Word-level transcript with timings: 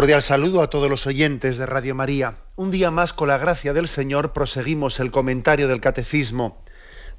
Cordial 0.00 0.22
saludo 0.22 0.62
a 0.62 0.70
todos 0.70 0.88
los 0.88 1.06
oyentes 1.06 1.58
de 1.58 1.66
Radio 1.66 1.94
María. 1.94 2.36
Un 2.56 2.70
día 2.70 2.90
más, 2.90 3.12
con 3.12 3.28
la 3.28 3.36
gracia 3.36 3.74
del 3.74 3.86
Señor, 3.86 4.32
proseguimos 4.32 4.98
el 4.98 5.10
comentario 5.10 5.68
del 5.68 5.82
Catecismo 5.82 6.64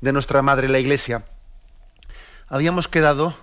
de 0.01 0.11
nuestra 0.11 0.41
Madre 0.41 0.67
la 0.67 0.79
Iglesia. 0.79 1.25
Habíamos 2.47 2.87
quedado 2.87 3.35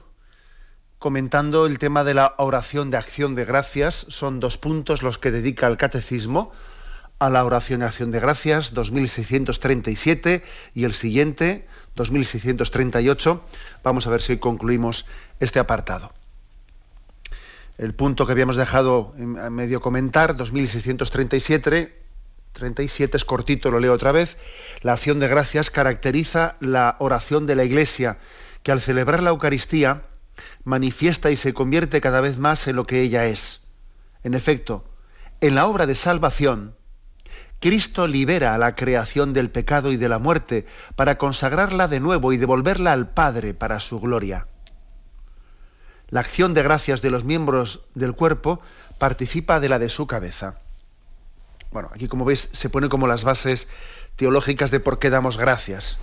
comentando 0.98 1.66
el 1.66 1.78
tema 1.78 2.02
de 2.02 2.14
la 2.14 2.34
oración 2.38 2.90
de 2.90 2.96
acción 2.96 3.36
de 3.36 3.44
gracias. 3.44 4.06
Son 4.08 4.40
dos 4.40 4.58
puntos 4.58 5.04
los 5.04 5.18
que 5.18 5.30
dedica 5.30 5.68
el 5.68 5.76
Catecismo 5.76 6.50
a 7.20 7.30
la 7.30 7.44
oración 7.44 7.78
de 7.78 7.86
acción 7.86 8.10
de 8.10 8.18
gracias, 8.18 8.74
2637 8.74 10.42
y 10.74 10.82
el 10.82 10.94
siguiente, 10.94 11.68
2638. 11.94 13.40
Vamos 13.84 14.04
a 14.04 14.10
ver 14.10 14.20
si 14.20 14.32
hoy 14.32 14.38
concluimos 14.40 15.06
este 15.38 15.60
apartado 15.60 16.12
el 17.78 17.94
punto 17.94 18.26
que 18.26 18.32
habíamos 18.32 18.56
dejado 18.56 19.14
en 19.16 19.52
medio 19.52 19.80
comentar, 19.80 20.36
2637, 20.36 21.96
37 22.52 23.16
es 23.16 23.24
cortito, 23.24 23.70
lo 23.70 23.78
leo 23.78 23.92
otra 23.92 24.10
vez. 24.12 24.36
La 24.82 24.94
acción 24.94 25.20
de 25.20 25.28
gracias 25.28 25.70
caracteriza 25.70 26.56
la 26.60 26.96
oración 26.98 27.46
de 27.46 27.54
la 27.54 27.64
Iglesia, 27.64 28.18
que 28.64 28.72
al 28.72 28.80
celebrar 28.80 29.22
la 29.22 29.30
Eucaristía 29.30 30.02
manifiesta 30.64 31.30
y 31.30 31.36
se 31.36 31.54
convierte 31.54 32.00
cada 32.00 32.20
vez 32.20 32.38
más 32.38 32.66
en 32.66 32.76
lo 32.76 32.86
que 32.86 33.00
ella 33.00 33.26
es. 33.26 33.62
En 34.24 34.34
efecto, 34.34 34.84
en 35.40 35.54
la 35.54 35.66
obra 35.66 35.86
de 35.86 35.94
salvación, 35.94 36.74
Cristo 37.60 38.06
libera 38.06 38.54
a 38.54 38.58
la 38.58 38.74
creación 38.74 39.32
del 39.32 39.50
pecado 39.50 39.92
y 39.92 39.96
de 39.96 40.08
la 40.08 40.18
muerte 40.18 40.66
para 40.96 41.16
consagrarla 41.16 41.86
de 41.86 42.00
nuevo 42.00 42.32
y 42.32 42.36
devolverla 42.36 42.92
al 42.92 43.10
Padre 43.10 43.54
para 43.54 43.78
su 43.78 44.00
gloria. 44.00 44.46
La 46.08 46.20
acción 46.20 46.54
de 46.54 46.62
gracias 46.62 47.02
de 47.02 47.10
los 47.10 47.24
miembros 47.24 47.84
del 47.94 48.14
cuerpo 48.14 48.60
participa 48.98 49.60
de 49.60 49.68
la 49.68 49.78
de 49.78 49.88
su 49.88 50.06
cabeza. 50.06 50.58
Bueno, 51.70 51.90
aquí 51.92 52.08
como 52.08 52.24
veis 52.24 52.48
se 52.52 52.70
ponen 52.70 52.88
como 52.88 53.06
las 53.06 53.24
bases 53.24 53.68
teológicas 54.16 54.70
de 54.70 54.80
por 54.80 54.98
qué 54.98 55.10
damos 55.10 55.36
gracias. 55.36 55.98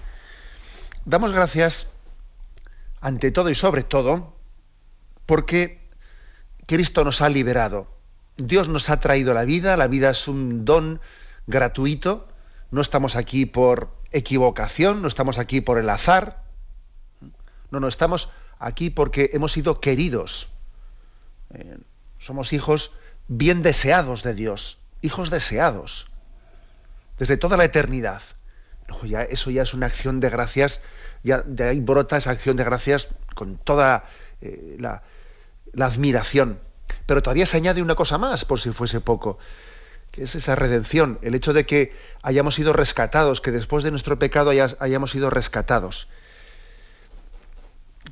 Damos 1.05 1.31
gracias 1.31 1.87
ante 3.01 3.31
todo 3.31 3.49
y 3.49 3.55
sobre 3.55 3.83
todo 3.83 4.35
porque 5.25 5.89
Cristo 6.67 7.03
nos 7.03 7.21
ha 7.21 7.29
liberado. 7.29 7.87
Dios 8.37 8.67
nos 8.67 8.89
ha 8.89 8.99
traído 8.99 9.33
la 9.33 9.45
vida, 9.45 9.77
la 9.77 9.87
vida 9.87 10.09
es 10.11 10.27
un 10.27 10.65
don 10.65 10.99
gratuito, 11.47 12.27
no 12.69 12.81
estamos 12.81 13.15
aquí 13.15 13.45
por 13.45 13.89
equivocación, 14.11 15.01
no 15.01 15.07
estamos 15.07 15.37
aquí 15.37 15.61
por 15.61 15.77
el 15.77 15.89
azar, 15.89 16.43
no, 17.71 17.79
no, 17.79 17.87
estamos 17.87 18.29
aquí 18.59 18.89
porque 18.89 19.29
hemos 19.33 19.51
sido 19.51 19.79
queridos. 19.79 20.49
Eh, 21.53 21.77
somos 22.19 22.53
hijos 22.53 22.91
bien 23.27 23.61
deseados 23.61 24.23
de 24.23 24.33
Dios, 24.33 24.77
hijos 25.01 25.29
deseados, 25.29 26.07
desde 27.17 27.37
toda 27.37 27.57
la 27.57 27.65
eternidad. 27.65 28.21
ya, 29.03 29.23
eso 29.23 29.51
ya 29.51 29.63
es 29.63 29.73
una 29.73 29.87
acción 29.87 30.19
de 30.19 30.29
gracias, 30.29 30.81
ya 31.23 31.41
de 31.41 31.65
ahí 31.65 31.79
brota 31.79 32.17
esa 32.17 32.31
acción 32.31 32.55
de 32.57 32.63
gracias 32.63 33.07
con 33.33 33.57
toda 33.57 34.05
eh, 34.41 34.77
la, 34.79 35.03
admiración. 35.79 36.59
Pero 37.05 37.21
todavía 37.21 37.45
se 37.45 37.57
añade 37.57 37.81
una 37.81 37.95
cosa 37.95 38.17
más, 38.17 38.45
por 38.45 38.59
si 38.59 38.71
fuese 38.71 39.01
poco, 39.01 39.37
que 40.11 40.23
es 40.23 40.35
esa 40.35 40.55
redención, 40.55 41.19
el 41.21 41.35
hecho 41.35 41.53
de 41.53 41.65
que 41.65 41.95
hayamos 42.21 42.55
sido 42.55 42.73
rescatados, 42.73 43.41
que 43.41 43.51
después 43.51 43.83
de 43.83 43.91
nuestro 43.91 44.17
pecado 44.17 44.51
hayamos 44.79 45.11
sido 45.11 45.29
rescatados. 45.29 46.07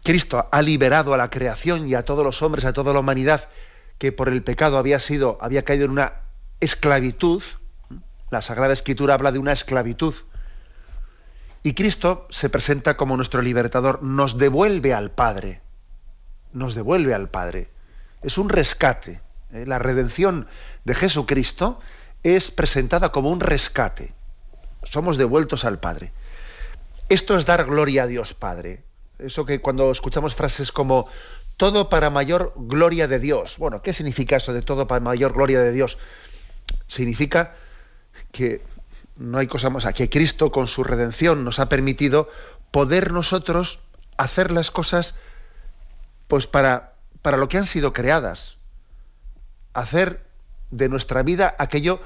Cristo 0.03 0.49
ha 0.51 0.61
liberado 0.61 1.13
a 1.13 1.17
la 1.17 1.29
creación 1.29 1.87
y 1.87 1.95
a 1.95 2.03
todos 2.03 2.25
los 2.25 2.41
hombres, 2.41 2.65
a 2.65 2.73
toda 2.73 2.93
la 2.93 2.99
humanidad 2.99 3.49
que 3.97 4.11
por 4.11 4.27
el 4.27 4.43
pecado 4.43 4.77
había 4.77 4.99
sido, 4.99 5.37
había 5.39 5.63
caído 5.63 5.85
en 5.85 5.91
una 5.91 6.13
esclavitud. 6.59 7.41
La 8.29 8.41
Sagrada 8.41 8.73
Escritura 8.73 9.13
habla 9.13 9.31
de 9.31 9.39
una 9.39 9.53
esclavitud. 9.53 10.13
Y 11.63 11.73
Cristo 11.73 12.27
se 12.29 12.49
presenta 12.49 12.97
como 12.97 13.15
nuestro 13.15 13.41
libertador, 13.41 14.03
nos 14.03 14.37
devuelve 14.37 14.93
al 14.93 15.11
Padre. 15.11 15.61
Nos 16.51 16.75
devuelve 16.75 17.13
al 17.13 17.29
Padre. 17.29 17.69
Es 18.21 18.37
un 18.37 18.49
rescate. 18.49 19.21
¿eh? 19.53 19.65
La 19.65 19.79
redención 19.79 20.47
de 20.83 20.95
Jesucristo 20.95 21.79
es 22.23 22.51
presentada 22.51 23.13
como 23.13 23.29
un 23.29 23.39
rescate. 23.39 24.13
Somos 24.83 25.17
devueltos 25.17 25.63
al 25.63 25.79
Padre. 25.79 26.11
Esto 27.07 27.37
es 27.37 27.45
dar 27.45 27.63
gloria 27.65 28.03
a 28.03 28.07
Dios 28.07 28.33
Padre. 28.33 28.83
Eso 29.19 29.46
que 29.46 29.62
cuando 29.62 29.91
escuchamos 29.91 30.35
frases 30.35 30.72
como 30.72 31.07
todo 31.57 31.90
para 31.90 32.09
mayor 32.09 32.53
gloria 32.56 33.07
de 33.07 33.19
Dios. 33.19 33.57
Bueno, 33.57 33.81
¿qué 33.81 33.94
significa 33.94 34.38
eso 34.38 34.53
de 34.53 34.62
todo 34.62 34.88
para 34.88 35.00
mayor 35.00 35.34
gloria 35.34 35.62
de 35.62 35.72
Dios? 35.72 35.97
Significa 36.88 37.56
que 38.31 38.62
no 39.16 39.38
hay 39.38 39.47
cosa 39.47 39.69
más, 39.69 39.85
que 39.94 40.09
Cristo 40.09 40.51
con 40.51 40.68
su 40.68 40.84
redención 40.84 41.44
nos 41.44 41.59
ha 41.59 41.69
permitido 41.69 42.29
poder 42.72 43.12
nosotros 43.12 43.79
hacer 44.18 44.51
las 44.51 44.72
cosas 44.72 45.16
pues 46.28 46.47
para, 46.47 46.94
para 47.22 47.38
lo 47.38 47.47
que 47.47 47.57
han 47.57 47.66
sido 47.66 47.94
creadas. 47.94 48.57
Hacer 49.74 50.25
de 50.72 50.90
nuestra 50.90 51.22
vida 51.22 51.56
aquello 51.59 52.01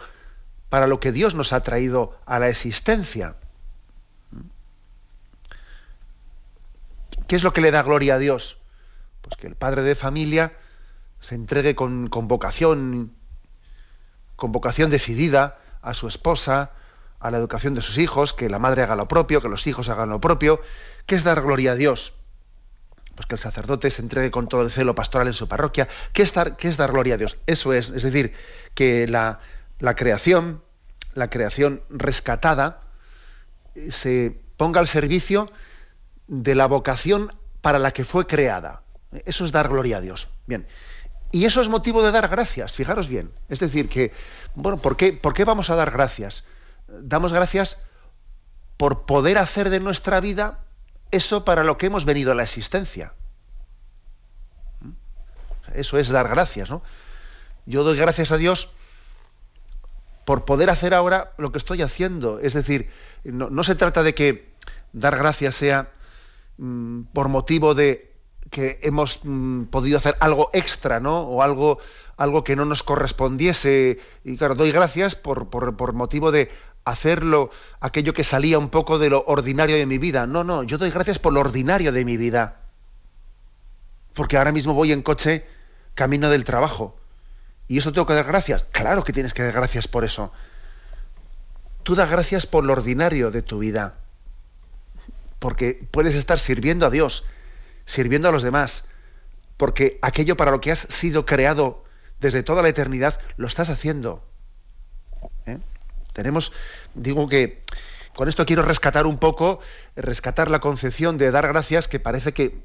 para 0.70 0.88
lo 0.88 1.00
que 1.00 1.12
Dios 1.12 1.36
nos 1.36 1.54
ha 1.54 1.64
traído 1.64 2.18
a 2.26 2.40
la 2.40 2.50
existencia. 2.50 3.36
¿Qué 7.28 7.36
es 7.36 7.44
lo 7.44 7.54
que 7.54 7.62
le 7.62 7.72
da 7.72 7.84
gloria 7.84 8.16
a 8.16 8.20
Dios? 8.20 8.58
Pues 9.22 9.36
que 9.36 9.48
el 9.48 9.56
padre 9.56 9.82
de 9.82 9.96
familia 9.96 10.54
se 11.20 11.36
entregue 11.36 11.76
con, 11.76 12.10
vocación, 12.10 13.14
con 14.36 14.52
vocación 14.52 14.90
decidida 14.90 15.60
a 15.82 15.94
su 15.94 16.08
esposa, 16.08 16.72
a 17.20 17.32
la 17.32 17.38
educación 17.38 17.74
de 17.74 17.82
sus 17.82 17.98
hijos, 17.98 18.34
que 18.34 18.50
la 18.50 18.60
madre 18.60 18.84
haga 18.84 18.96
lo 18.96 19.08
propio, 19.08 19.42
que 19.42 19.50
los 19.50 19.68
hijos 19.68 19.90
hagan 19.90 20.10
lo 20.10 20.22
propio. 20.22 20.62
¿Qué 21.06 21.16
es 21.16 21.24
dar 21.24 21.42
gloria 21.42 21.74
a 21.74 21.76
Dios? 21.76 22.14
Pues 23.16 23.26
que 23.26 23.36
el 23.36 23.40
sacerdote 23.40 23.92
se 23.92 24.04
entregue 24.04 24.32
con 24.32 24.48
todo 24.48 24.62
el 24.62 24.72
celo 24.72 24.96
pastoral 24.96 25.28
en 25.28 25.34
su 25.34 25.48
parroquia. 25.48 25.88
¿Qué 26.14 26.22
es 26.22 26.34
dar, 26.34 26.56
qué 26.56 26.70
es 26.70 26.78
dar 26.78 26.92
gloria 26.92 27.16
a 27.16 27.18
Dios? 27.18 27.38
Eso 27.48 27.74
es, 27.74 27.90
es 27.90 28.04
decir, 28.04 28.34
que 28.74 29.08
la, 29.08 29.40
la 29.80 29.96
creación, 29.96 30.64
la 31.14 31.30
creación 31.30 31.82
rescatada, 31.90 32.82
eh, 33.76 33.92
se 33.92 34.40
ponga 34.56 34.80
al 34.80 34.88
servicio 34.88 35.52
de 36.28 36.56
la 36.56 36.68
vocación 36.68 37.32
para 37.62 37.80
la 37.80 37.92
que 37.92 38.06
fue 38.06 38.28
creada. 38.28 38.82
Eso 39.26 39.46
es 39.46 39.52
dar 39.52 39.70
gloria 39.70 39.98
a 39.98 40.02
Dios. 40.02 40.28
Bien. 40.46 40.68
Y 41.32 41.46
eso 41.46 41.62
es 41.62 41.70
motivo 41.70 42.04
de 42.04 42.12
dar 42.12 42.30
gracias, 42.30 42.72
fijaros 42.72 43.10
bien. 43.10 43.32
Es 43.50 43.60
decir, 43.60 43.90
que, 43.90 44.14
bueno, 44.56 44.78
¿por 44.78 44.96
qué, 44.96 45.14
¿por 45.14 45.34
qué 45.34 45.44
vamos 45.44 45.70
a 45.70 45.76
dar 45.76 45.92
gracias? 45.92 46.44
Damos 46.88 47.34
gracias 47.34 47.78
por 48.78 49.06
poder 49.06 49.38
hacer 49.38 49.70
de 49.70 49.80
nuestra 49.80 50.20
vida 50.20 50.60
eso 51.12 51.44
para 51.44 51.64
lo 51.64 51.78
que 51.78 51.88
hemos 51.88 52.06
venido 52.06 52.32
a 52.32 52.36
la 52.36 52.44
existencia. 52.44 53.14
Eso 55.74 55.98
es 55.98 56.10
dar 56.10 56.30
gracias, 56.30 56.70
¿no? 56.70 56.82
Yo 57.66 57.84
doy 57.84 57.98
gracias 57.98 58.32
a 58.32 58.38
Dios 58.38 58.72
por 60.24 60.46
poder 60.46 60.70
hacer 60.70 60.94
ahora 60.94 61.34
lo 61.38 61.52
que 61.52 61.58
estoy 61.58 61.82
haciendo. 61.82 62.40
Es 62.40 62.54
decir, 62.54 62.90
no, 63.24 63.50
no 63.50 63.64
se 63.64 63.76
trata 63.76 64.04
de 64.04 64.16
que 64.16 64.54
dar 64.94 65.18
gracias 65.18 65.56
sea 65.56 65.90
Mm, 66.58 67.04
por 67.14 67.30
motivo 67.30 67.76
de 67.76 68.12
que 68.50 68.80
hemos 68.82 69.20
mm, 69.24 69.66
podido 69.66 69.98
hacer 69.98 70.16
algo 70.20 70.50
extra, 70.54 71.00
¿no? 71.00 71.22
O 71.22 71.44
algo, 71.44 71.80
algo 72.18 72.44
que 72.44 72.56
no 72.56 72.66
nos 72.66 72.84
correspondiese. 72.84 74.00
Y 74.24 74.38
claro, 74.38 74.56
doy 74.56 74.72
gracias 74.72 75.16
por, 75.16 75.50
por, 75.50 75.94
motivo 75.94 76.32
de 76.32 76.50
hacerlo, 76.86 77.52
aquello 77.80 78.14
que 78.14 78.24
salía 78.24 78.58
un 78.58 78.70
poco 78.70 78.98
de 78.98 79.10
lo 79.10 79.24
ordinario 79.28 79.76
de 79.76 79.86
mi 79.86 79.98
vida. 79.98 80.26
No, 80.26 80.44
no, 80.44 80.64
yo 80.64 80.78
doy 80.78 80.90
gracias 80.90 81.20
por 81.20 81.34
lo 81.34 81.42
ordinario 81.42 81.92
de 81.92 82.06
mi 82.06 82.18
vida. 82.18 82.62
Porque 84.14 84.38
ahora 84.38 84.52
mismo 84.52 84.74
voy 84.74 84.92
en 84.92 85.04
coche 85.04 85.46
camino 85.94 86.30
del 86.30 86.44
trabajo. 86.44 86.98
¿Y 87.68 87.78
eso 87.78 87.92
tengo 87.92 88.08
que 88.08 88.14
dar 88.14 88.26
gracias? 88.26 88.66
Claro 88.72 89.04
que 89.04 89.14
tienes 89.14 89.34
que 89.34 89.44
dar 89.44 89.54
gracias 89.54 89.88
por 89.88 90.06
eso. 90.06 90.32
Tú 91.84 91.96
das 91.96 92.10
gracias 92.10 92.48
por 92.48 92.64
lo 92.64 92.74
ordinario 92.74 93.30
de 93.30 93.42
tu 93.42 93.60
vida 93.60 93.96
porque 95.40 95.88
puedes 95.92 96.16
estar 96.16 96.40
sirviendo 96.40 96.86
a 96.86 96.90
Dios, 96.90 97.26
sirviendo 97.86 98.30
a 98.30 98.32
los 98.32 98.44
demás, 98.44 98.86
porque 99.58 100.00
aquello 100.02 100.38
para 100.38 100.52
lo 100.52 100.62
que 100.62 100.72
has 100.72 100.88
sido 100.90 101.26
creado 101.26 101.84
desde 102.20 102.44
toda 102.44 102.62
la 102.62 102.70
eternidad, 102.70 103.20
lo 103.38 103.48
estás 103.48 103.70
haciendo. 103.70 104.24
¿Eh? 105.46 105.60
Tenemos, 106.14 106.52
digo 106.96 107.28
que 107.28 107.62
con 108.16 108.28
esto 108.28 108.46
quiero 108.46 108.64
rescatar 108.64 109.06
un 109.06 109.18
poco, 109.18 109.60
rescatar 109.96 110.50
la 110.50 110.60
concepción 110.60 111.18
de 111.18 111.30
dar 111.32 111.48
gracias, 111.48 111.88
que 111.88 112.00
parece 112.00 112.34
que 112.34 112.60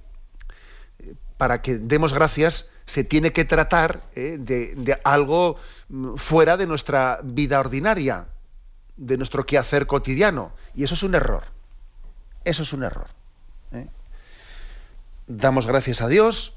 para 1.36 1.60
que 1.60 1.76
demos 1.76 2.14
gracias 2.14 2.68
se 2.86 3.04
tiene 3.04 3.32
que 3.32 3.44
tratar 3.44 4.00
¿eh? 4.14 4.36
de, 4.38 4.98
algo 5.04 5.56
mm, 5.88 6.16
fuera 6.16 6.56
de 6.56 6.66
nuestra 6.66 7.20
vida 7.22 7.60
ordinaria, 7.60 8.26
de 8.96 9.16
nuestro 9.16 9.44
quehacer 9.44 9.86
cotidiano. 9.86 10.52
Y 10.74 10.84
eso 10.84 10.94
es 10.94 11.02
un 11.02 11.14
error. 11.14 11.44
Eso 12.44 12.62
es 12.62 12.72
un 12.72 12.82
error. 12.82 13.08
¿eh? 13.72 13.88
Damos 15.26 15.66
gracias 15.66 16.00
a 16.00 16.08
Dios 16.08 16.54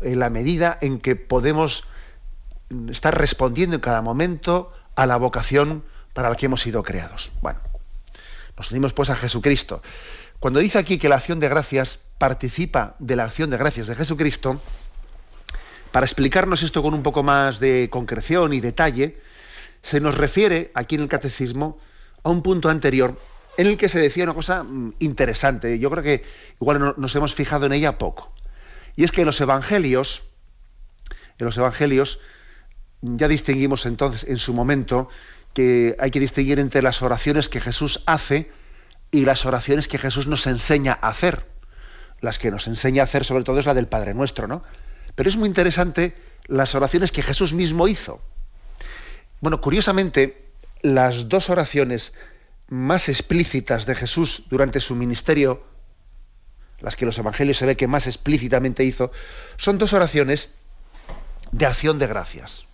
en 0.00 0.18
la 0.18 0.30
medida 0.30 0.78
en 0.80 0.98
que 0.98 1.16
podemos 1.16 1.84
estar 2.90 3.18
respondiendo 3.18 3.76
en 3.76 3.82
cada 3.82 4.02
momento 4.02 4.72
a 4.94 5.06
la 5.06 5.16
vocación 5.16 5.84
para 6.14 6.30
la 6.30 6.36
que 6.36 6.46
hemos 6.46 6.62
sido 6.62 6.82
creados. 6.82 7.32
Bueno, 7.42 7.60
nos 8.56 8.70
unimos 8.70 8.92
pues 8.92 9.10
a 9.10 9.16
Jesucristo. 9.16 9.82
Cuando 10.38 10.60
dice 10.60 10.78
aquí 10.78 10.98
que 10.98 11.08
la 11.08 11.16
acción 11.16 11.40
de 11.40 11.48
gracias 11.48 11.98
participa 12.18 12.94
de 12.98 13.16
la 13.16 13.24
acción 13.24 13.50
de 13.50 13.56
gracias 13.56 13.88
de 13.88 13.94
Jesucristo, 13.94 14.60
para 15.92 16.06
explicarnos 16.06 16.62
esto 16.62 16.82
con 16.82 16.94
un 16.94 17.02
poco 17.02 17.22
más 17.22 17.58
de 17.58 17.88
concreción 17.90 18.52
y 18.52 18.60
detalle, 18.60 19.20
se 19.82 20.00
nos 20.00 20.16
refiere 20.16 20.70
aquí 20.74 20.94
en 20.94 21.02
el 21.02 21.08
catecismo 21.08 21.78
a 22.22 22.30
un 22.30 22.42
punto 22.42 22.68
anterior 22.68 23.18
en 23.60 23.66
el 23.66 23.76
que 23.76 23.90
se 23.90 24.00
decía 24.00 24.24
una 24.24 24.32
cosa 24.32 24.62
mm, 24.62 24.94
interesante. 25.00 25.78
Yo 25.78 25.90
creo 25.90 26.02
que 26.02 26.24
igual 26.60 26.94
nos 26.96 27.14
hemos 27.14 27.34
fijado 27.34 27.66
en 27.66 27.72
ella 27.72 27.98
poco. 27.98 28.32
Y 28.96 29.04
es 29.04 29.12
que 29.12 29.20
en 29.20 29.26
los 29.26 29.38
evangelios, 29.42 30.24
en 31.38 31.44
los 31.44 31.58
evangelios, 31.58 32.20
ya 33.02 33.28
distinguimos 33.28 33.84
entonces 33.84 34.24
en 34.24 34.38
su 34.38 34.54
momento 34.54 35.10
que 35.52 35.94
hay 35.98 36.10
que 36.10 36.20
distinguir 36.20 36.58
entre 36.58 36.80
las 36.80 37.02
oraciones 37.02 37.50
que 37.50 37.60
Jesús 37.60 38.02
hace 38.06 38.50
y 39.10 39.26
las 39.26 39.44
oraciones 39.44 39.88
que 39.88 39.98
Jesús 39.98 40.26
nos 40.26 40.46
enseña 40.46 40.98
a 40.98 41.08
hacer. 41.08 41.46
Las 42.22 42.38
que 42.38 42.50
nos 42.50 42.66
enseña 42.66 43.02
a 43.02 43.04
hacer 43.04 43.26
sobre 43.26 43.44
todo 43.44 43.58
es 43.58 43.66
la 43.66 43.74
del 43.74 43.88
Padre 43.88 44.14
Nuestro, 44.14 44.48
¿no? 44.48 44.62
Pero 45.14 45.28
es 45.28 45.36
muy 45.36 45.48
interesante 45.48 46.16
las 46.46 46.74
oraciones 46.74 47.12
que 47.12 47.22
Jesús 47.22 47.52
mismo 47.52 47.88
hizo. 47.88 48.22
Bueno, 49.42 49.60
curiosamente, 49.60 50.46
las 50.80 51.28
dos 51.28 51.50
oraciones 51.50 52.14
más 52.70 53.10
explícitas 53.10 53.84
de 53.84 53.94
Jesús 53.94 54.44
durante 54.48 54.80
su 54.80 54.94
ministerio, 54.94 55.62
las 56.78 56.96
que 56.96 57.04
los 57.04 57.18
evangelios 57.18 57.58
se 57.58 57.66
ve 57.66 57.76
que 57.76 57.86
más 57.86 58.06
explícitamente 58.06 58.84
hizo, 58.84 59.12
son 59.58 59.76
dos 59.76 59.92
oraciones 59.92 60.48
de 61.52 61.66
acción 61.66 61.98
de 61.98 62.06
gracias 62.06 62.64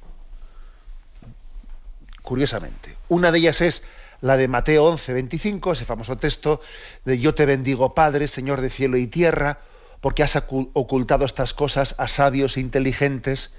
curiosamente. 2.26 2.96
Una 3.08 3.31
de 3.31 3.38
ellas 3.38 3.62
es 3.62 3.82
la 4.20 4.37
de 4.37 4.48
Mateo 4.48 4.84
11, 4.84 5.14
25, 5.14 5.72
ese 5.72 5.84
famoso 5.84 6.19
texto 6.19 6.60
de 7.04 7.19
Yo 7.19 7.34
te 7.34 7.46
bendigo, 7.46 7.94
Padre, 7.94 8.26
Señor 8.26 8.60
de 8.60 8.69
cielo 8.69 8.96
y 8.96 9.06
tierra, 9.06 9.60
porque 10.00 10.25
has 10.25 10.37
ocultado 10.37 11.25
estas 11.25 11.54
cosas 11.54 11.94
a 11.99 12.08
sabios 12.08 12.56
e 12.56 12.60
inteligentes 12.60 13.54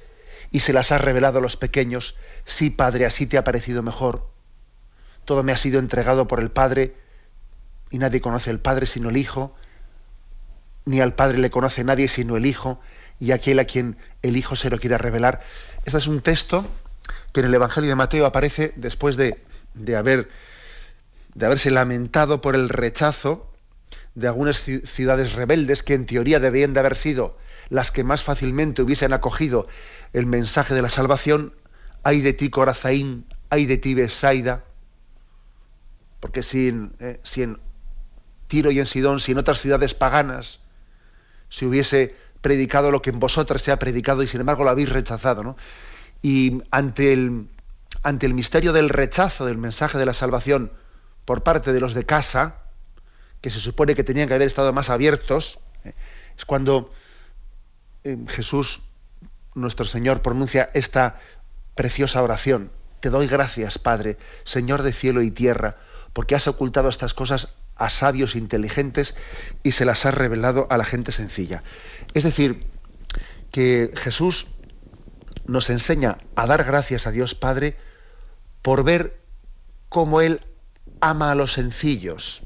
y 0.52 0.60
se 0.60 0.74
las 0.74 0.92
has 0.92 1.02
revelado 1.02 1.40
a 1.40 1.42
los 1.42 1.56
pequeños. 1.56 2.18
Sí, 2.44 2.70
Padre, 2.70 3.06
así 3.06 3.26
te 3.26 3.38
ha 3.38 3.46
parecido 3.46 3.82
mejor. 3.84 4.37
Todo 5.28 5.44
me 5.44 5.52
ha 5.52 5.58
sido 5.58 5.80
entregado 5.80 6.26
por 6.26 6.40
el 6.40 6.50
Padre 6.50 6.96
y 7.92 7.98
nadie 7.98 8.22
conoce 8.22 8.50
al 8.50 8.62
Padre 8.62 8.86
sino 8.86 9.10
el 9.10 9.18
Hijo, 9.18 9.54
ni 10.86 11.02
al 11.02 11.16
Padre 11.16 11.40
le 11.40 11.52
conoce 11.52 11.84
nadie 11.84 12.08
sino 12.08 12.38
el 12.38 12.46
Hijo 12.46 12.80
y 13.20 13.32
aquel 13.32 13.60
a 13.60 13.66
quien 13.66 13.98
el 14.22 14.38
Hijo 14.38 14.56
se 14.56 14.70
lo 14.70 14.80
quiera 14.80 14.98
revelar. 14.98 15.42
Este 15.84 15.98
es 15.98 16.08
un 16.08 16.22
texto 16.22 16.66
que 17.34 17.42
en 17.42 17.48
el 17.48 17.54
Evangelio 17.54 17.90
de 17.90 17.98
Mateo 17.98 18.26
aparece 18.26 18.72
después 18.78 19.18
de, 19.18 19.38
haber, 19.98 20.30
de 21.36 21.46
haberse 21.46 21.72
lamentado 21.72 22.40
por 22.40 22.56
el 22.56 22.70
rechazo 22.70 23.52
de 24.16 24.30
algunas 24.30 24.64
ciudades 24.86 25.34
rebeldes 25.34 25.84
que 25.84 25.96
en 25.96 26.06
teoría 26.06 26.40
debían 26.40 26.74
de 26.74 26.80
haber 26.80 26.96
sido 26.96 27.38
las 27.68 27.92
que 27.92 28.06
más 28.06 28.24
fácilmente 28.24 28.82
hubiesen 28.82 29.12
acogido 29.12 29.68
el 30.14 30.26
mensaje 30.26 30.74
de 30.74 30.82
la 30.82 30.90
salvación, 30.90 31.54
hay 32.04 32.22
de 32.22 32.32
ti 32.32 32.50
Corazaín, 32.50 33.26
hay 33.50 33.66
de 33.66 33.76
ti 33.76 33.94
Besaida, 33.94 34.64
porque 36.28 36.44
si 36.44 36.68
en, 36.68 36.92
eh, 37.00 37.22
si 37.24 37.44
en 37.44 37.58
Tiro 38.50 38.70
y 38.70 38.80
en 38.80 38.86
Sidón, 38.86 39.22
si 39.22 39.32
en 39.32 39.38
otras 39.38 39.62
ciudades 39.62 39.94
paganas 39.94 40.60
se 41.48 41.66
hubiese 41.66 42.18
predicado 42.42 42.92
lo 42.92 43.02
que 43.02 43.12
en 43.12 43.20
vosotras 43.22 43.62
se 43.62 43.72
ha 43.72 43.80
predicado 43.80 44.24
y 44.24 44.28
sin 44.28 44.42
embargo 44.42 44.66
lo 44.66 44.70
habéis 44.70 44.90
rechazado, 44.90 45.42
¿no? 45.42 45.56
Y 46.22 46.64
ante 46.70 47.14
el, 47.14 47.48
ante 48.04 48.26
el 48.26 48.34
misterio 48.34 48.74
del 48.74 48.90
rechazo 48.90 49.46
del 49.46 49.58
mensaje 49.58 49.98
de 49.98 50.06
la 50.06 50.12
salvación 50.12 50.74
por 51.24 51.44
parte 51.44 51.72
de 51.72 51.80
los 51.80 51.94
de 51.94 52.06
casa, 52.06 52.58
que 53.40 53.50
se 53.50 53.62
supone 53.62 53.96
que 53.96 54.04
tenían 54.04 54.28
que 54.28 54.34
haber 54.34 54.48
estado 54.48 54.74
más 54.74 54.90
abiertos, 54.90 55.60
eh, 55.86 55.94
es 56.38 56.44
cuando 56.44 56.92
eh, 58.04 58.18
Jesús, 58.28 58.82
nuestro 59.56 59.86
Señor, 59.86 60.22
pronuncia 60.22 60.72
esta 60.74 61.22
preciosa 61.74 62.22
oración. 62.22 62.70
Te 63.00 63.10
doy 63.10 63.28
gracias, 63.28 63.80
Padre, 63.80 64.18
Señor 64.44 64.84
de 64.84 64.92
cielo 64.92 65.22
y 65.22 65.32
tierra, 65.32 65.78
porque 66.18 66.34
has 66.34 66.48
ocultado 66.48 66.90
estas 66.90 67.14
cosas 67.14 67.50
a 67.76 67.92
sabios 67.92 68.36
inteligentes 68.36 69.14
y 69.62 69.74
se 69.74 69.86
las 69.86 70.04
has 70.08 70.16
revelado 70.16 70.66
a 70.72 70.78
la 70.78 70.84
gente 70.84 71.12
sencilla. 71.12 71.62
Es 72.16 72.24
decir, 72.24 72.66
que 73.52 73.92
Jesús 73.94 74.48
nos 75.46 75.70
enseña 75.70 76.18
a 76.34 76.48
dar 76.48 76.64
gracias 76.64 77.06
a 77.06 77.12
Dios 77.12 77.36
Padre 77.36 77.78
por 78.64 78.84
ver 78.84 79.22
cómo 79.90 80.20
Él 80.20 80.42
ama 81.02 81.30
a 81.30 81.36
los 81.36 81.54
sencillos. 81.54 82.42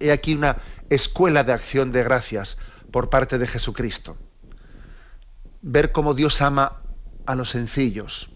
He 0.00 0.12
aquí 0.12 0.32
una 0.32 0.56
escuela 0.88 1.44
de 1.44 1.52
acción 1.52 1.92
de 1.92 2.02
gracias 2.02 2.56
por 2.90 3.10
parte 3.10 3.36
de 3.36 3.46
Jesucristo. 3.46 4.16
Ver 5.60 5.92
cómo 5.92 6.14
Dios 6.14 6.40
ama 6.40 6.80
a 7.26 7.34
los 7.34 7.50
sencillos, 7.50 8.30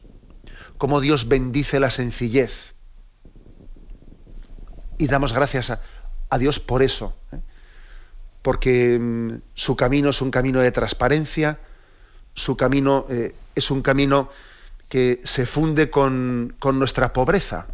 cómo 0.77 1.01
Dios 1.01 1.29
bendice 1.29 1.81
la 1.81 1.89
sencillez. 1.89 2.75
Y 5.01 5.07
damos 5.07 5.33
gracias 5.33 5.71
a, 6.29 6.39
Dios 6.39 6.61
por 6.61 6.83
eso, 6.83 7.17
¿eh? 7.33 7.41
porque 8.43 8.99
mm, 9.01 9.41
su 9.55 9.77
camino 9.77 10.11
es 10.11 10.21
un 10.21 10.31
camino 10.31 10.61
de 10.61 10.71
transparencia, 10.71 11.59
su 12.35 12.55
camino 12.55 13.07
eh, 13.09 13.35
es 13.55 13.71
un 13.71 13.81
camino 13.81 14.29
que 14.91 15.23
se 15.25 15.47
funde 15.47 15.89
con, 15.89 16.55
nuestra 16.75 17.15
pobreza. 17.15 17.67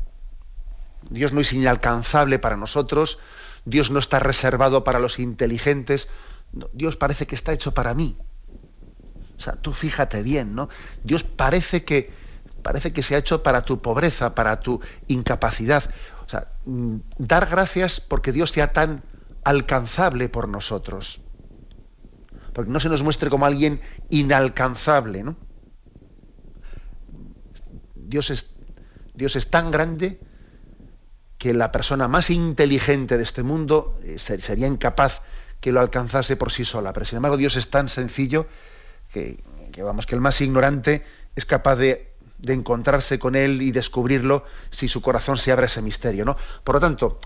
Dios 1.10 1.32
no 1.32 1.40
es 1.40 1.52
inalcanzable 1.52 2.38
para 2.38 2.56
nosotros, 2.56 3.18
Dios 3.64 3.90
no 3.90 3.98
está 3.98 4.20
reservado 4.20 4.84
para 4.84 5.00
los 5.00 5.18
inteligentes, 5.18 6.08
Dios 6.72 6.94
parece 6.94 7.26
que 7.26 7.34
está 7.34 7.52
hecho 7.52 7.74
para 7.74 7.92
mí. 7.92 8.16
O 9.36 9.40
sea, 9.40 9.54
tú 9.54 9.72
fíjate 9.72 10.22
bien, 10.22 10.54
¿no? 10.54 10.68
Dios 11.02 11.24
parece 11.24 11.84
que, 11.84 12.12
parece 12.62 12.92
que 12.92 13.02
se 13.02 13.16
ha 13.16 13.18
hecho 13.18 13.42
para 13.42 13.62
tu 13.62 13.82
pobreza, 13.82 14.36
para 14.36 14.60
tu 14.60 14.80
incapacidad. 15.08 15.90
O 16.26 16.28
sea, 16.28 16.52
mm, 16.64 16.96
dar 17.18 17.46
gracias 17.46 18.00
porque 18.00 18.32
Dios 18.32 18.50
sea 18.50 18.72
tan 18.72 19.02
alcanzable 19.44 20.28
por 20.28 20.48
nosotros 20.48 21.20
porque 22.56 22.70
no 22.70 22.80
se 22.80 22.88
nos 22.88 23.02
muestre 23.02 23.28
como 23.28 23.44
alguien 23.44 23.82
inalcanzable. 24.08 25.22
¿no? 25.22 25.36
Dios, 27.94 28.30
es, 28.30 28.48
Dios 29.12 29.36
es 29.36 29.50
tan 29.50 29.70
grande 29.70 30.18
que 31.36 31.52
la 31.52 31.70
persona 31.70 32.08
más 32.08 32.30
inteligente 32.30 33.18
de 33.18 33.24
este 33.24 33.42
mundo 33.42 34.00
eh, 34.02 34.18
sería 34.18 34.66
incapaz 34.66 35.20
que 35.60 35.70
lo 35.70 35.80
alcanzase 35.80 36.36
por 36.36 36.50
sí 36.50 36.64
sola. 36.64 36.94
Pero 36.94 37.04
sin 37.04 37.16
embargo 37.16 37.36
Dios 37.36 37.56
es 37.56 37.68
tan 37.68 37.90
sencillo 37.90 38.46
que, 39.12 39.44
vamos, 39.76 40.06
que 40.06 40.14
el 40.14 40.22
más 40.22 40.40
ignorante 40.40 41.04
es 41.34 41.44
capaz 41.44 41.76
de, 41.76 42.15
encontrarse 42.44 43.18
con 43.18 43.34
él 43.36 43.62
y 43.62 43.72
descubrirlo 43.72 44.44
si 44.70 44.88
su 44.88 45.02
corazón 45.02 45.38
se 45.38 45.52
abre 45.52 45.64
a 45.64 45.66
ese 45.66 45.82
misterio. 45.82 46.24
¿no? 46.24 46.36
Por 46.64 46.76
lo 46.76 46.80
tanto, 46.80 47.18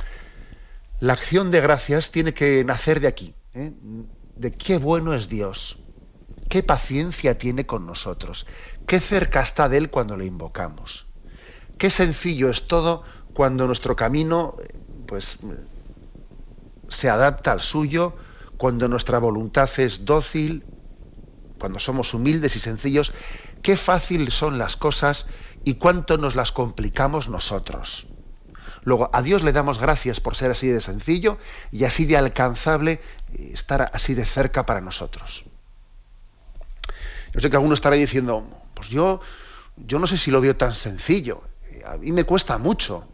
la 1.00 1.12
acción 1.14 1.50
de 1.50 1.60
gracias 1.60 2.10
tiene 2.10 2.34
que 2.34 2.64
nacer 2.64 3.00
de 3.00 3.08
aquí. 3.08 3.34
¿eh? 3.54 3.72
de 4.40 4.52
qué 4.52 4.78
bueno 4.78 5.12
es 5.12 5.28
Dios, 5.28 5.76
qué 6.48 6.62
paciencia 6.62 7.36
tiene 7.36 7.66
con 7.66 7.84
nosotros, 7.84 8.46
qué 8.86 8.98
cerca 8.98 9.40
está 9.40 9.68
de 9.68 9.76
Él 9.76 9.90
cuando 9.90 10.16
le 10.16 10.24
invocamos, 10.24 11.06
qué 11.76 11.90
sencillo 11.90 12.48
es 12.48 12.66
todo 12.66 13.04
cuando 13.34 13.66
nuestro 13.66 13.96
camino 13.96 14.56
pues, 15.06 15.36
se 16.88 17.10
adapta 17.10 17.52
al 17.52 17.60
suyo, 17.60 18.16
cuando 18.56 18.88
nuestra 18.88 19.18
voluntad 19.18 19.68
es 19.76 20.06
dócil, 20.06 20.64
cuando 21.58 21.78
somos 21.78 22.14
humildes 22.14 22.56
y 22.56 22.60
sencillos, 22.60 23.12
qué 23.62 23.76
fácil 23.76 24.30
son 24.30 24.58
las 24.58 24.76
cosas 24.76 25.26
y 25.64 25.74
cuánto 25.74 26.18
nos 26.18 26.34
las 26.36 26.52
complicamos 26.52 27.28
nosotros. 27.28 28.06
Luego, 28.82 29.10
a 29.12 29.22
Dios 29.22 29.42
le 29.42 29.52
damos 29.52 29.78
gracias 29.78 30.20
por 30.20 30.36
ser 30.36 30.50
así 30.50 30.68
de 30.68 30.80
sencillo 30.80 31.38
y 31.70 31.84
así 31.84 32.06
de 32.06 32.16
alcanzable, 32.16 33.00
eh, 33.32 33.50
estar 33.52 33.90
así 33.92 34.14
de 34.14 34.24
cerca 34.24 34.64
para 34.64 34.80
nosotros. 34.80 35.44
Yo 37.32 37.40
sé 37.40 37.50
que 37.50 37.56
alguno 37.56 37.74
estará 37.74 37.96
diciendo, 37.96 38.44
pues 38.74 38.88
yo, 38.88 39.20
yo 39.76 39.98
no 39.98 40.06
sé 40.06 40.16
si 40.16 40.30
lo 40.30 40.40
veo 40.40 40.56
tan 40.56 40.74
sencillo. 40.74 41.42
A 41.86 41.96
mí 41.96 42.10
me 42.10 42.24
cuesta 42.24 42.58
mucho, 42.58 43.06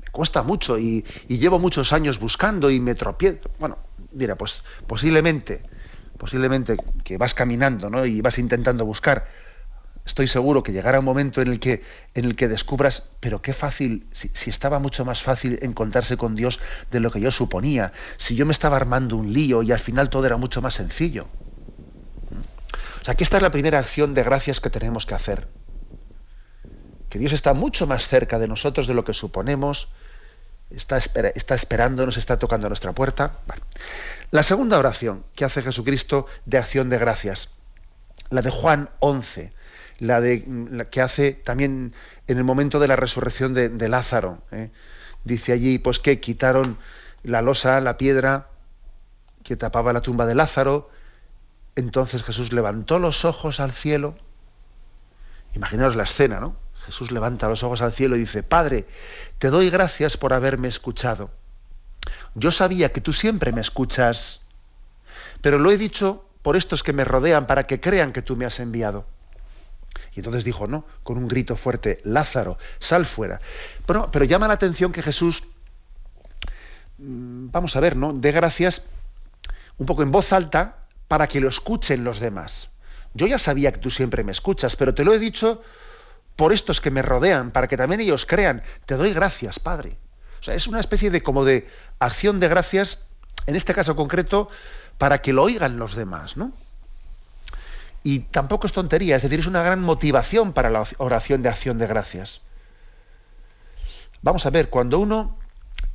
me 0.00 0.10
cuesta 0.10 0.42
mucho 0.42 0.78
y, 0.78 1.04
y 1.28 1.38
llevo 1.38 1.58
muchos 1.58 1.92
años 1.92 2.18
buscando 2.18 2.70
y 2.70 2.80
me 2.80 2.94
tropiezo. 2.94 3.50
Bueno, 3.58 3.78
mira, 4.12 4.36
pues 4.36 4.62
posiblemente, 4.86 5.64
posiblemente 6.16 6.76
que 7.04 7.18
vas 7.18 7.34
caminando 7.34 7.90
¿no? 7.90 8.06
y 8.06 8.20
vas 8.20 8.38
intentando 8.38 8.86
buscar, 8.86 9.28
estoy 10.04 10.26
seguro 10.26 10.62
que 10.62 10.72
llegará 10.72 10.98
un 10.98 11.04
momento 11.04 11.40
en 11.40 11.48
el 11.48 11.60
que, 11.60 11.82
en 12.14 12.24
el 12.24 12.36
que 12.36 12.48
descubras, 12.48 13.04
pero 13.20 13.40
qué 13.42 13.52
fácil, 13.52 14.06
si, 14.12 14.50
estaba 14.50 14.78
mucho 14.78 15.04
más 15.04 15.22
fácil 15.22 15.58
encontrarse 15.62 16.16
con 16.16 16.34
Dios 16.34 16.60
de 16.90 17.00
lo 17.00 17.10
que 17.10 17.20
yo 17.20 17.30
suponía, 17.30 17.92
si 18.16 18.34
yo 18.34 18.46
me 18.46 18.52
estaba 18.52 18.76
armando 18.76 19.16
un 19.16 19.32
lío 19.32 19.62
y 19.62 19.72
al 19.72 19.78
final 19.78 20.10
todo 20.10 20.26
era 20.26 20.36
mucho 20.36 20.60
más 20.60 20.74
sencillo. 20.74 21.26
O 23.00 23.04
sea, 23.04 23.14
que 23.14 23.24
esta 23.24 23.36
es 23.36 23.42
la 23.42 23.50
primera 23.50 23.78
acción 23.78 24.14
de 24.14 24.22
gracias 24.22 24.60
que 24.60 24.70
tenemos 24.70 25.06
que 25.06 25.14
hacer. 25.14 25.48
Que 27.08 27.18
Dios 27.18 27.32
está 27.32 27.52
mucho 27.52 27.86
más 27.86 28.06
cerca 28.08 28.38
de 28.38 28.48
nosotros 28.48 28.86
de 28.86 28.94
lo 28.94 29.04
que 29.04 29.12
suponemos, 29.12 29.88
está, 30.70 30.98
está 30.98 31.54
esperándonos, 31.54 32.16
está 32.16 32.38
tocando 32.38 32.68
nuestra 32.68 32.92
puerta. 32.92 33.38
La 34.30 34.42
segunda 34.42 34.78
oración 34.78 35.24
que 35.34 35.44
hace 35.44 35.62
Jesucristo 35.62 36.26
de 36.46 36.58
acción 36.58 36.88
de 36.88 36.98
gracias, 36.98 37.50
la 38.32 38.42
de 38.42 38.50
Juan 38.50 38.90
11 39.00 39.52
la, 40.02 40.20
de, 40.20 40.86
que 40.90 41.00
hace 41.00 41.32
también 41.32 41.94
en 42.26 42.38
el 42.38 42.44
momento 42.44 42.80
de 42.80 42.88
la 42.88 42.96
resurrección 42.96 43.54
de, 43.54 43.88
Lázaro. 43.88 44.42
¿eh? 44.50 44.70
Dice 45.24 45.52
allí, 45.52 45.78
pues 45.78 46.00
que 46.00 46.18
quitaron 46.18 46.76
la 47.22 47.40
losa, 47.40 47.80
la 47.80 47.96
piedra 47.96 48.48
que 49.44 49.56
tapaba 49.56 49.92
la 49.92 50.00
tumba 50.00 50.26
de 50.26 50.34
Lázaro. 50.34 50.90
Entonces 51.76 52.24
Jesús 52.24 52.52
levantó 52.52 52.98
los 52.98 53.24
ojos 53.24 53.60
al 53.60 53.70
cielo. 53.70 54.16
Imaginaos 55.54 55.94
la 55.94 56.02
escena, 56.02 56.40
¿no? 56.40 56.56
Jesús 56.84 57.12
levanta 57.12 57.48
los 57.48 57.62
ojos 57.62 57.80
al 57.80 57.92
cielo 57.92 58.16
y 58.16 58.20
dice, 58.20 58.42
Padre, 58.42 58.86
te 59.38 59.50
doy 59.50 59.70
gracias 59.70 60.16
por 60.16 60.32
haberme 60.32 60.66
escuchado. 60.66 61.30
Yo 62.34 62.50
sabía 62.50 62.90
que 62.92 63.00
tú 63.00 63.12
siempre 63.12 63.52
me 63.52 63.60
escuchas, 63.60 64.40
pero 65.40 65.58
lo 65.58 65.70
he 65.70 65.78
dicho 65.78 66.24
por 66.42 66.56
estos 66.56 66.82
que 66.82 66.92
me 66.92 67.04
rodean 67.04 67.46
para 67.46 67.66
que 67.66 67.80
crean 67.80 68.12
que 68.12 68.22
tú 68.22 68.36
me 68.36 68.44
has 68.44 68.60
enviado. 68.60 69.06
Y 70.14 70.20
entonces 70.20 70.44
dijo, 70.44 70.66
no, 70.66 70.84
con 71.02 71.16
un 71.16 71.28
grito 71.28 71.56
fuerte, 71.56 72.00
Lázaro, 72.04 72.58
sal 72.78 73.06
fuera. 73.06 73.40
Pero, 73.86 74.10
pero 74.10 74.24
llama 74.24 74.48
la 74.48 74.54
atención 74.54 74.92
que 74.92 75.02
Jesús, 75.02 75.44
mm, 76.98 77.50
vamos 77.50 77.76
a 77.76 77.80
ver, 77.80 77.96
¿no? 77.96 78.12
De 78.12 78.32
gracias 78.32 78.82
un 79.78 79.86
poco 79.86 80.02
en 80.02 80.12
voz 80.12 80.32
alta 80.32 80.76
para 81.08 81.28
que 81.28 81.40
lo 81.40 81.48
escuchen 81.48 82.04
los 82.04 82.20
demás. 82.20 82.68
Yo 83.14 83.26
ya 83.26 83.38
sabía 83.38 83.72
que 83.72 83.78
tú 83.78 83.90
siempre 83.90 84.24
me 84.24 84.32
escuchas, 84.32 84.76
pero 84.76 84.94
te 84.94 85.04
lo 85.04 85.12
he 85.12 85.18
dicho 85.18 85.62
por 86.36 86.52
estos 86.52 86.80
que 86.80 86.90
me 86.90 87.02
rodean, 87.02 87.50
para 87.50 87.68
que 87.68 87.76
también 87.76 88.00
ellos 88.00 88.26
crean. 88.26 88.62
Te 88.86 88.96
doy 88.96 89.12
gracias, 89.12 89.58
Padre. 89.58 89.96
O 90.40 90.42
sea, 90.42 90.54
es 90.54 90.66
una 90.66 90.80
especie 90.80 91.10
de 91.10 91.22
como 91.22 91.44
de 91.44 91.68
acción 91.98 92.40
de 92.40 92.48
gracias, 92.48 92.98
en 93.46 93.56
este 93.56 93.74
caso 93.74 93.96
concreto, 93.96 94.48
para 95.02 95.20
que 95.20 95.32
lo 95.32 95.42
oigan 95.42 95.80
los 95.80 95.96
demás, 95.96 96.36
¿no? 96.36 96.52
Y 98.04 98.20
tampoco 98.20 98.68
es 98.68 98.72
tontería, 98.72 99.16
es 99.16 99.22
decir, 99.22 99.40
es 99.40 99.48
una 99.48 99.64
gran 99.64 99.80
motivación 99.80 100.52
para 100.52 100.70
la 100.70 100.84
oración 100.98 101.42
de 101.42 101.48
acción 101.48 101.76
de 101.78 101.88
gracias. 101.88 102.40
Vamos 104.20 104.46
a 104.46 104.50
ver, 104.50 104.70
cuando 104.70 105.00
uno 105.00 105.36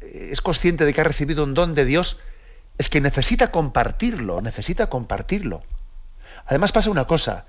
eh, 0.02 0.28
es 0.34 0.42
consciente 0.42 0.84
de 0.84 0.94
que 0.94 1.00
ha 1.00 1.06
recibido 1.06 1.46
un 1.46 1.54
don 1.54 1.74
de 1.74 1.86
Dios, 1.86 2.18
es 2.78 2.90
que 2.90 3.00
necesita 3.00 3.50
compartirlo, 3.50 4.42
necesita 4.42 4.90
compartirlo. 4.90 5.64
Además 6.46 6.74
pasa 6.74 6.90
una 6.90 7.08
cosa, 7.08 7.46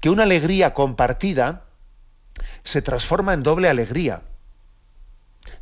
que 0.00 0.08
una 0.08 0.22
alegría 0.22 0.72
compartida 0.72 1.64
se 2.62 2.80
transforma 2.80 3.34
en 3.34 3.42
doble 3.42 3.68
alegría. 3.68 4.22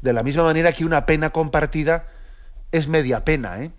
De 0.02 0.12
la 0.12 0.22
misma 0.22 0.44
manera 0.44 0.72
que 0.72 0.84
una 0.84 1.04
pena 1.04 1.30
compartida 1.30 2.06
es 2.70 2.87
media 2.87 3.25
pena, 3.25 3.61
¿eh? 3.61 3.72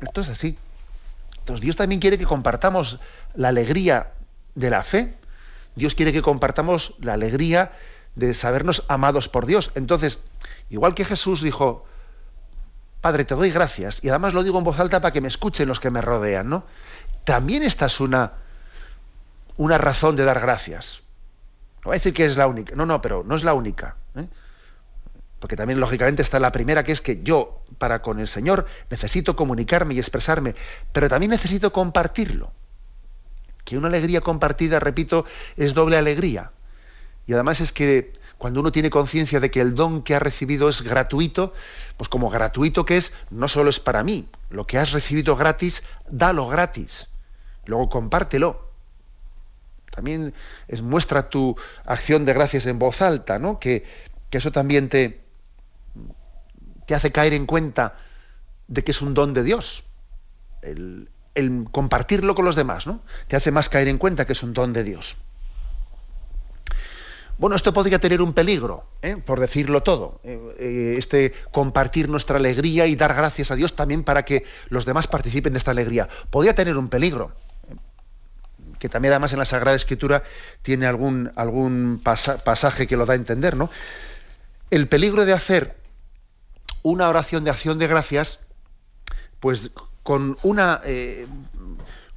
Esto 0.00 0.20
es 0.20 0.28
así. 0.28 0.58
Entonces 1.38 1.62
Dios 1.62 1.76
también 1.76 2.00
quiere 2.00 2.18
que 2.18 2.26
compartamos 2.26 2.98
la 3.34 3.48
alegría 3.48 4.12
de 4.54 4.70
la 4.70 4.82
fe. 4.82 5.14
Dios 5.76 5.94
quiere 5.94 6.12
que 6.12 6.22
compartamos 6.22 6.94
la 7.00 7.14
alegría 7.14 7.72
de 8.14 8.34
sabernos 8.34 8.84
amados 8.88 9.28
por 9.28 9.46
Dios. 9.46 9.70
Entonces, 9.74 10.20
igual 10.70 10.94
que 10.94 11.04
Jesús 11.04 11.40
dijo, 11.40 11.86
Padre, 13.00 13.24
te 13.24 13.34
doy 13.34 13.50
gracias, 13.50 14.02
y 14.02 14.08
además 14.08 14.34
lo 14.34 14.42
digo 14.42 14.58
en 14.58 14.64
voz 14.64 14.80
alta 14.80 15.00
para 15.00 15.12
que 15.12 15.20
me 15.20 15.28
escuchen 15.28 15.68
los 15.68 15.78
que 15.78 15.90
me 15.90 16.02
rodean, 16.02 16.48
¿no? 16.48 16.64
También 17.24 17.62
esta 17.62 17.86
es 17.86 18.00
una, 18.00 18.32
una 19.56 19.78
razón 19.78 20.16
de 20.16 20.24
dar 20.24 20.40
gracias. 20.40 21.02
No 21.78 21.90
voy 21.90 21.94
a 21.94 21.98
decir 21.98 22.12
que 22.12 22.24
es 22.24 22.36
la 22.36 22.48
única, 22.48 22.74
no, 22.74 22.86
no, 22.86 23.00
pero 23.00 23.22
no 23.24 23.36
es 23.36 23.44
la 23.44 23.54
única. 23.54 23.94
¿eh? 24.16 24.26
Porque 25.40 25.56
también 25.56 25.80
lógicamente 25.80 26.22
está 26.22 26.38
la 26.38 26.52
primera, 26.52 26.84
que 26.84 26.92
es 26.92 27.00
que 27.00 27.22
yo, 27.22 27.62
para 27.78 28.02
con 28.02 28.18
el 28.18 28.28
Señor, 28.28 28.66
necesito 28.90 29.36
comunicarme 29.36 29.94
y 29.94 29.98
expresarme, 29.98 30.54
pero 30.92 31.08
también 31.08 31.30
necesito 31.30 31.72
compartirlo. 31.72 32.52
Que 33.64 33.78
una 33.78 33.88
alegría 33.88 34.20
compartida, 34.20 34.80
repito, 34.80 35.26
es 35.56 35.74
doble 35.74 35.96
alegría. 35.96 36.52
Y 37.26 37.34
además 37.34 37.60
es 37.60 37.72
que 37.72 38.12
cuando 38.38 38.60
uno 38.60 38.72
tiene 38.72 38.88
conciencia 38.88 39.40
de 39.40 39.50
que 39.50 39.60
el 39.60 39.74
don 39.74 40.02
que 40.02 40.14
ha 40.14 40.18
recibido 40.18 40.68
es 40.68 40.82
gratuito, 40.82 41.52
pues 41.96 42.08
como 42.08 42.30
gratuito 42.30 42.86
que 42.86 42.96
es, 42.96 43.12
no 43.30 43.48
solo 43.48 43.68
es 43.68 43.80
para 43.80 44.02
mí, 44.02 44.28
lo 44.48 44.66
que 44.66 44.78
has 44.78 44.92
recibido 44.92 45.36
gratis, 45.36 45.82
dalo 46.08 46.48
gratis. 46.48 47.08
Luego 47.66 47.88
compártelo. 47.90 48.66
También 49.90 50.32
es 50.68 50.80
muestra 50.80 51.28
tu 51.28 51.56
acción 51.84 52.24
de 52.24 52.32
gracias 52.32 52.66
en 52.66 52.78
voz 52.78 53.02
alta, 53.02 53.38
¿no? 53.38 53.58
Que, 53.58 53.84
que 54.30 54.38
eso 54.38 54.52
también 54.52 54.88
te, 54.88 55.20
te 56.88 56.94
hace 56.94 57.12
caer 57.12 57.34
en 57.34 57.44
cuenta 57.44 57.98
de 58.66 58.82
que 58.82 58.92
es 58.92 59.02
un 59.02 59.12
don 59.12 59.34
de 59.34 59.44
Dios. 59.44 59.84
El, 60.62 61.10
compartirlo 61.70 62.34
con 62.34 62.46
los 62.46 62.56
demás, 62.56 62.86
¿no? 62.86 63.02
Te 63.28 63.36
hace 63.36 63.52
más 63.52 63.68
caer 63.68 63.88
en 63.88 63.98
cuenta 63.98 64.26
que 64.26 64.32
es 64.32 64.42
un 64.42 64.54
don 64.54 64.72
de 64.72 64.82
Dios. 64.84 65.16
Bueno, 67.36 67.54
esto 67.54 67.74
podría 67.74 68.00
tener 68.00 68.22
un 68.22 68.32
peligro, 68.32 68.86
¿eh? 69.02 69.18
por 69.18 69.38
decirlo 69.38 69.82
todo. 69.82 70.20
Eh, 70.24 70.56
eh, 70.58 70.94
este 70.96 71.34
compartir 71.52 72.08
nuestra 72.08 72.38
alegría 72.38 72.86
y 72.86 72.96
dar 72.96 73.14
gracias 73.14 73.50
a 73.50 73.54
Dios 73.54 73.76
también 73.76 74.02
para 74.02 74.24
que 74.24 74.44
los 74.70 74.86
demás 74.86 75.06
participen 75.06 75.52
de 75.52 75.58
esta 75.58 75.72
alegría. 75.72 76.08
Podría 76.30 76.54
tener 76.54 76.78
un 76.78 76.88
peligro, 76.88 77.32
que 78.78 78.88
también 78.88 79.12
además 79.12 79.34
en 79.34 79.40
la 79.40 79.44
Sagrada 79.44 79.76
Escritura 79.76 80.22
tiene 80.62 80.86
algún, 80.86 81.30
algún 81.36 82.00
pasaje 82.02 82.86
que 82.86 82.96
lo 82.96 83.04
da 83.04 83.12
a 83.12 83.16
entender, 83.16 83.56
¿no? 83.56 83.70
El 84.70 84.88
peligro 84.88 85.26
de 85.26 85.34
hacer 85.34 85.76
una 86.90 87.08
oración 87.08 87.44
de 87.44 87.50
acción 87.50 87.78
de 87.78 87.86
gracias, 87.86 88.40
pues 89.40 89.70
con 90.02 90.36
una, 90.42 90.80
eh, 90.84 91.26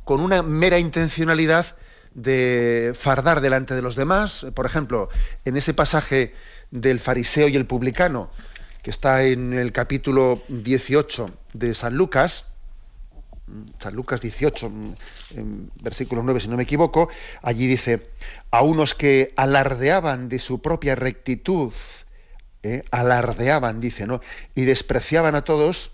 con 0.04 0.22
una 0.22 0.42
mera 0.44 0.80
intencionalidad 0.80 1.76
de 2.14 2.94
fardar 2.98 3.42
delante 3.42 3.76
de 3.76 3.82
los 3.82 3.96
demás. 3.96 4.46
Por 4.54 4.66
ejemplo, 4.66 5.10
en 5.46 5.58
ese 5.58 5.74
pasaje 5.74 6.34
del 6.72 7.00
fariseo 7.00 7.48
y 7.50 7.56
el 7.56 7.66
publicano, 7.66 8.32
que 8.82 8.92
está 8.92 9.24
en 9.24 9.54
el 9.54 9.72
capítulo 9.72 10.42
18 10.48 11.30
de 11.54 11.74
San 11.74 11.96
Lucas, 11.96 12.46
San 13.80 13.94
Lucas 13.94 14.22
18, 14.22 14.72
en 15.36 15.72
versículo 15.84 16.24
9, 16.24 16.40
si 16.40 16.48
no 16.48 16.56
me 16.56 16.64
equivoco, 16.64 17.10
allí 17.42 17.68
dice, 17.68 18.10
a 18.50 18.62
unos 18.62 18.96
que 18.96 19.34
alardeaban 19.36 20.30
de 20.30 20.40
su 20.40 20.62
propia 20.62 20.96
rectitud 20.96 21.74
¿eh? 22.64 22.84
alardeaban, 22.92 23.80
dice, 23.80 24.08
¿no? 24.08 24.22
Y 24.56 24.66
despreciaban 24.66 25.36
a 25.36 25.44
todos. 25.44 25.92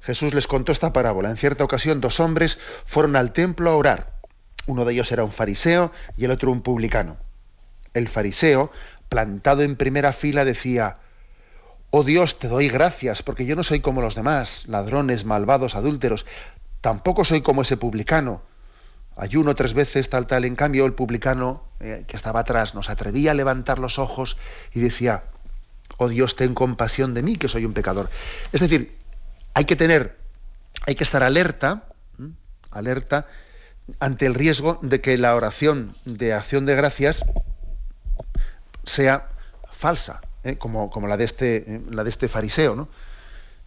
Jesús 0.00 0.34
les 0.34 0.46
contó 0.46 0.72
esta 0.72 0.92
parábola. 0.92 1.30
En 1.30 1.36
cierta 1.36 1.64
ocasión, 1.64 2.00
dos 2.00 2.20
hombres 2.20 2.58
fueron 2.84 3.16
al 3.16 3.32
templo 3.32 3.70
a 3.70 3.76
orar. 3.76 4.12
Uno 4.66 4.84
de 4.84 4.92
ellos 4.92 5.10
era 5.12 5.24
un 5.24 5.32
fariseo 5.32 5.92
y 6.16 6.24
el 6.24 6.30
otro 6.30 6.50
un 6.50 6.62
publicano. 6.62 7.16
El 7.94 8.08
fariseo, 8.08 8.70
plantado 9.08 9.62
en 9.62 9.76
primera 9.76 10.12
fila, 10.12 10.44
decía, 10.44 10.98
Oh 11.90 12.02
Dios, 12.02 12.38
te 12.38 12.48
doy 12.48 12.68
gracias, 12.68 13.22
porque 13.22 13.46
yo 13.46 13.56
no 13.56 13.62
soy 13.62 13.80
como 13.80 14.02
los 14.02 14.14
demás, 14.14 14.66
ladrones, 14.66 15.24
malvados, 15.24 15.76
adúlteros, 15.76 16.26
tampoco 16.80 17.24
soy 17.24 17.42
como 17.42 17.62
ese 17.62 17.76
publicano. 17.76 18.42
Ayuno 19.16 19.54
tres 19.54 19.72
veces, 19.72 20.10
tal, 20.10 20.26
tal. 20.26 20.44
En 20.44 20.56
cambio, 20.56 20.84
el 20.84 20.92
publicano, 20.92 21.62
eh, 21.80 22.04
que 22.06 22.16
estaba 22.16 22.40
atrás, 22.40 22.74
nos 22.74 22.90
atrevía 22.90 23.30
a 23.30 23.34
levantar 23.34 23.78
los 23.78 23.98
ojos 23.98 24.36
y 24.74 24.80
decía, 24.80 25.22
oh 25.96 26.08
Dios, 26.08 26.36
ten 26.36 26.54
compasión 26.54 27.14
de 27.14 27.22
mí, 27.22 27.36
que 27.36 27.48
soy 27.48 27.64
un 27.64 27.72
pecador. 27.72 28.10
Es 28.52 28.60
decir, 28.60 28.96
hay 29.54 29.64
que 29.64 29.76
tener, 29.76 30.16
hay 30.86 30.94
que 30.94 31.04
estar 31.04 31.22
alerta, 31.22 31.84
alerta 32.70 33.26
ante 34.00 34.26
el 34.26 34.34
riesgo 34.34 34.78
de 34.82 35.00
que 35.00 35.16
la 35.16 35.34
oración 35.34 35.94
de 36.04 36.32
acción 36.32 36.66
de 36.66 36.74
gracias 36.74 37.22
sea 38.84 39.28
falsa, 39.70 40.20
¿eh? 40.44 40.56
como, 40.56 40.90
como, 40.90 41.06
la, 41.06 41.16
de 41.16 41.24
este, 41.24 41.56
¿eh? 41.56 41.80
la 41.90 42.04
de 42.04 42.10
este 42.10 42.28
fariseo, 42.28 42.74
¿no? 42.74 42.88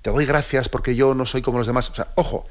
Te 0.02 0.10
doy 0.10 0.26
gracias 0.26 0.70
porque 0.70 0.96
yo 0.96 1.14
no 1.14 1.26
soy 1.26 1.42
como 1.42 1.58
los 1.58 1.68
demás. 1.68 1.92
Ojo, 2.16 2.46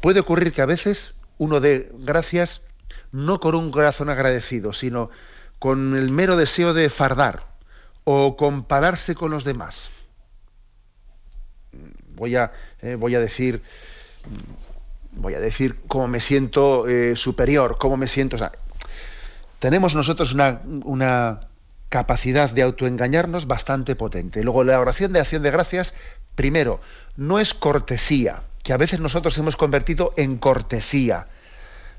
puede 0.00 0.20
ocurrir 0.20 0.52
que 0.52 0.62
a 0.62 0.66
veces 0.66 1.14
uno 1.38 1.60
dé 1.60 1.90
gracias 1.98 2.62
no 3.10 3.40
con 3.40 3.54
un 3.54 3.70
corazón 3.70 4.08
agradecido, 4.08 4.72
sino 4.72 5.10
con 5.58 5.96
el 5.96 6.12
mero 6.12 6.36
deseo 6.36 6.74
de 6.74 6.88
fardar 6.90 7.44
o 8.08 8.36
compararse 8.36 9.16
con 9.16 9.32
los 9.32 9.42
demás. 9.42 9.90
Voy 12.14 12.36
a, 12.36 12.52
eh, 12.80 12.94
voy 12.94 13.16
a 13.16 13.20
decir, 13.20 13.62
voy 15.10 15.34
a 15.34 15.40
decir 15.40 15.80
cómo 15.88 16.06
me 16.06 16.20
siento 16.20 16.86
eh, 16.88 17.16
superior, 17.16 17.78
cómo 17.78 17.96
me 17.96 18.06
siento. 18.06 18.36
tenemos 19.58 19.96
nosotros 19.96 20.32
una, 20.34 20.60
una 20.84 21.48
capacidad 21.88 22.48
de 22.48 22.62
autoengañarnos 22.62 23.48
bastante 23.48 23.96
potente. 23.96 24.44
Luego 24.44 24.62
la 24.62 24.78
oración 24.78 25.12
de 25.12 25.18
acción 25.18 25.42
de 25.42 25.50
gracias, 25.50 25.92
primero, 26.36 26.80
no 27.16 27.40
es 27.40 27.54
cortesía, 27.54 28.44
que 28.62 28.72
a 28.72 28.76
veces 28.76 29.00
nosotros 29.00 29.36
hemos 29.36 29.56
convertido 29.56 30.14
en 30.16 30.38
cortesía 30.38 31.26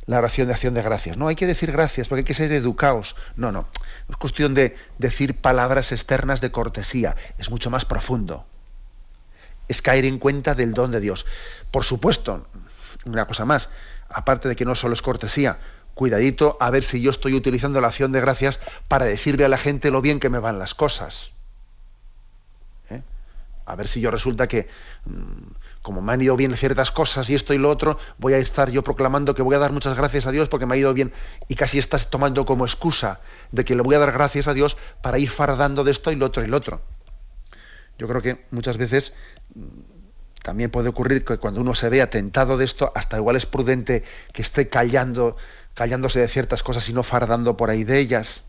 la 0.07 0.17
oración 0.17 0.47
de 0.47 0.53
acción 0.53 0.73
de 0.73 0.81
gracias. 0.81 1.17
No 1.17 1.27
hay 1.27 1.35
que 1.35 1.45
decir 1.45 1.71
gracias 1.71 2.07
porque 2.07 2.21
hay 2.21 2.25
que 2.25 2.33
ser 2.33 2.51
educados. 2.53 3.15
No, 3.35 3.51
no. 3.51 3.67
es 4.09 4.15
cuestión 4.15 4.53
de 4.53 4.75
decir 4.97 5.35
palabras 5.35 5.91
externas 5.91 6.41
de 6.41 6.49
cortesía. 6.49 7.15
Es 7.37 7.51
mucho 7.51 7.69
más 7.69 7.85
profundo. 7.85 8.45
Es 9.67 9.81
caer 9.81 10.05
en 10.05 10.17
cuenta 10.17 10.55
del 10.55 10.73
don 10.73 10.91
de 10.91 11.01
Dios. 11.01 11.25
Por 11.71 11.83
supuesto, 11.83 12.47
una 13.05 13.25
cosa 13.27 13.43
más, 13.43 13.69
aparte 14.09 14.47
de 14.47 14.55
que 14.55 14.63
no 14.63 14.75
solo 14.75 14.93
es 14.93 15.01
cortesía, 15.01 15.59
cuidadito 15.93 16.57
a 16.61 16.69
ver 16.69 16.83
si 16.83 17.01
yo 17.01 17.11
estoy 17.11 17.33
utilizando 17.33 17.81
la 17.81 17.87
acción 17.87 18.13
de 18.13 18.21
gracias 18.21 18.61
para 18.87 19.05
decirle 19.05 19.43
a 19.43 19.49
la 19.49 19.57
gente 19.57 19.91
lo 19.91 20.01
bien 20.01 20.21
que 20.21 20.29
me 20.29 20.39
van 20.39 20.57
las 20.57 20.73
cosas. 20.73 21.31
¿Eh? 22.89 23.01
A 23.65 23.75
ver 23.75 23.89
si 23.89 23.99
yo 23.99 24.09
resulta 24.09 24.47
que 24.47 24.69
mm, 25.03 25.66
como 25.87 26.01
me 26.01 26.11
han 26.11 26.21
ido 26.21 26.35
bien 26.35 26.53
ciertas 26.57 26.91
cosas 26.91 27.29
y 27.29 27.35
esto 27.35 27.53
y 27.53 27.57
lo 27.57 27.69
otro, 27.69 27.97
voy 28.17 28.33
a 28.33 28.39
estar 28.39 28.69
yo 28.69 28.83
proclamando 28.83 29.33
que 29.33 29.41
voy 29.41 29.55
a 29.55 29.59
dar 29.59 29.71
muchas 29.71 29.95
gracias 29.95 30.25
a 30.25 30.31
Dios 30.31 30.49
porque 30.49 30.65
me 30.65 30.75
ha 30.75 30.77
ido 30.77 30.93
bien 30.93 31.13
y 31.47 31.55
casi 31.55 31.79
estás 31.79 32.09
tomando 32.09 32.45
como 32.45 32.65
excusa 32.65 33.21
de 33.53 33.63
que 33.63 33.73
le 33.73 33.83
voy 33.83 33.95
a 33.95 33.99
dar 33.99 34.11
gracias 34.11 34.49
a 34.49 34.53
Dios 34.53 34.75
para 35.01 35.17
ir 35.17 35.29
fardando 35.29 35.85
de 35.85 35.91
esto 35.91 36.11
y 36.11 36.17
lo 36.17 36.25
otro 36.25 36.43
y 36.43 36.47
lo 36.47 36.57
otro. 36.57 36.81
Yo 37.97 38.05
creo 38.09 38.21
que 38.21 38.45
muchas 38.51 38.75
veces 38.75 39.13
mm, 39.55 39.61
también 40.43 40.71
puede 40.71 40.89
ocurrir 40.89 41.23
que 41.23 41.37
cuando 41.37 41.61
uno 41.61 41.73
se 41.73 41.87
vea 41.87 42.09
tentado 42.09 42.57
de 42.57 42.65
esto, 42.65 42.91
hasta 42.93 43.15
igual 43.15 43.37
es 43.37 43.45
prudente 43.45 44.03
que 44.33 44.41
esté 44.41 44.67
callando, 44.67 45.37
callándose 45.73 46.19
de 46.19 46.27
ciertas 46.27 46.63
cosas 46.63 46.89
y 46.89 46.93
no 46.93 47.03
fardando 47.03 47.55
por 47.55 47.69
ahí 47.69 47.85
de 47.85 47.97
ellas. 47.99 48.43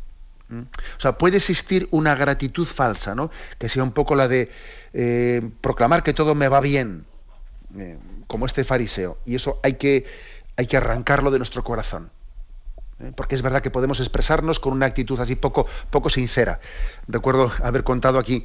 O 0.50 1.00
sea, 1.00 1.18
puede 1.18 1.36
existir 1.36 1.86
una 1.92 2.16
gratitud 2.16 2.66
falsa, 2.66 3.14
¿no? 3.14 3.30
Que 3.58 3.68
sea 3.68 3.84
un 3.84 3.92
poco 3.92 4.16
la 4.16 4.26
de 4.26 4.50
eh, 4.92 5.48
proclamar 5.60 6.02
que 6.02 6.14
todo 6.14 6.34
me 6.34 6.48
va 6.48 6.60
bien, 6.60 7.06
eh, 7.76 7.98
como 8.26 8.46
este 8.46 8.64
fariseo. 8.64 9.18
Y 9.26 9.34
eso 9.34 9.60
hay 9.62 9.74
que, 9.74 10.06
hay 10.56 10.66
que 10.66 10.76
arrancarlo 10.76 11.30
de 11.30 11.38
nuestro 11.38 11.62
corazón. 11.64 12.10
¿eh? 13.00 13.12
Porque 13.14 13.34
es 13.34 13.42
verdad 13.42 13.62
que 13.62 13.70
podemos 13.70 14.00
expresarnos 14.00 14.58
con 14.58 14.72
una 14.72 14.86
actitud 14.86 15.18
así 15.20 15.34
poco, 15.34 15.66
poco 15.90 16.08
sincera. 16.08 16.60
Recuerdo 17.06 17.50
haber 17.62 17.84
contado 17.84 18.18
aquí, 18.18 18.44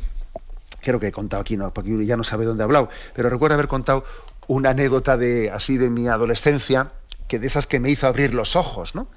creo 0.82 1.00
que 1.00 1.08
he 1.08 1.12
contado 1.12 1.42
aquí, 1.42 1.58
no, 1.58 1.74
porque 1.74 2.06
ya 2.06 2.18
no 2.18 2.24
sabe 2.24 2.46
dónde 2.46 2.64
he 2.64 2.66
hablado, 2.66 2.90
pero 3.16 3.30
recuerdo 3.30 3.56
haber 3.56 3.68
contado 3.68 4.04
una 4.48 4.72
anécdota 4.72 5.18
de 5.18 5.50
así 5.52 5.78
de 5.78 5.90
mi 5.90 6.08
adolescencia, 6.08 6.92
que 7.28 7.40
de 7.40 7.48
esas 7.48 7.68
que 7.68 7.80
me 7.80 7.90
hizo 7.90 8.08
abrir 8.08 8.34
los 8.34 8.56
ojos, 8.56 8.94
¿no? 8.94 9.08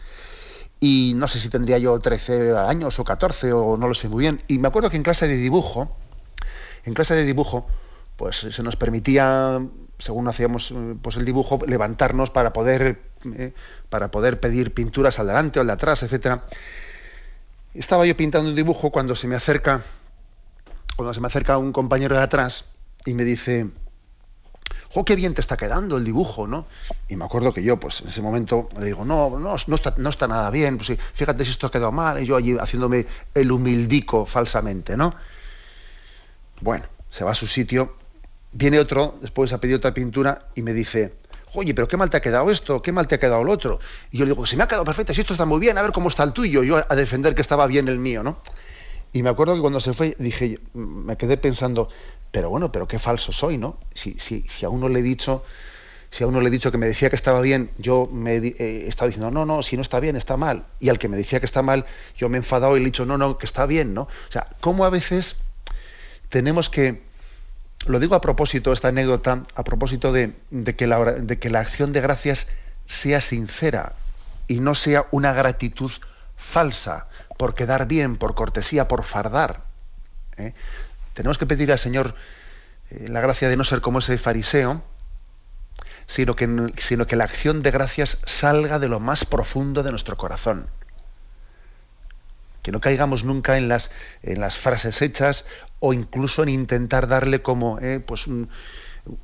Y 0.78 1.14
no 1.16 1.26
sé 1.26 1.40
si 1.40 1.48
tendría 1.48 1.78
yo 1.78 1.98
13 1.98 2.56
años 2.56 2.98
o 2.98 3.04
14 3.04 3.52
o 3.52 3.76
no 3.76 3.88
lo 3.88 3.94
sé 3.94 4.08
muy 4.08 4.22
bien. 4.22 4.42
Y 4.46 4.58
me 4.58 4.68
acuerdo 4.68 4.90
que 4.90 4.96
en 4.96 5.02
clase 5.02 5.26
de 5.26 5.36
dibujo, 5.36 5.96
en 6.84 6.94
clase 6.94 7.14
de 7.14 7.24
dibujo, 7.24 7.66
pues 8.16 8.46
se 8.50 8.62
nos 8.62 8.76
permitía 8.76 9.60
según 9.98 10.28
hacíamos 10.28 10.70
eh, 10.70 10.94
pues 11.00 11.16
el 11.16 11.24
dibujo, 11.24 11.58
levantarnos 11.66 12.30
para 12.30 12.52
poder, 12.52 13.00
eh, 13.24 13.52
para 13.88 14.10
poder 14.10 14.40
pedir 14.40 14.74
pinturas 14.74 15.18
al 15.18 15.28
delante 15.28 15.58
o 15.58 15.62
al 15.62 15.66
de 15.68 15.72
atrás, 15.72 16.02
etcétera. 16.02 16.44
Estaba 17.74 18.06
yo 18.06 18.16
pintando 18.16 18.48
un 18.48 18.56
dibujo 18.56 18.90
cuando 18.90 19.14
se 19.14 19.26
me 19.26 19.36
acerca, 19.36 19.80
cuando 20.96 21.12
se 21.14 21.20
me 21.20 21.26
acerca 21.26 21.58
un 21.58 21.72
compañero 21.72 22.16
de 22.16 22.22
atrás 22.22 22.66
y 23.04 23.14
me 23.14 23.24
dice, 23.24 23.68
¡jo, 24.90 25.04
qué 25.04 25.16
bien 25.16 25.34
te 25.34 25.40
está 25.40 25.56
quedando 25.56 25.96
el 25.96 26.04
dibujo! 26.04 26.46
¿no? 26.46 26.66
Y 27.08 27.16
me 27.16 27.24
acuerdo 27.24 27.52
que 27.52 27.62
yo, 27.62 27.78
pues 27.78 28.00
en 28.00 28.08
ese 28.08 28.22
momento 28.22 28.68
le 28.78 28.86
digo, 28.86 29.04
no, 29.04 29.38
no, 29.38 29.56
no 29.66 29.74
está, 29.74 29.94
no 29.96 30.08
está 30.10 30.26
nada 30.28 30.50
bien, 30.50 30.78
pues, 30.78 30.96
fíjate 31.12 31.44
si 31.44 31.50
esto 31.50 31.66
ha 31.66 31.70
quedado 31.70 31.92
mal, 31.92 32.22
y 32.22 32.26
yo 32.26 32.36
allí 32.36 32.56
haciéndome 32.58 33.06
el 33.34 33.52
humildico 33.52 34.26
falsamente, 34.26 34.96
¿no? 34.96 35.14
Bueno, 36.60 36.86
se 37.10 37.24
va 37.24 37.32
a 37.32 37.34
su 37.34 37.46
sitio 37.46 37.94
Viene 38.58 38.78
otro, 38.78 39.18
después 39.20 39.52
ha 39.52 39.60
pedido 39.60 39.76
otra 39.76 39.92
pintura 39.92 40.46
y 40.54 40.62
me 40.62 40.72
dice, 40.72 41.12
oye, 41.52 41.74
pero 41.74 41.86
qué 41.88 41.98
mal 41.98 42.08
te 42.08 42.16
ha 42.16 42.22
quedado 42.22 42.50
esto, 42.50 42.80
qué 42.80 42.90
mal 42.90 43.06
te 43.06 43.16
ha 43.16 43.20
quedado 43.20 43.42
el 43.42 43.50
otro. 43.50 43.78
Y 44.10 44.16
yo 44.16 44.24
le 44.24 44.30
digo, 44.30 44.46
se 44.46 44.56
me 44.56 44.62
ha 44.62 44.66
quedado 44.66 44.86
perfecto, 44.86 45.12
si 45.12 45.20
esto 45.20 45.34
está 45.34 45.44
muy 45.44 45.60
bien, 45.60 45.76
a 45.76 45.82
ver 45.82 45.92
cómo 45.92 46.08
está 46.08 46.22
el 46.22 46.32
tuyo. 46.32 46.62
Yo 46.62 46.78
a 46.78 46.96
defender 46.96 47.34
que 47.34 47.42
estaba 47.42 47.66
bien 47.66 47.86
el 47.88 47.98
mío, 47.98 48.22
¿no? 48.22 48.38
Y 49.12 49.22
me 49.22 49.28
acuerdo 49.28 49.56
que 49.56 49.60
cuando 49.60 49.78
se 49.78 49.92
fue, 49.92 50.16
dije, 50.18 50.58
me 50.72 51.18
quedé 51.18 51.36
pensando, 51.36 51.90
pero 52.30 52.48
bueno, 52.48 52.72
pero 52.72 52.88
qué 52.88 52.98
falso 52.98 53.30
soy, 53.30 53.58
¿no? 53.58 53.78
Si, 53.92 54.14
si, 54.18 54.40
si 54.48 54.64
a 54.64 54.70
uno 54.70 54.88
le 54.88 55.00
he 55.00 55.02
dicho, 55.02 55.44
si 56.08 56.24
a 56.24 56.26
uno 56.26 56.40
le 56.40 56.48
he 56.48 56.50
dicho 56.50 56.72
que 56.72 56.78
me 56.78 56.86
decía 56.86 57.10
que 57.10 57.16
estaba 57.16 57.42
bien, 57.42 57.72
yo 57.76 58.08
me 58.10 58.36
he 58.36 58.46
eh, 58.58 58.88
estado 58.88 59.08
diciendo, 59.08 59.30
no, 59.30 59.44
no, 59.44 59.62
si 59.62 59.76
no 59.76 59.82
está 59.82 60.00
bien, 60.00 60.16
está 60.16 60.38
mal. 60.38 60.64
Y 60.80 60.88
al 60.88 60.98
que 60.98 61.08
me 61.08 61.18
decía 61.18 61.40
que 61.40 61.46
está 61.46 61.60
mal, 61.60 61.84
yo 62.16 62.30
me 62.30 62.38
he 62.38 62.40
enfadado 62.40 62.74
y 62.78 62.80
le 62.80 62.84
he 62.84 62.86
dicho, 62.86 63.04
no, 63.04 63.18
no, 63.18 63.36
que 63.36 63.44
está 63.44 63.66
bien, 63.66 63.92
¿no? 63.92 64.02
O 64.02 64.32
sea, 64.32 64.48
¿cómo 64.60 64.86
a 64.86 64.88
veces 64.88 65.36
tenemos 66.30 66.70
que 66.70 67.05
lo 67.86 68.00
digo 68.00 68.14
a 68.14 68.20
propósito, 68.20 68.72
esta 68.72 68.88
anécdota, 68.88 69.42
a 69.54 69.64
propósito 69.64 70.12
de, 70.12 70.34
que 70.76 70.86
la, 70.86 71.60
acción 71.60 71.92
de 71.92 72.00
gracias 72.00 72.48
sea 72.86 73.20
sincera 73.20 73.94
y 74.48 74.60
no 74.60 74.74
sea 74.74 75.06
una 75.10 75.32
gratitud 75.32 75.90
falsa, 76.36 77.06
por 77.38 77.54
quedar 77.54 77.86
bien, 77.86 78.16
por 78.16 78.34
cortesía, 78.34 78.88
por 78.88 79.04
fardar. 79.04 79.62
¿eh? 80.36 80.54
Tenemos 81.14 81.38
que 81.38 81.46
pedir 81.46 81.72
al 81.72 81.78
Señor 81.78 82.14
eh, 82.90 83.08
la 83.08 83.20
gracia 83.20 83.48
de 83.48 83.56
no 83.56 83.64
ser 83.64 83.80
como 83.80 84.00
ese 84.00 84.18
fariseo, 84.18 84.82
sino 86.06 86.36
que, 86.36 86.72
sino 86.78 87.06
que 87.06 87.16
la 87.16 87.24
acción 87.24 87.62
de 87.62 87.70
gracias 87.70 88.18
salga 88.24 88.78
de 88.78 88.88
lo 88.88 89.00
más 89.00 89.24
profundo 89.24 89.82
de 89.82 89.90
nuestro 89.90 90.16
corazón 90.16 90.68
que 92.66 92.72
no 92.72 92.80
caigamos 92.80 93.22
nunca 93.22 93.58
en 93.58 93.68
las, 93.68 93.92
en 94.24 94.40
las 94.40 94.56
frases 94.56 95.00
hechas 95.00 95.44
o 95.80 95.92
incluso 95.92 96.42
en 96.42 96.48
intentar 96.48 97.08
darle 97.08 97.42
como 97.42 97.78
eh, 97.80 98.00
pues 98.00 98.26
un, 98.26 98.48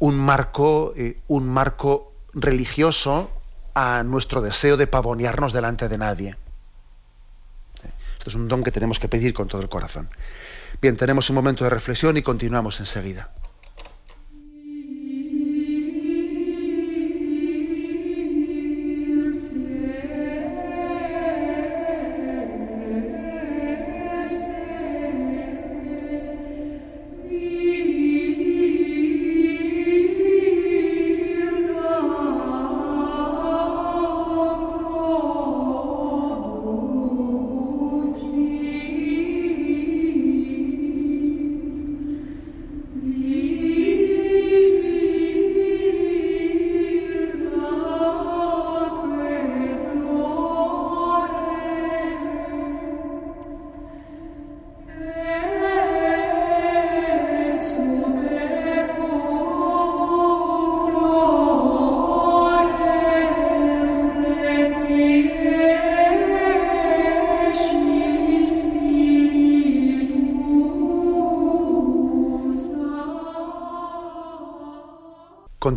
marco, 0.00 0.92
eh, 0.96 1.20
un 1.28 1.48
marco 1.48 2.12
religioso 2.34 3.30
a 3.74 4.02
nuestro 4.02 4.42
deseo 4.42 4.76
de 4.76 4.86
pavonearnos 4.86 5.52
delante 5.52 5.88
de 5.88 5.98
nadie. 5.98 6.36
Esto 8.18 8.30
es 8.30 8.34
un 8.36 8.48
don 8.48 8.62
que 8.62 8.70
tenemos 8.70 8.98
que 8.98 9.08
pedir 9.08 9.34
con 9.34 9.48
todo 9.48 9.62
el 9.62 9.68
corazón. 9.68 10.08
Bien, 10.80 10.96
tenemos 10.96 11.28
un 11.30 11.36
momento 11.36 11.64
de 11.64 11.70
reflexión 11.70 12.16
y 12.16 12.22
continuamos 12.22 12.78
enseguida. 12.80 13.30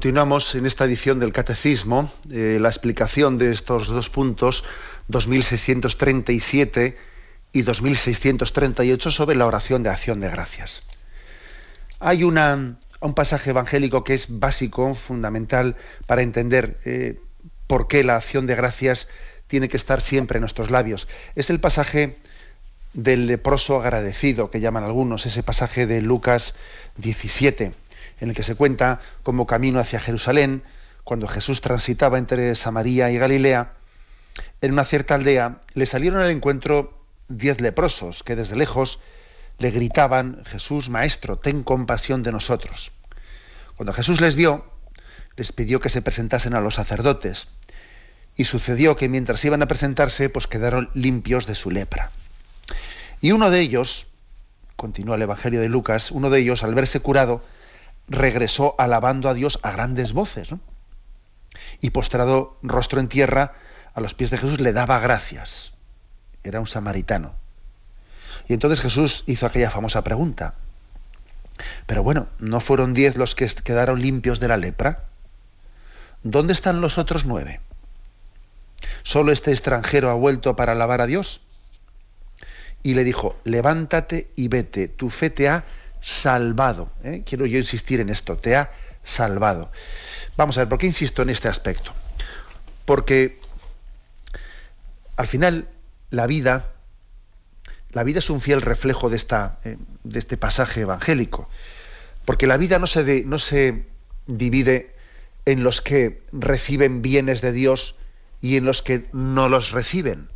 Continuamos 0.06 0.54
en 0.54 0.68
esta 0.68 0.86
edición 0.86 1.20
del 1.20 1.34
Catecismo 1.34 2.12
eh, 2.30 2.60
la 2.62 2.70
explicación 2.70 3.40
de 3.40 3.50
estos 3.50 3.88
dos 3.88 4.12
puntos, 4.12 4.64
2637 5.08 6.96
y 7.52 7.62
2638, 7.64 9.10
sobre 9.10 9.36
la 9.36 9.48
oración 9.48 9.82
de 9.82 9.90
acción 9.90 10.20
de 10.20 10.30
gracias. 10.30 10.84
Hay 12.00 12.24
un 12.24 12.36
pasaje 13.16 13.50
evangélico 13.50 14.04
que 14.04 14.14
es 14.14 14.28
básico, 14.30 14.94
fundamental, 14.94 15.76
para 16.06 16.22
entender 16.22 16.78
eh, 16.86 17.20
por 17.66 17.88
qué 17.88 18.04
la 18.04 18.18
acción 18.18 18.46
de 18.46 18.54
gracias 18.54 19.08
tiene 19.48 19.70
que 19.70 19.78
estar 19.78 20.02
siempre 20.02 20.38
en 20.38 20.42
nuestros 20.42 20.70
labios. 20.70 21.08
Es 21.34 21.50
el 21.50 21.60
pasaje 21.60 22.20
del 22.94 23.26
leproso 23.26 23.82
agradecido, 23.82 24.52
que 24.52 24.60
llaman 24.60 24.84
algunos, 24.84 25.26
ese 25.26 25.42
pasaje 25.42 25.88
de 25.88 26.04
Lucas 26.04 26.54
17, 26.98 27.74
en 28.20 28.30
el 28.30 28.36
que 28.36 28.44
se 28.44 28.56
cuenta 28.56 29.00
como 29.24 29.48
camino 29.48 29.80
hacia 29.80 30.00
Jerusalén, 30.00 30.64
cuando 31.04 31.28
Jesús 31.28 31.62
transitaba 31.62 32.18
entre 32.18 32.56
Samaria 32.56 33.12
y 33.12 33.18
Galilea, 33.18 33.74
en 34.62 34.74
una 34.74 34.86
cierta 34.86 35.16
aldea 35.16 35.62
le 35.74 35.86
salieron 35.86 36.22
al 36.22 36.32
encuentro 36.32 37.06
diez 37.28 37.62
leprosos 37.62 38.24
que 38.24 38.36
desde 38.36 38.56
lejos 38.56 39.00
le 39.58 39.72
gritaban, 39.72 40.44
Jesús, 40.46 40.90
Maestro, 40.90 41.38
ten 41.38 41.64
compasión 41.64 42.24
de 42.24 42.32
nosotros. 42.32 42.92
Cuando 43.76 43.94
Jesús 43.94 44.20
les 44.20 44.36
vio, 44.36 44.66
les 45.38 45.52
pidió 45.52 45.80
que 45.80 45.90
se 45.90 46.02
presentasen 46.02 46.54
a 46.54 46.62
los 46.62 46.76
sacerdotes. 46.76 47.48
Y 48.36 48.46
sucedió 48.46 48.98
que 48.98 49.08
mientras 49.08 49.44
iban 49.46 49.62
a 49.62 49.68
presentarse, 49.68 50.30
pues 50.30 50.48
quedaron 50.48 50.90
limpios 50.94 51.48
de 51.48 51.56
su 51.56 51.72
lepra. 51.72 52.12
Y 53.22 53.32
uno 53.32 53.50
de 53.50 53.62
ellos, 53.62 54.08
continúa 54.76 55.16
el 55.16 55.22
Evangelio 55.22 55.62
de 55.62 55.70
Lucas, 55.70 56.12
uno 56.12 56.30
de 56.30 56.40
ellos, 56.40 56.64
al 56.64 56.76
verse 56.76 57.00
curado, 57.00 57.42
regresó 58.08 58.76
alabando 58.78 59.30
a 59.30 59.34
Dios 59.34 59.60
a 59.64 59.72
grandes 59.72 60.14
voces. 60.14 60.50
Y 61.82 61.92
postrado 61.92 62.58
rostro 62.62 63.00
en 63.00 63.08
tierra, 63.08 63.54
a 63.94 64.02
los 64.02 64.14
pies 64.14 64.30
de 64.32 64.38
Jesús 64.38 64.60
le 64.60 64.74
daba 64.74 65.00
gracias. 65.00 65.72
Era 66.44 66.60
un 66.60 66.68
samaritano. 66.68 67.34
Y 68.48 68.54
entonces 68.54 68.82
Jesús 68.82 69.24
hizo 69.26 69.46
aquella 69.46 69.72
famosa 69.72 70.04
pregunta. 70.04 70.56
Pero 71.86 72.04
bueno, 72.04 72.28
¿no 72.40 72.60
fueron 72.60 72.94
diez 72.94 73.16
los 73.16 73.36
que 73.36 73.48
quedaron 73.48 74.02
limpios 74.02 74.40
de 74.40 74.48
la 74.48 74.58
lepra? 74.58 75.06
¿Dónde 76.24 76.54
están 76.54 76.82
los 76.82 76.98
otros 76.98 77.26
nueve? 77.26 77.62
¿Solo 79.04 79.32
este 79.32 79.52
extranjero 79.52 80.10
ha 80.10 80.16
vuelto 80.16 80.56
para 80.56 80.74
alabar 80.74 81.02
a 81.02 81.06
Dios? 81.06 81.42
Y 82.84 82.94
le 82.94 83.04
dijo, 83.04 83.38
levántate 83.44 84.30
y 84.36 84.48
vete, 84.48 84.88
tu 84.88 85.10
fe 85.10 85.30
te 85.30 85.50
ha 85.50 85.64
salvado. 86.06 86.92
¿eh? 87.04 87.24
Quiero 87.26 87.48
yo 87.48 87.58
insistir 87.58 88.00
en 88.00 88.10
esto, 88.10 88.38
te 88.38 88.56
ha 88.56 88.72
salvado. 89.04 89.72
Vamos 90.38 90.58
a 90.58 90.62
ver, 90.62 90.70
¿por 90.70 90.78
qué 90.78 90.86
insisto 90.86 91.24
en 91.24 91.32
este 91.32 91.48
aspecto? 91.48 91.92
Porque 92.86 93.40
al 95.18 95.26
final 95.26 95.68
la 96.12 96.28
vida 96.28 96.72
la 97.96 98.04
vida 98.04 98.20
es 98.20 98.30
un 98.30 98.42
fiel 98.42 98.62
reflejo 98.62 99.10
de, 99.10 99.16
esta, 99.16 99.60
eh, 99.64 99.78
de 100.04 100.20
este 100.20 100.36
pasaje 100.36 100.82
evangélico, 100.82 101.48
porque 102.26 102.46
la 102.46 102.58
vida 102.58 102.78
no 102.78 102.88
se, 102.88 103.24
no 103.24 103.40
se 103.40 103.86
divide 104.28 104.94
en 105.46 105.64
los 105.64 105.82
que 105.82 106.22
reciben 106.34 107.02
bienes 107.02 107.40
de 107.40 107.54
Dios 107.54 107.96
y 108.42 108.58
en 108.58 108.66
los 108.66 108.82
que 108.82 109.08
no 109.14 109.48
los 109.48 109.72
reciben. 109.72 110.28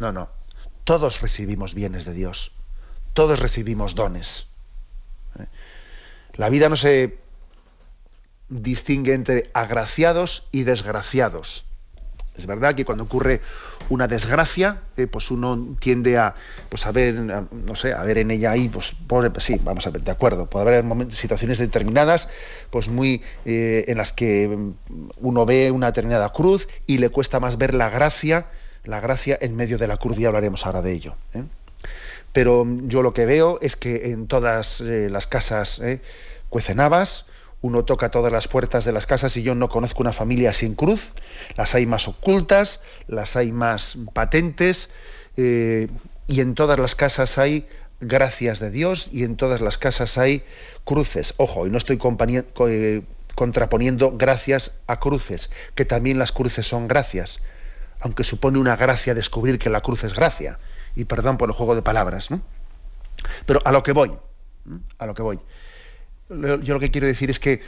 No, 0.00 0.12
no. 0.12 0.28
Todos 0.84 1.22
recibimos 1.22 1.72
bienes 1.72 2.04
de 2.04 2.12
Dios. 2.12 2.52
Todos 3.14 3.38
recibimos 3.40 3.94
dones. 3.94 4.46
La 6.36 6.48
vida 6.48 6.68
no 6.68 6.76
se 6.76 7.18
distingue 8.48 9.14
entre 9.14 9.50
agraciados 9.54 10.46
y 10.52 10.64
desgraciados. 10.64 11.64
Es 12.36 12.46
verdad 12.46 12.74
que 12.74 12.84
cuando 12.84 13.04
ocurre 13.04 13.40
una 13.88 14.08
desgracia, 14.08 14.82
eh, 14.96 15.06
pues 15.06 15.30
uno 15.30 15.76
tiende 15.78 16.18
a, 16.18 16.34
pues 16.68 16.86
a 16.86 16.92
ver, 16.92 17.14
no 17.14 17.74
sé, 17.74 17.94
a 17.94 18.02
ver 18.02 18.18
en 18.18 18.30
ella 18.30 18.50
ahí, 18.50 18.68
pues, 18.68 18.94
sí, 19.38 19.60
vamos 19.62 19.86
a 19.86 19.90
ver, 19.90 20.02
de 20.02 20.10
acuerdo, 20.10 20.46
puede 20.46 20.68
haber 20.68 20.84
momentos, 20.84 21.18
situaciones 21.18 21.58
determinadas, 21.58 22.28
pues 22.70 22.88
muy, 22.88 23.22
eh, 23.44 23.84
en 23.88 23.96
las 23.96 24.12
que 24.12 24.54
uno 25.20 25.46
ve 25.46 25.70
una 25.70 25.86
determinada 25.86 26.32
cruz 26.32 26.68
y 26.86 26.98
le 26.98 27.08
cuesta 27.08 27.40
más 27.40 27.56
ver 27.56 27.74
la 27.74 27.88
gracia, 27.88 28.46
la 28.84 29.00
gracia 29.00 29.38
en 29.40 29.56
medio 29.56 29.78
de 29.78 29.88
la 29.88 29.96
cruz, 29.96 30.18
y 30.18 30.26
hablaremos 30.26 30.66
ahora 30.66 30.82
de 30.82 30.92
ello. 30.92 31.14
¿eh? 31.32 31.44
Pero 32.36 32.66
yo 32.82 33.00
lo 33.00 33.14
que 33.14 33.24
veo 33.24 33.58
es 33.62 33.76
que 33.76 34.10
en 34.10 34.26
todas 34.26 34.82
las 34.82 35.26
casas 35.26 35.80
cuecen 36.50 36.80
habas, 36.80 37.24
uno 37.62 37.86
toca 37.86 38.10
todas 38.10 38.30
las 38.30 38.46
puertas 38.46 38.84
de 38.84 38.92
las 38.92 39.06
casas 39.06 39.34
y 39.38 39.42
yo 39.42 39.54
no 39.54 39.70
conozco 39.70 40.02
una 40.02 40.12
familia 40.12 40.52
sin 40.52 40.74
cruz. 40.74 41.12
Las 41.56 41.74
hay 41.74 41.86
más 41.86 42.08
ocultas, 42.08 42.82
las 43.08 43.36
hay 43.36 43.52
más 43.52 43.96
patentes 44.12 44.90
eh, 45.38 45.88
y 46.26 46.42
en 46.42 46.54
todas 46.54 46.78
las 46.78 46.94
casas 46.94 47.38
hay 47.38 47.66
gracias 48.02 48.60
de 48.60 48.70
Dios 48.70 49.08
y 49.10 49.24
en 49.24 49.36
todas 49.36 49.62
las 49.62 49.78
casas 49.78 50.18
hay 50.18 50.44
cruces. 50.84 51.32
Ojo, 51.38 51.66
y 51.66 51.70
no 51.70 51.78
estoy 51.78 51.98
eh, 52.68 53.02
contraponiendo 53.34 54.14
gracias 54.14 54.72
a 54.86 55.00
cruces, 55.00 55.48
que 55.74 55.86
también 55.86 56.18
las 56.18 56.32
cruces 56.32 56.66
son 56.66 56.86
gracias, 56.86 57.40
aunque 57.98 58.24
supone 58.24 58.58
una 58.58 58.76
gracia 58.76 59.14
descubrir 59.14 59.58
que 59.58 59.70
la 59.70 59.80
cruz 59.80 60.04
es 60.04 60.12
gracia. 60.12 60.58
Y 60.96 61.04
perdón 61.04 61.38
por 61.38 61.48
el 61.48 61.54
juego 61.54 61.76
de 61.76 61.82
palabras, 61.82 62.30
¿no? 62.30 62.40
Pero 63.44 63.60
a 63.64 63.70
lo 63.70 63.82
que 63.82 63.92
voy, 63.92 64.12
a 64.98 65.06
lo 65.06 65.14
que 65.14 65.22
voy 65.22 65.38
yo 66.28 66.74
lo 66.74 66.80
que 66.80 66.90
quiero 66.90 67.06
decir 67.06 67.30
es 67.30 67.38
que, 67.38 67.62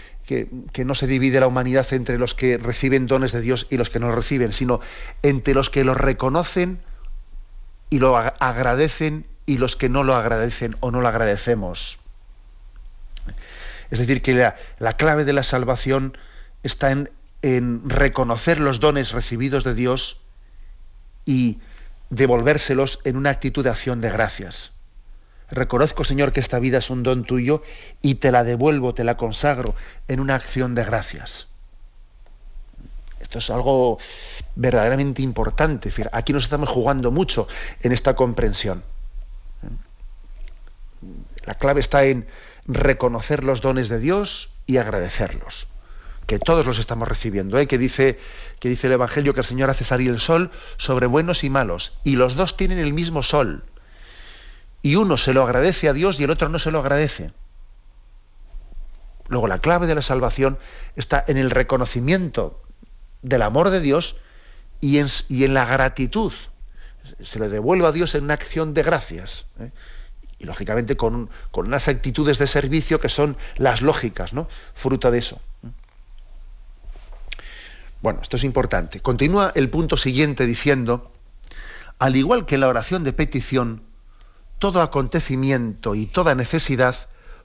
no 0.84 0.94
se 0.94 1.06
divide 1.06 1.40
la 1.40 1.46
humanidad 1.46 1.86
entre 1.92 2.18
los 2.18 2.34
que 2.34 2.58
reciben 2.58 3.06
dones 3.06 3.32
de 3.32 3.40
Dios 3.40 3.66
y 3.70 3.76
los 3.76 3.88
que 3.88 4.00
no 4.00 4.10
reciben, 4.10 4.52
sino 4.52 4.80
entre 5.22 5.54
los 5.54 5.70
que 5.70 5.84
lo 5.84 5.94
reconocen 5.94 6.80
y 7.88 8.00
lo 8.00 8.16
agradecen 8.16 9.26
y 9.46 9.58
los 9.58 9.76
que 9.76 9.88
no 9.88 10.02
lo 10.02 10.14
agradecen 10.14 10.76
o 10.80 10.90
no 10.90 11.00
lo 11.00 11.08
agradecemos. 11.08 11.98
Es 13.90 14.00
decir, 14.00 14.22
que 14.22 14.34
la, 14.78 14.92
clave 14.94 15.24
de 15.24 15.32
la 15.32 15.44
salvación 15.44 16.18
está 16.62 16.90
en, 16.90 17.10
en 17.42 17.88
reconocer 17.88 18.60
los 18.60 18.80
dones 18.80 19.12
recibidos 19.12 19.62
de 19.62 19.74
Dios 19.74 20.20
y 21.24 21.58
devolvérselos 22.10 23.00
en 23.04 23.16
una 23.16 23.30
actitud 23.30 23.64
de 23.64 23.70
acción 23.70 24.00
de 24.00 24.10
gracias. 24.10 24.72
Reconozco, 25.50 26.04
Señor, 26.04 26.32
que 26.32 26.40
esta 26.40 26.58
vida 26.58 26.78
es 26.78 26.90
un 26.90 27.02
don 27.02 27.24
tuyo 27.24 27.62
y 28.02 28.16
te 28.16 28.32
la 28.32 28.44
devuelvo, 28.44 28.94
te 28.94 29.04
la 29.04 29.16
consagro 29.16 29.74
en 30.06 30.20
una 30.20 30.34
acción 30.34 30.74
de 30.74 30.84
gracias. 30.84 31.48
Esto 33.20 33.38
es 33.38 33.50
algo 33.50 33.98
verdaderamente 34.56 35.22
importante. 35.22 35.90
Aquí 36.12 36.32
nos 36.32 36.44
estamos 36.44 36.68
jugando 36.68 37.10
mucho 37.10 37.48
en 37.82 37.92
esta 37.92 38.14
comprensión. 38.14 38.82
La 41.44 41.54
clave 41.54 41.80
está 41.80 42.04
en 42.04 42.26
reconocer 42.66 43.42
los 43.42 43.60
dones 43.62 43.88
de 43.88 43.98
Dios 43.98 44.50
y 44.66 44.76
agradecerlos. 44.76 45.66
Que 46.28 46.38
todos 46.38 46.64
los 46.64 46.78
estamos 46.78 47.08
recibiendo. 47.08 47.58
¿eh? 47.58 47.66
Que, 47.66 47.78
dice, 47.78 48.20
que 48.60 48.68
dice 48.68 48.86
el 48.86 48.92
Evangelio 48.92 49.34
que 49.34 49.40
el 49.40 49.46
Señor 49.46 49.70
hace 49.70 49.84
salir 49.84 50.10
el 50.10 50.20
sol 50.20 50.52
sobre 50.76 51.06
buenos 51.06 51.42
y 51.42 51.50
malos. 51.50 51.98
Y 52.04 52.14
los 52.14 52.36
dos 52.36 52.56
tienen 52.56 52.78
el 52.78 52.92
mismo 52.92 53.24
sol 53.24 53.64
y 54.82 54.96
uno 54.96 55.16
se 55.16 55.32
lo 55.32 55.42
agradece 55.42 55.88
a 55.88 55.92
Dios 55.92 56.20
y 56.20 56.24
el 56.24 56.30
otro 56.30 56.48
no 56.48 56.58
se 56.58 56.70
lo 56.70 56.78
agradece. 56.78 57.32
Luego 59.28 59.46
la 59.46 59.60
clave 59.60 59.86
de 59.86 59.94
la 59.94 60.02
salvación 60.02 60.58
está 60.96 61.24
en 61.26 61.36
el 61.36 61.50
reconocimiento 61.50 62.62
del 63.22 63.42
amor 63.42 63.70
de 63.70 63.80
Dios 63.80 64.16
y 64.80 64.98
en, 64.98 65.54
la 65.54 65.66
gratitud. 65.66 66.32
Se 67.20 67.38
le 67.38 67.48
devuelve 67.48 67.86
a 67.86 67.92
Dios 67.92 68.14
en 68.14 68.24
una 68.24 68.34
acción 68.34 68.74
de 68.74 68.82
gracias. 68.82 69.46
¿eh? 69.58 69.70
Y 70.38 70.44
lógicamente 70.44 70.96
con, 70.96 71.30
con, 71.50 71.66
unas 71.66 71.88
actitudes 71.88 72.38
de 72.38 72.46
servicio 72.46 73.00
que 73.00 73.08
son 73.08 73.36
las 73.56 73.82
lógicas, 73.82 74.32
¿no? 74.32 74.48
Fruto 74.74 75.10
de 75.10 75.18
eso. 75.18 75.40
Bueno, 78.00 78.20
esto 78.22 78.36
es 78.36 78.44
importante. 78.44 79.00
Continúa 79.00 79.52
el 79.54 79.70
punto 79.70 79.96
siguiente 79.96 80.46
diciendo, 80.46 81.12
al 81.98 82.16
igual 82.16 82.46
que 82.46 82.58
la 82.58 82.68
oración 82.68 83.02
de 83.04 83.12
petición, 83.12 83.82
todo 84.58 84.82
acontecimiento 84.82 85.94
y 85.94 86.06
toda 86.06 86.34
necesidad 86.34 86.94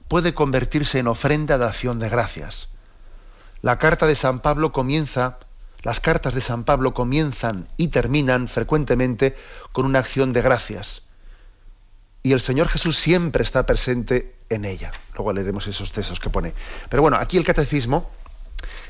puede 0.08 0.34
convertirse 0.34 0.98
en 0.98 1.08
ofrenda 1.08 1.58
de 1.58 1.64
acción 1.64 1.98
de 1.98 2.08
gracias. 2.08 2.68
La 3.62 3.78
carta 3.78 4.06
de 4.06 4.14
San 4.14 4.40
Pablo 4.40 4.72
comienza, 4.72 5.38
las 5.82 6.00
cartas 6.00 6.34
de 6.34 6.40
San 6.40 6.64
Pablo 6.64 6.94
comienzan 6.94 7.68
y 7.76 7.88
terminan 7.88 8.48
frecuentemente 8.48 9.36
con 9.72 9.86
una 9.86 10.00
acción 10.00 10.32
de 10.32 10.42
gracias. 10.42 11.02
Y 12.22 12.32
el 12.32 12.40
Señor 12.40 12.68
Jesús 12.68 12.96
siempre 12.96 13.42
está 13.42 13.66
presente 13.66 14.36
en 14.48 14.64
ella. 14.64 14.92
Luego 15.14 15.32
leeremos 15.32 15.66
esos 15.66 15.92
textos 15.92 16.20
que 16.20 16.30
pone. 16.30 16.54
Pero 16.88 17.02
bueno, 17.02 17.18
aquí 17.20 17.36
el 17.36 17.44
catecismo, 17.44 18.10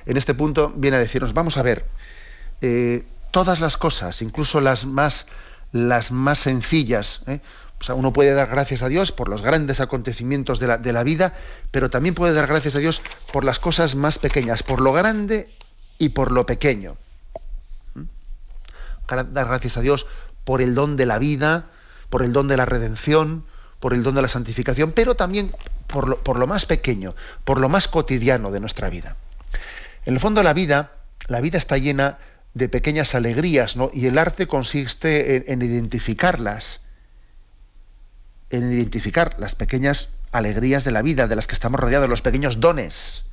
en 0.07 0.17
este 0.17 0.35
punto, 0.35 0.73
viene 0.77 0.97
a 0.97 1.01
decirnos, 1.01 1.35
vamos 1.35 1.57
a 1.57 1.63
ver, 1.63 1.87
eh, 2.61 3.05
todas 3.31 3.61
las 3.61 3.77
cosas, 3.77 4.23
incluso 4.23 4.61
las 4.61 4.85
más, 4.87 5.27
las 5.73 6.13
más 6.13 6.39
sencillas, 6.39 7.23
¿eh? 7.27 7.41
uno 7.93 8.13
puede 8.13 8.33
dar 8.33 8.49
gracias 8.49 8.83
a 8.83 8.89
Dios 8.89 9.13
por 9.13 9.29
los 9.29 9.43
grandes 9.43 9.81
acontecimientos 9.81 10.59
de 10.59 10.93
la, 10.93 11.03
vida, 11.03 11.35
pero 11.71 11.91
también 11.91 12.15
puede 12.15 12.33
dar 12.33 12.47
gracias 12.47 12.77
a 12.77 12.79
Dios 12.79 13.03
por 13.33 13.45
las 13.45 13.59
cosas 13.59 13.95
más 13.95 14.19
pequeñas, 14.19 14.63
por 14.63 14.81
lo 14.81 14.93
grande 14.93 15.51
y 15.99 16.11
por 16.11 16.33
lo 16.33 16.47
pequeño. 16.47 16.97
¿Mm? 17.95 18.05
Dar 19.09 19.49
gracias 19.49 19.77
a 19.77 19.83
Dios 19.83 20.07
por 20.45 20.63
el 20.63 20.75
don 20.75 20.97
de 20.97 21.05
la 21.05 21.19
vida, 21.19 21.67
por 22.09 22.23
el 22.23 22.33
don 22.33 22.49
de 22.49 22.57
la 22.57 22.65
redención, 22.65 23.45
por 23.81 23.93
el 23.93 24.03
don 24.03 24.15
de 24.15 24.23
la 24.23 24.29
santificación, 24.29 24.93
pero 24.93 25.15
también 25.15 25.55
por 25.87 26.09
lo, 26.09 26.19
por 26.23 26.39
lo 26.39 26.47
más 26.47 26.65
pequeño, 26.65 27.15
por 27.45 27.59
lo 27.59 27.69
más 27.69 27.89
cotidiano 27.89 28.51
de 28.51 28.61
nuestra 28.61 28.89
vida. 28.89 29.17
En 30.05 30.15
el 30.15 30.21
fondo 30.21 30.43
la 30.43 30.53
vida, 30.53 30.93
la 31.29 31.41
vida 31.41 31.59
está 31.59 31.79
llena 31.79 32.19
de 32.55 32.69
pequeñas 32.69 33.15
alegrías, 33.15 33.77
¿no? 33.77 33.91
Y 33.93 34.07
el 34.07 34.19
arte 34.19 34.47
consiste 34.47 35.51
en, 35.53 35.63
identificarlas, 35.63 36.81
en 38.51 38.73
identificar 38.73 39.37
las 39.39 39.55
pequeñas 39.55 40.09
alegrías 40.31 40.85
de 40.85 40.93
la 40.93 41.03
vida, 41.03 41.27
de 41.27 41.37
las 41.37 41.47
que 41.47 41.55
estamos 41.55 41.81
rodeados, 41.81 42.09
los 42.09 42.23
pequeños 42.23 42.61
dones. 42.61 43.25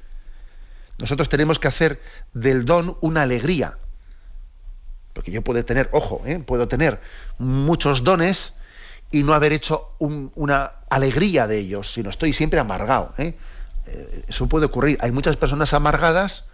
Nosotros 0.97 1.29
tenemos 1.29 1.59
que 1.59 1.67
hacer 1.67 2.01
del 2.33 2.65
don 2.65 2.97
una 3.01 3.23
alegría. 3.23 3.77
Porque 5.13 5.31
yo 5.31 5.43
puedo 5.43 5.63
tener, 5.65 5.89
ojo, 5.91 6.21
¿eh? 6.25 6.39
puedo 6.39 6.67
tener 6.67 6.99
muchos 7.37 8.03
dones 8.03 8.53
y 9.11 9.23
no 9.23 9.33
haber 9.33 9.51
hecho 9.51 9.89
una 9.99 10.71
alegría 10.89 11.45
de 11.45 11.57
ellos, 11.57 11.91
sino 11.91 12.09
estoy 12.09 12.33
siempre 12.33 12.59
amargado. 12.59 13.13
¿eh? 13.17 13.35
Eh, 13.87 14.25
eso 14.27 14.47
puede 14.47 14.65
ocurrir. 14.65 14.97
Hay 15.01 15.11
muchas 15.11 15.37
personas 15.37 15.73
amargadas 15.73 16.45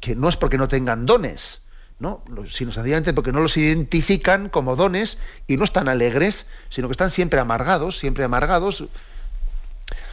que, 0.00 0.16
no 0.16 0.28
es 0.28 0.36
porque 0.36 0.58
no 0.58 0.68
tengan 0.68 1.06
dones, 1.06 1.62
¿no? 1.98 2.22
sino 2.48 2.72
sencillamente 2.72 3.12
porque 3.12 3.32
no 3.32 3.40
los 3.40 3.56
identifican 3.56 4.48
como 4.48 4.76
dones 4.76 5.18
y 5.46 5.56
no 5.56 5.64
están 5.64 5.88
alegres, 5.88 6.46
sino 6.68 6.88
que 6.88 6.92
están 6.92 7.10
siempre 7.10 7.40
amargados, 7.40 7.98
siempre 7.98 8.24
amargados. 8.24 8.80
O 8.82 8.88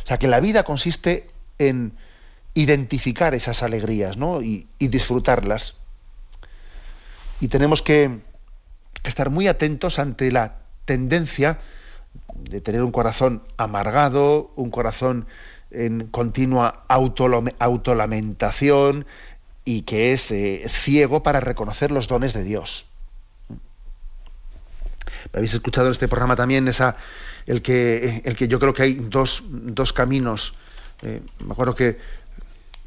sea, 0.06 0.18
que 0.20 0.28
la 0.28 0.40
vida 0.40 0.64
consiste 0.64 1.30
en 1.58 1.94
identificar 2.54 3.34
esas 3.36 3.64
alegrías 3.64 4.18
¿no? 4.18 4.42
y, 4.42 4.68
y 4.80 4.88
disfrutarlas. 4.88 5.76
Y 7.40 7.50
tenemos 7.50 7.82
que 7.82 8.20
estar 9.04 9.30
muy 9.30 9.48
atentos 9.48 10.00
ante 10.00 10.32
la 10.32 10.58
tendencia 10.86 11.60
de 12.36 12.62
tener 12.62 12.82
un 12.82 12.92
corazón 12.92 13.44
amargado, 13.58 14.52
un 14.56 14.70
corazón 14.70 15.28
en 15.72 16.08
continua 16.08 16.86
autolamentación 16.88 19.06
y 19.66 19.82
que 19.82 20.14
es 20.14 20.32
eh, 20.32 20.66
ciego 20.70 21.24
para 21.24 21.40
reconocer 21.40 21.92
los 21.92 22.08
dones 22.08 22.34
de 22.34 22.44
Dios. 22.44 22.86
Habéis 25.34 25.54
escuchado 25.54 25.88
en 25.88 25.92
este 25.92 26.08
programa 26.08 26.36
también 26.36 26.68
esa, 26.68 26.96
el, 27.46 27.62
que, 27.62 28.22
el 28.26 28.36
que 28.36 28.48
yo 28.48 28.60
creo 28.60 28.74
que 28.74 28.84
hay 28.84 28.94
dos, 28.94 29.44
caminos. 29.94 30.54
Eh, 31.02 31.22
me 31.46 31.52
acuerdo 31.52 31.76
que 31.76 31.98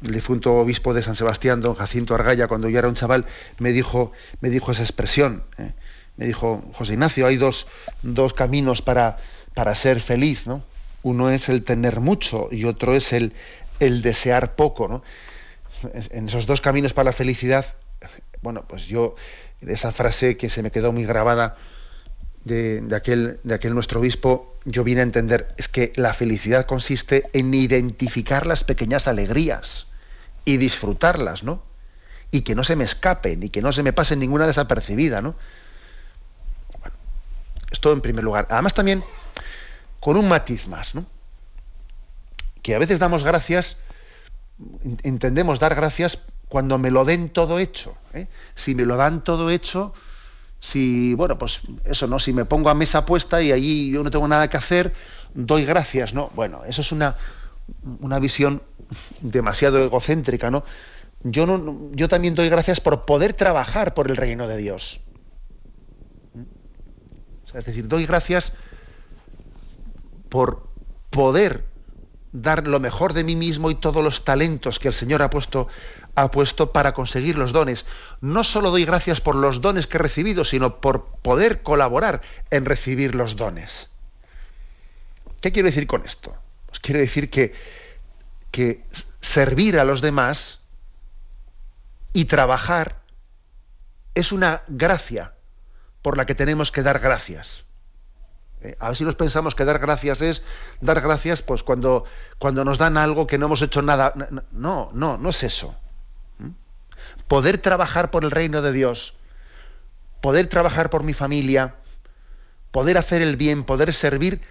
el 0.03 0.11
difunto 0.11 0.55
obispo 0.55 0.93
de 0.93 1.03
San 1.03 1.15
Sebastián, 1.15 1.61
don 1.61 1.75
Jacinto 1.75 2.15
Argaya, 2.15 2.47
cuando 2.47 2.67
yo 2.67 2.79
era 2.79 2.87
un 2.87 2.95
chaval, 2.95 3.25
me 3.59 3.71
dijo, 3.71 4.11
me 4.39 4.49
dijo 4.49 4.71
esa 4.71 4.81
expresión. 4.81 5.43
Eh, 5.57 5.71
me 6.17 6.25
dijo, 6.25 6.63
José 6.73 6.93
Ignacio, 6.93 7.27
hay 7.27 7.37
dos, 7.37 7.67
dos 8.01 8.33
caminos 8.33 8.81
para, 8.81 9.17
para 9.53 9.75
ser 9.75 10.01
feliz, 10.01 10.47
¿no? 10.47 10.63
Uno 11.03 11.29
es 11.29 11.49
el 11.49 11.63
tener 11.63 11.99
mucho 11.99 12.49
y 12.51 12.65
otro 12.65 12.95
es 12.95 13.13
el, 13.13 13.33
el 13.79 14.01
desear 14.01 14.55
poco, 14.55 14.87
¿no? 14.87 15.03
En 16.11 16.27
esos 16.27 16.45
dos 16.45 16.61
caminos 16.61 16.93
para 16.93 17.05
la 17.05 17.11
felicidad, 17.13 17.65
bueno, 18.41 18.65
pues 18.67 18.85
yo, 18.87 19.15
esa 19.61 19.91
frase 19.91 20.37
que 20.37 20.49
se 20.49 20.61
me 20.61 20.71
quedó 20.71 20.91
muy 20.91 21.05
grabada 21.05 21.57
de, 22.43 22.83
aquel, 22.95 23.39
de 23.43 23.55
aquel 23.55 23.73
nuestro 23.73 23.99
obispo, 23.99 24.55
yo 24.65 24.83
vine 24.83 25.01
a 25.01 25.03
entender, 25.03 25.53
es 25.57 25.67
que 25.67 25.93
la 25.95 26.13
felicidad 26.13 26.65
consiste 26.65 27.29
en 27.33 27.53
identificar 27.53 28.45
las 28.45 28.63
pequeñas 28.63 29.07
alegrías 29.07 29.87
y 30.45 30.57
disfrutarlas, 30.57 31.43
¿no? 31.43 31.63
Y 32.31 32.41
que 32.41 32.55
no 32.55 32.63
se 32.63 32.75
me 32.75 32.83
escapen 32.83 33.43
y 33.43 33.49
que 33.49 33.61
no 33.61 33.71
se 33.71 33.83
me 33.83 33.93
pase 33.93 34.15
ninguna 34.15 34.47
desapercibida, 34.47 35.21
¿no? 35.21 35.35
Bueno, 36.79 36.95
esto 37.71 37.91
en 37.91 38.01
primer 38.01 38.23
lugar. 38.23 38.47
Además 38.49 38.73
también 38.73 39.03
con 40.01 40.17
un 40.17 40.27
matiz 40.27 40.67
más, 40.67 40.93
¿no? 40.95 41.05
Que 42.61 42.75
a 42.75 42.79
veces 42.79 42.99
damos 42.99 43.23
gracias, 43.23 43.77
entendemos 45.03 45.59
dar 45.59 45.75
gracias 45.75 46.17
cuando 46.49 46.77
me 46.77 46.91
lo 46.91 47.05
den 47.05 47.29
todo 47.29 47.59
hecho. 47.59 47.95
¿eh? 48.13 48.27
Si 48.55 48.75
me 48.75 48.85
lo 48.85 48.97
dan 48.97 49.23
todo 49.23 49.51
hecho, 49.51 49.93
si, 50.59 51.13
bueno, 51.13 51.37
pues 51.37 51.61
eso, 51.85 52.07
¿no? 52.07 52.19
Si 52.19 52.33
me 52.33 52.45
pongo 52.45 52.69
a 52.69 52.73
mesa 52.73 53.05
puesta 53.05 53.41
y 53.41 53.51
allí 53.51 53.91
yo 53.91 54.03
no 54.03 54.11
tengo 54.11 54.27
nada 54.27 54.49
que 54.49 54.57
hacer, 54.57 54.93
doy 55.35 55.65
gracias, 55.65 56.13
¿no? 56.13 56.31
Bueno, 56.33 56.63
eso 56.65 56.81
es 56.81 56.91
una, 56.91 57.15
una 57.99 58.19
visión 58.19 58.63
demasiado 59.21 59.83
egocéntrica, 59.83 60.49
¿no? 60.49 60.65
Yo, 61.23 61.45
no, 61.45 61.91
yo 61.93 62.07
también 62.07 62.33
doy 62.33 62.49
gracias 62.49 62.81
por 62.81 63.05
poder 63.05 63.33
trabajar 63.33 63.93
por 63.93 64.09
el 64.09 64.17
reino 64.17 64.47
de 64.47 64.57
Dios. 64.57 64.99
¿Mm? 66.33 67.57
es 67.57 67.65
decir, 67.65 67.87
doy 67.87 68.07
gracias 68.07 68.53
por 70.31 70.69
poder 71.09 71.65
dar 72.31 72.65
lo 72.65 72.79
mejor 72.79 73.11
de 73.11 73.25
mí 73.25 73.35
mismo 73.35 73.69
y 73.69 73.75
todos 73.75 74.01
los 74.01 74.23
talentos 74.23 74.79
que 74.79 74.87
el 74.87 74.93
Señor 74.93 75.21
ha 75.21 75.29
puesto, 75.29 75.67
ha 76.15 76.31
puesto 76.31 76.71
para 76.71 76.93
conseguir 76.93 77.37
los 77.37 77.51
dones. 77.51 77.85
No 78.21 78.45
solo 78.45 78.71
doy 78.71 78.85
gracias 78.85 79.19
por 79.19 79.35
los 79.35 79.59
dones 79.59 79.87
que 79.87 79.97
he 79.97 79.99
recibido, 79.99 80.45
sino 80.45 80.79
por 80.79 81.17
poder 81.17 81.63
colaborar 81.63 82.21
en 82.49 82.63
recibir 82.63 83.13
los 83.13 83.35
dones. 83.35 83.89
¿Qué 85.41 85.51
quiero 85.51 85.67
decir 85.67 85.85
con 85.85 86.05
esto? 86.05 86.33
Pues 86.67 86.79
quiero 86.79 87.01
decir 87.01 87.29
que, 87.29 87.53
que 88.51 88.83
servir 89.19 89.77
a 89.77 89.83
los 89.83 89.99
demás 89.99 90.59
y 92.13 92.23
trabajar 92.25 93.01
es 94.15 94.31
una 94.31 94.61
gracia 94.69 95.33
por 96.01 96.15
la 96.15 96.25
que 96.25 96.35
tenemos 96.35 96.71
que 96.71 96.83
dar 96.83 96.99
gracias. 96.99 97.65
Eh, 98.63 98.75
a 98.79 98.89
ver 98.89 98.97
si 98.97 99.03
nos 99.03 99.15
pensamos 99.15 99.55
que 99.55 99.65
dar 99.65 99.79
gracias 99.79 100.21
es 100.21 100.43
dar 100.81 101.01
gracias 101.01 101.41
pues 101.41 101.63
cuando, 101.63 102.05
cuando 102.37 102.63
nos 102.63 102.77
dan 102.77 102.97
algo 102.97 103.25
que 103.27 103.37
no 103.37 103.47
hemos 103.47 103.61
hecho 103.61 103.81
nada. 103.81 104.13
No, 104.51 104.89
no, 104.93 105.17
no 105.17 105.29
es 105.29 105.43
eso. 105.43 105.75
¿Mm? 106.37 106.49
Poder 107.27 107.57
trabajar 107.57 108.11
por 108.11 108.23
el 108.23 108.31
reino 108.31 108.61
de 108.61 108.71
Dios, 108.71 109.15
poder 110.21 110.47
trabajar 110.47 110.89
por 110.89 111.03
mi 111.03 111.13
familia, 111.13 111.75
poder 112.71 112.97
hacer 112.97 113.21
el 113.21 113.35
bien, 113.35 113.63
poder 113.63 113.93
servir, 113.93 114.41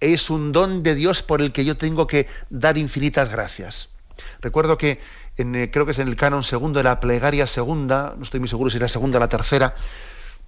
es 0.00 0.28
un 0.28 0.52
don 0.52 0.82
de 0.82 0.94
Dios 0.94 1.22
por 1.22 1.40
el 1.40 1.52
que 1.52 1.64
yo 1.64 1.76
tengo 1.76 2.06
que 2.06 2.28
dar 2.50 2.76
infinitas 2.76 3.30
gracias. 3.30 3.88
Recuerdo 4.40 4.78
que 4.78 5.00
eh, 5.36 5.70
creo 5.72 5.84
que 5.84 5.92
es 5.92 5.98
en 5.98 6.08
el 6.08 6.16
canon 6.16 6.44
segundo 6.44 6.78
de 6.78 6.84
la 6.84 7.00
plegaria 7.00 7.46
segunda, 7.46 8.14
no 8.16 8.22
estoy 8.22 8.40
muy 8.40 8.48
seguro 8.48 8.70
si 8.70 8.76
era 8.76 8.88
segunda 8.88 9.18
o 9.18 9.20
la 9.20 9.28
tercera, 9.28 9.74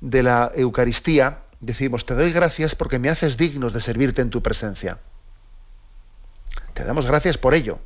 de 0.01 0.23
la 0.23 0.53
Eucaristía, 0.55 1.41
decimos, 1.61 2.07
te 2.07 2.15
doy 2.15 2.33
gracias 2.33 2.75
porque 2.75 2.99
me 2.99 3.11
haces 3.11 3.37
dignos 3.37 3.73
de 3.73 3.81
servirte 3.81 4.23
en 4.23 4.31
tu 4.31 4.43
presencia. 4.43 4.99
Te 6.75 6.85
damos 6.85 7.07
gracias 7.07 7.39
por 7.39 7.55
ello. 7.55 7.79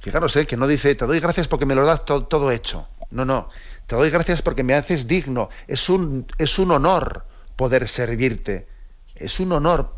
Fijaros, 0.00 0.34
¿eh? 0.36 0.46
que 0.46 0.56
no 0.56 0.66
dice, 0.66 0.94
te 0.94 1.06
doy 1.06 1.20
gracias 1.20 1.48
porque 1.48 1.66
me 1.66 1.74
lo 1.74 1.84
das 1.84 2.04
todo, 2.04 2.50
hecho. 2.50 2.88
No, 3.10 3.24
no. 3.24 3.50
Te 3.86 3.96
doy 3.96 4.10
gracias 4.10 4.42
porque 4.42 4.62
me 4.62 4.74
haces 4.74 5.06
digno. 5.06 5.50
Es 5.66 5.88
un, 5.88 6.26
es 6.38 6.58
un 6.58 6.70
honor 6.70 7.26
poder 7.56 7.88
servirte. 7.88 8.68
Es 9.14 9.40
un 9.40 9.52
honor 9.52 9.92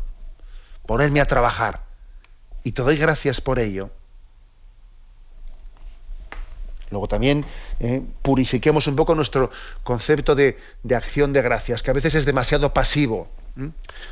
ponerme 0.85 1.21
a 1.21 1.27
trabajar. 1.27 1.85
Y 2.63 2.73
te 2.73 2.81
doy 2.81 2.97
gracias 2.97 3.39
por 3.39 3.59
ello. 3.59 3.91
Luego 6.91 7.07
también 7.07 7.45
eh, 7.79 8.01
purifiquemos 8.21 8.85
un 8.87 8.97
poco 8.97 9.15
nuestro 9.15 9.49
concepto 9.83 10.35
de, 10.35 10.57
acción 10.93 11.33
de 11.33 11.41
gracias, 11.41 11.81
que 11.81 11.89
a 11.89 11.93
veces 11.93 12.15
es 12.15 12.25
demasiado 12.25 12.73
pasivo, 12.73 13.29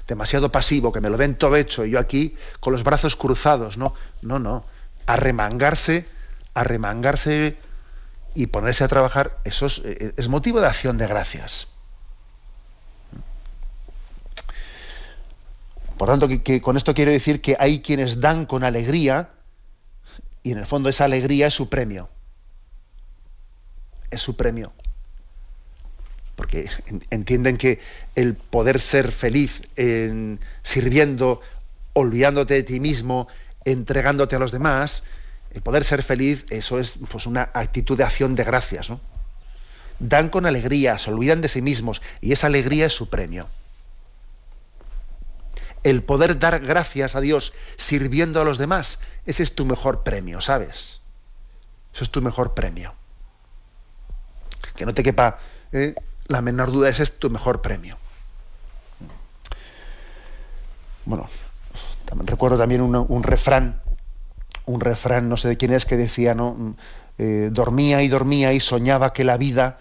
demasiado 0.07 0.51
pasivo, 0.51 0.91
que 0.91 1.01
me 1.01 1.09
lo 1.09 1.17
den 1.17 1.35
todo 1.35 1.57
hecho 1.57 1.85
y 1.85 1.91
yo 1.91 1.99
aquí 1.99 2.35
con 2.61 2.73
los 2.73 2.83
brazos 2.83 3.17
cruzados, 3.17 3.77
no, 3.77 3.93
no, 4.21 4.39
no, 4.39 4.65
arremangarse, 5.05 6.05
arremangarse 6.53 7.57
y 8.33 8.47
ponerse 8.47 8.85
a 8.85 8.87
trabajar, 8.87 9.37
eso 9.43 9.65
es, 9.65 9.81
eh, 9.83 10.13
motivo 10.29 10.61
de 10.61 10.67
acción 10.67 10.97
de 10.97 11.07
gracias. 11.07 11.67
Por 15.97 16.07
tanto, 16.07 16.29
que, 16.29 16.61
con 16.61 16.77
esto 16.77 16.93
quiero 16.93 17.11
decir 17.11 17.41
que 17.41 17.57
hay 17.59 17.81
quienes 17.81 18.21
dan 18.21 18.45
con 18.45 18.63
alegría 18.63 19.31
y 20.43 20.53
en 20.53 20.59
el 20.59 20.65
fondo 20.65 20.87
esa 20.87 21.03
alegría 21.03 21.47
es 21.47 21.53
su 21.53 21.67
premio 21.67 22.07
es 24.11 24.21
su 24.21 24.35
premio. 24.35 24.71
Porque 26.35 26.69
entienden 27.09 27.57
que 27.57 27.79
el 28.15 28.35
poder 28.35 28.79
ser 28.79 29.11
feliz 29.11 29.61
en, 29.75 30.39
sirviendo, 30.63 31.41
olvidándote 31.93 32.53
de 32.53 32.63
ti 32.63 32.79
mismo, 32.79 33.27
entregándote 33.65 34.35
a 34.35 34.39
los 34.39 34.51
demás, 34.51 35.03
el 35.51 35.61
poder 35.61 35.83
ser 35.83 36.03
feliz, 36.03 36.45
eso 36.49 36.79
es 36.79 36.93
pues, 37.09 37.25
una 37.25 37.49
actitud 37.53 37.97
de 37.97 38.03
acción 38.03 38.35
de 38.35 38.43
gracias. 38.45 38.89
¿no? 38.89 39.01
Dan 39.99 40.29
con 40.29 40.45
alegría, 40.45 40.97
se 40.97 41.11
olvidan 41.11 41.41
de 41.41 41.49
sí 41.49 41.61
mismos 41.61 42.01
y 42.21 42.31
esa 42.31 42.47
alegría 42.47 42.85
es 42.85 42.93
su 42.93 43.09
premio. 43.09 43.49
El 45.83 46.03
poder 46.03 46.39
dar 46.39 46.59
gracias 46.59 47.15
a 47.15 47.21
Dios 47.21 47.53
sirviendo 47.77 48.41
a 48.41 48.45
los 48.45 48.57
demás, 48.57 48.99
ese 49.25 49.43
es 49.43 49.55
tu 49.55 49.65
mejor 49.65 50.03
premio, 50.03 50.41
¿sabes? 50.41 51.01
Eso 51.93 52.03
es 52.03 52.11
tu 52.11 52.21
mejor 52.21 52.53
premio 52.53 52.98
que 54.79 54.85
no 54.85 54.93
te 54.93 55.03
quepa 55.03 55.37
eh, 55.73 55.93
la 56.27 56.41
menor 56.41 56.71
duda, 56.71 56.87
ese 56.87 57.03
es 57.03 57.19
tu 57.19 57.29
mejor 57.29 57.61
premio. 57.61 57.97
Bueno, 61.03 61.27
recuerdo 62.23 62.57
también 62.57 62.81
un, 62.81 63.23
refrán, 63.23 63.81
un 64.65 64.79
refrán, 64.79 65.27
no 65.27 65.35
sé 65.35 65.49
de 65.49 65.57
quién 65.57 65.73
es, 65.73 65.85
que 65.85 65.97
decía, 65.97 66.33
¿no? 66.33 66.75
eh, 67.17 67.49
dormía 67.51 68.01
y 68.03 68.07
dormía 68.07 68.53
y 68.53 68.61
soñaba 68.61 69.11
que 69.11 69.25
la 69.25 69.35
vida 69.35 69.79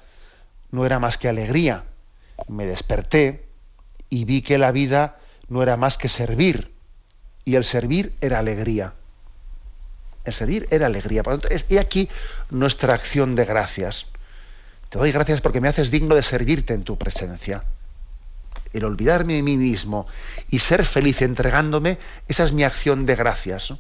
no 0.72 0.84
era 0.84 0.98
más 0.98 1.16
que 1.16 1.28
alegría. 1.28 1.84
Me 2.48 2.66
desperté 2.66 3.46
y 4.11 4.24
vi 4.24 4.42
que 4.42 4.58
la 4.58 4.72
vida 4.72 5.18
no 5.48 5.62
era 5.62 5.76
más 5.76 5.96
que 5.96 6.08
servir. 6.08 6.72
Y 7.44 7.54
el 7.54 7.64
servir 7.64 8.14
era 8.20 8.40
alegría. 8.40 8.94
El 10.24 10.32
servir 10.32 10.66
era 10.72 10.87
alegría. 10.87 11.22
Por 11.22 11.34
lo 11.34 11.38
tanto, 11.38 11.56
y 11.68 11.78
aquí 11.78 12.08
nuestra 12.50 12.94
acción 12.94 13.37
de 13.37 13.44
gracias. 13.44 14.08
Te 14.88 14.98
doy 14.98 15.12
gracias 15.12 15.40
porque 15.40 15.61
me 15.61 15.68
haces 15.68 15.90
digno 15.90 16.14
de 16.14 16.22
servirte 16.22 16.74
en 16.74 16.83
tu 16.83 16.96
presencia. 16.96 17.64
El 18.72 18.85
olvidarme 18.85 19.35
de 19.35 19.42
mí 19.42 19.57
mismo 19.57 20.07
y 20.48 20.59
ser 20.59 20.85
feliz 20.85 21.22
entregándome, 21.22 21.98
esa 22.27 22.44
es 22.44 22.53
mi 22.53 22.64
acción 22.64 23.07
de 23.07 23.16
gracias. 23.16 23.72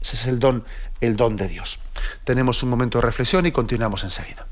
Ese 0.00 0.16
es 0.16 0.26
el 0.26 0.38
don, 0.38 0.64
el 1.00 1.16
don 1.16 1.36
de 1.36 1.48
Dios. 1.48 1.78
Tenemos 2.24 2.62
un 2.62 2.68
momento 2.68 2.98
de 2.98 3.06
reflexión 3.06 3.46
y 3.46 3.52
continuamos 3.52 4.04
enseguida. 4.04 4.46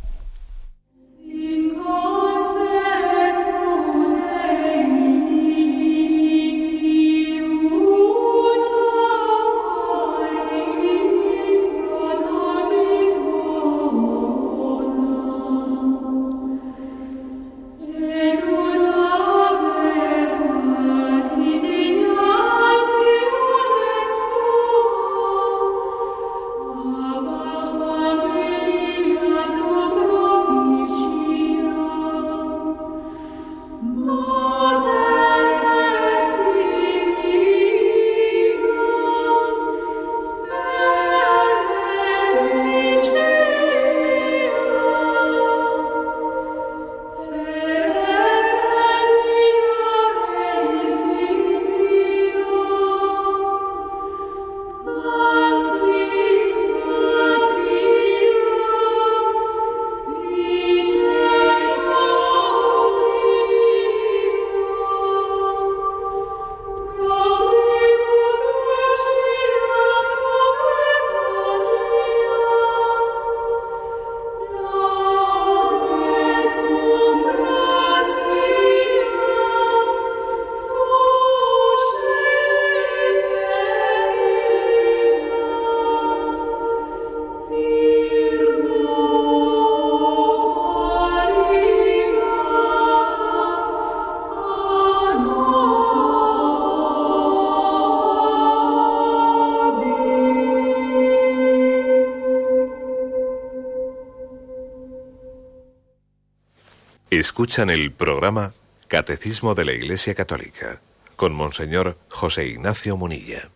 Escuchan 107.43 107.71
el 107.71 107.91
programa 107.91 108.55
Catecismo 108.87 109.57
de 109.57 109.65
la 109.65 109.73
Iglesia 109.73 110.15
Católica 110.15 110.81
con 111.17 111.35
Monseñor 111.35 111.99
José 112.09 112.47
Ignacio 112.47 112.97
Munilla. 112.97 113.51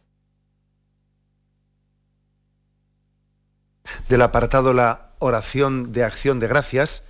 Del 4.09 4.23
apartado 4.23 4.73
La 4.73 5.11
oración 5.21 5.93
de 5.93 6.03
acción 6.03 6.41
de 6.41 6.49
gracias. 6.49 7.05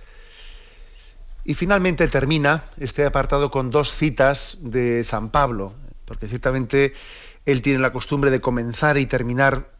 Y 1.43 1.55
finalmente 1.55 2.07
termina 2.09 2.61
este 2.77 3.05
apartado 3.05 3.49
con 3.49 3.71
dos 3.71 3.91
citas 3.95 4.59
de 4.61 5.03
San 5.03 5.31
Pablo, 5.31 5.73
porque 6.05 6.27
ciertamente 6.27 6.93
él 7.47 7.63
tiene 7.63 7.79
la 7.79 7.91
costumbre 7.91 8.29
de 8.29 8.39
comenzar 8.39 8.99
y 8.99 9.07
terminar 9.07 9.71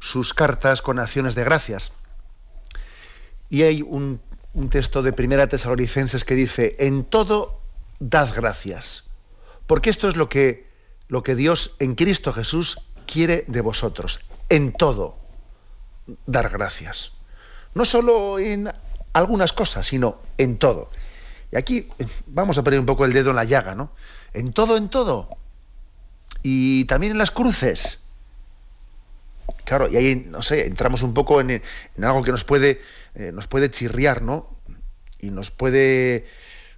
sus 0.00 0.34
cartas 0.34 0.82
con 0.82 0.98
acciones 0.98 1.36
de 1.36 1.44
gracias. 1.44 1.92
Y 3.48 3.62
hay 3.62 3.82
un 3.82 4.20
un 4.54 4.68
texto 4.68 5.02
de 5.02 5.12
Primera 5.12 5.48
Tesalonicenses 5.48 6.24
que 6.24 6.34
dice, 6.34 6.76
en 6.78 7.04
todo 7.04 7.60
dad 7.98 8.30
gracias, 8.34 9.04
porque 9.66 9.90
esto 9.90 10.08
es 10.08 10.16
lo 10.16 10.28
que, 10.28 10.68
lo 11.08 11.22
que 11.22 11.34
Dios 11.34 11.74
en 11.78 11.94
Cristo 11.94 12.32
Jesús 12.32 12.78
quiere 13.06 13.44
de 13.48 13.60
vosotros, 13.60 14.20
en 14.48 14.72
todo 14.72 15.16
dar 16.26 16.50
gracias. 16.50 17.12
No 17.74 17.84
solo 17.84 18.38
en 18.38 18.70
algunas 19.12 19.52
cosas, 19.52 19.86
sino 19.86 20.18
en 20.36 20.58
todo. 20.58 20.90
Y 21.50 21.56
aquí 21.56 21.88
vamos 22.26 22.58
a 22.58 22.64
poner 22.64 22.80
un 22.80 22.86
poco 22.86 23.04
el 23.04 23.12
dedo 23.12 23.30
en 23.30 23.36
la 23.36 23.44
llaga, 23.44 23.74
¿no? 23.74 23.92
En 24.34 24.52
todo, 24.52 24.76
en 24.76 24.88
todo. 24.88 25.28
Y 26.42 26.84
también 26.86 27.12
en 27.12 27.18
las 27.18 27.30
cruces. 27.30 27.98
Claro, 29.64 29.88
y 29.88 29.96
ahí, 29.96 30.26
no 30.28 30.42
sé, 30.42 30.66
entramos 30.66 31.02
un 31.02 31.14
poco 31.14 31.40
en, 31.40 31.50
en 31.50 32.04
algo 32.04 32.22
que 32.22 32.32
nos 32.32 32.44
puede 32.44 32.80
eh, 33.14 33.30
nos 33.32 33.46
puede 33.46 33.70
chirriar, 33.70 34.22
¿no? 34.22 34.58
Y 35.18 35.30
nos 35.30 35.50
puede, 35.50 36.26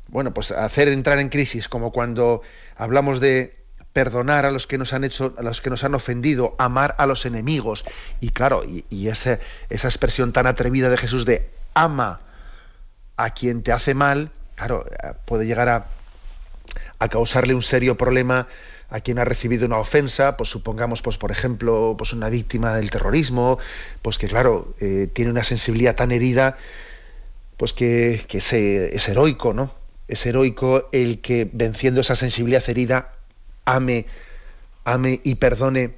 bueno, 0.08 0.34
pues 0.34 0.50
hacer 0.50 0.88
entrar 0.88 1.18
en 1.18 1.28
crisis, 1.28 1.68
como 1.68 1.92
cuando 1.92 2.42
hablamos 2.76 3.20
de 3.20 3.64
perdonar 3.92 4.44
a 4.44 4.50
los 4.50 4.66
que 4.66 4.76
nos 4.76 4.92
han 4.92 5.04
hecho, 5.04 5.34
a 5.38 5.42
los 5.42 5.60
que 5.60 5.70
nos 5.70 5.84
han 5.84 5.94
ofendido, 5.94 6.56
amar 6.58 6.96
a 6.98 7.06
los 7.06 7.24
enemigos. 7.26 7.84
Y 8.20 8.30
claro, 8.30 8.64
y, 8.64 9.08
esa, 9.08 9.38
expresión 9.70 10.32
tan 10.32 10.46
atrevida 10.46 10.90
de 10.90 10.96
Jesús 10.96 11.24
de 11.24 11.48
ama 11.74 12.20
a 13.16 13.30
quien 13.30 13.62
te 13.62 13.70
hace 13.70 13.94
mal, 13.94 14.32
claro, 14.56 14.86
eh, 14.90 15.12
puede 15.24 15.46
llegar 15.46 15.68
a, 15.68 15.86
a 16.98 17.08
causarle 17.08 17.54
un 17.54 17.62
serio 17.62 17.96
problema 17.96 18.48
a 18.90 19.00
quien 19.00 19.18
ha 19.18 19.24
recibido 19.24 19.66
una 19.66 19.78
ofensa, 19.78 20.36
pues 20.36 20.50
supongamos, 20.50 21.02
pues 21.02 21.18
por 21.18 21.30
ejemplo, 21.30 21.94
pues 21.98 22.12
una 22.12 22.28
víctima 22.28 22.74
del 22.76 22.90
terrorismo, 22.90 23.58
pues 24.02 24.18
que 24.18 24.28
claro, 24.28 24.74
eh, 24.80 25.08
tiene 25.12 25.30
una 25.30 25.44
sensibilidad 25.44 25.96
tan 25.96 26.12
herida, 26.12 26.56
pues 27.56 27.72
que, 27.72 28.24
que 28.28 28.38
es 28.38 29.08
heroico, 29.08 29.52
¿no? 29.52 29.72
Es 30.08 30.26
heroico 30.26 30.88
el 30.92 31.20
que 31.20 31.48
venciendo 31.52 32.02
esa 32.02 32.14
sensibilidad 32.14 32.62
herida 32.68 33.12
ame, 33.64 34.06
ame 34.84 35.20
y 35.24 35.36
perdone 35.36 35.94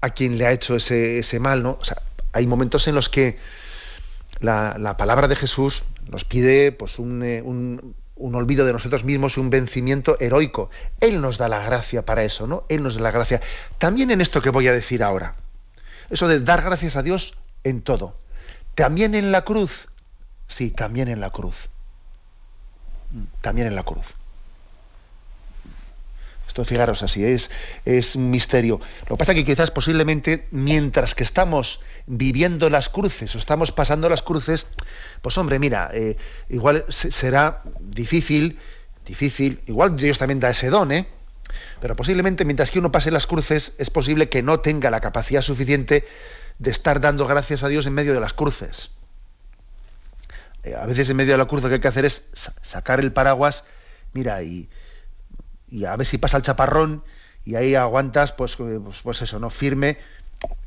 a 0.00 0.10
quien 0.10 0.38
le 0.38 0.46
ha 0.46 0.52
hecho 0.52 0.76
ese, 0.76 1.18
ese 1.18 1.40
mal, 1.40 1.62
¿no? 1.62 1.78
O 1.80 1.84
sea, 1.84 2.02
hay 2.32 2.46
momentos 2.46 2.86
en 2.88 2.94
los 2.94 3.08
que 3.08 3.38
la, 4.40 4.76
la 4.78 4.96
palabra 4.96 5.28
de 5.28 5.36
Jesús 5.36 5.82
nos 6.08 6.24
pide 6.24 6.72
pues 6.72 6.98
un, 6.98 7.22
eh, 7.22 7.42
un, 7.42 7.94
un 8.20 8.34
olvido 8.34 8.64
de 8.66 8.72
nosotros 8.72 9.02
mismos 9.02 9.36
y 9.36 9.40
un 9.40 9.50
vencimiento 9.50 10.16
heroico. 10.20 10.70
Él 11.00 11.20
nos 11.20 11.38
da 11.38 11.48
la 11.48 11.64
gracia 11.64 12.04
para 12.04 12.22
eso, 12.22 12.46
¿no? 12.46 12.64
Él 12.68 12.82
nos 12.82 12.94
da 12.94 13.00
la 13.00 13.10
gracia. 13.10 13.40
También 13.78 14.10
en 14.10 14.20
esto 14.20 14.42
que 14.42 14.50
voy 14.50 14.68
a 14.68 14.72
decir 14.72 15.02
ahora. 15.02 15.34
Eso 16.10 16.28
de 16.28 16.40
dar 16.40 16.62
gracias 16.62 16.96
a 16.96 17.02
Dios 17.02 17.36
en 17.64 17.82
todo. 17.82 18.16
También 18.74 19.14
en 19.14 19.32
la 19.32 19.42
cruz. 19.42 19.88
Sí, 20.48 20.70
también 20.70 21.08
en 21.08 21.20
la 21.20 21.30
cruz. 21.30 21.70
También 23.40 23.66
en 23.66 23.74
la 23.74 23.82
cruz. 23.82 24.14
Esto, 26.50 26.64
fijaros 26.64 27.04
así, 27.04 27.24
es, 27.24 27.48
es 27.84 28.16
un 28.16 28.28
misterio. 28.28 28.80
Lo 29.02 29.14
que 29.14 29.18
pasa 29.18 29.30
es 29.30 29.38
que 29.38 29.44
quizás 29.44 29.70
posiblemente 29.70 30.48
mientras 30.50 31.14
que 31.14 31.22
estamos 31.22 31.80
viviendo 32.08 32.68
las 32.70 32.88
cruces 32.88 33.32
o 33.36 33.38
estamos 33.38 33.70
pasando 33.70 34.08
las 34.08 34.22
cruces, 34.22 34.66
pues 35.22 35.38
hombre, 35.38 35.60
mira, 35.60 35.92
eh, 35.94 36.16
igual 36.48 36.86
será 36.88 37.62
difícil, 37.78 38.58
difícil, 39.06 39.60
igual 39.68 39.94
Dios 39.94 40.18
también 40.18 40.40
da 40.40 40.50
ese 40.50 40.70
don, 40.70 40.90
¿eh? 40.90 41.06
Pero 41.80 41.94
posiblemente 41.94 42.44
mientras 42.44 42.72
que 42.72 42.80
uno 42.80 42.90
pase 42.90 43.12
las 43.12 43.28
cruces 43.28 43.74
es 43.78 43.88
posible 43.88 44.28
que 44.28 44.42
no 44.42 44.58
tenga 44.58 44.90
la 44.90 44.98
capacidad 44.98 45.42
suficiente 45.42 46.04
de 46.58 46.70
estar 46.72 47.00
dando 47.00 47.28
gracias 47.28 47.62
a 47.62 47.68
Dios 47.68 47.86
en 47.86 47.92
medio 47.92 48.12
de 48.12 48.18
las 48.18 48.32
cruces. 48.32 48.90
Eh, 50.64 50.74
a 50.74 50.84
veces 50.84 51.08
en 51.10 51.16
medio 51.16 51.30
de 51.30 51.38
la 51.38 51.44
cruz 51.44 51.62
lo 51.62 51.68
que 51.68 51.76
hay 51.76 51.80
que 51.80 51.86
hacer 51.86 52.06
es 52.06 52.24
sacar 52.60 52.98
el 52.98 53.12
paraguas, 53.12 53.62
mira, 54.14 54.42
y 54.42 54.68
y 55.70 55.84
a 55.84 55.96
ver 55.96 56.06
si 56.06 56.18
pasa 56.18 56.36
el 56.36 56.42
chaparrón 56.42 57.02
y 57.44 57.54
ahí 57.54 57.74
aguantas, 57.74 58.32
pues, 58.32 58.54
eh, 58.60 58.78
pues, 58.82 59.00
pues, 59.02 59.22
eso, 59.22 59.38
¿no? 59.38 59.50
Firme 59.50 59.98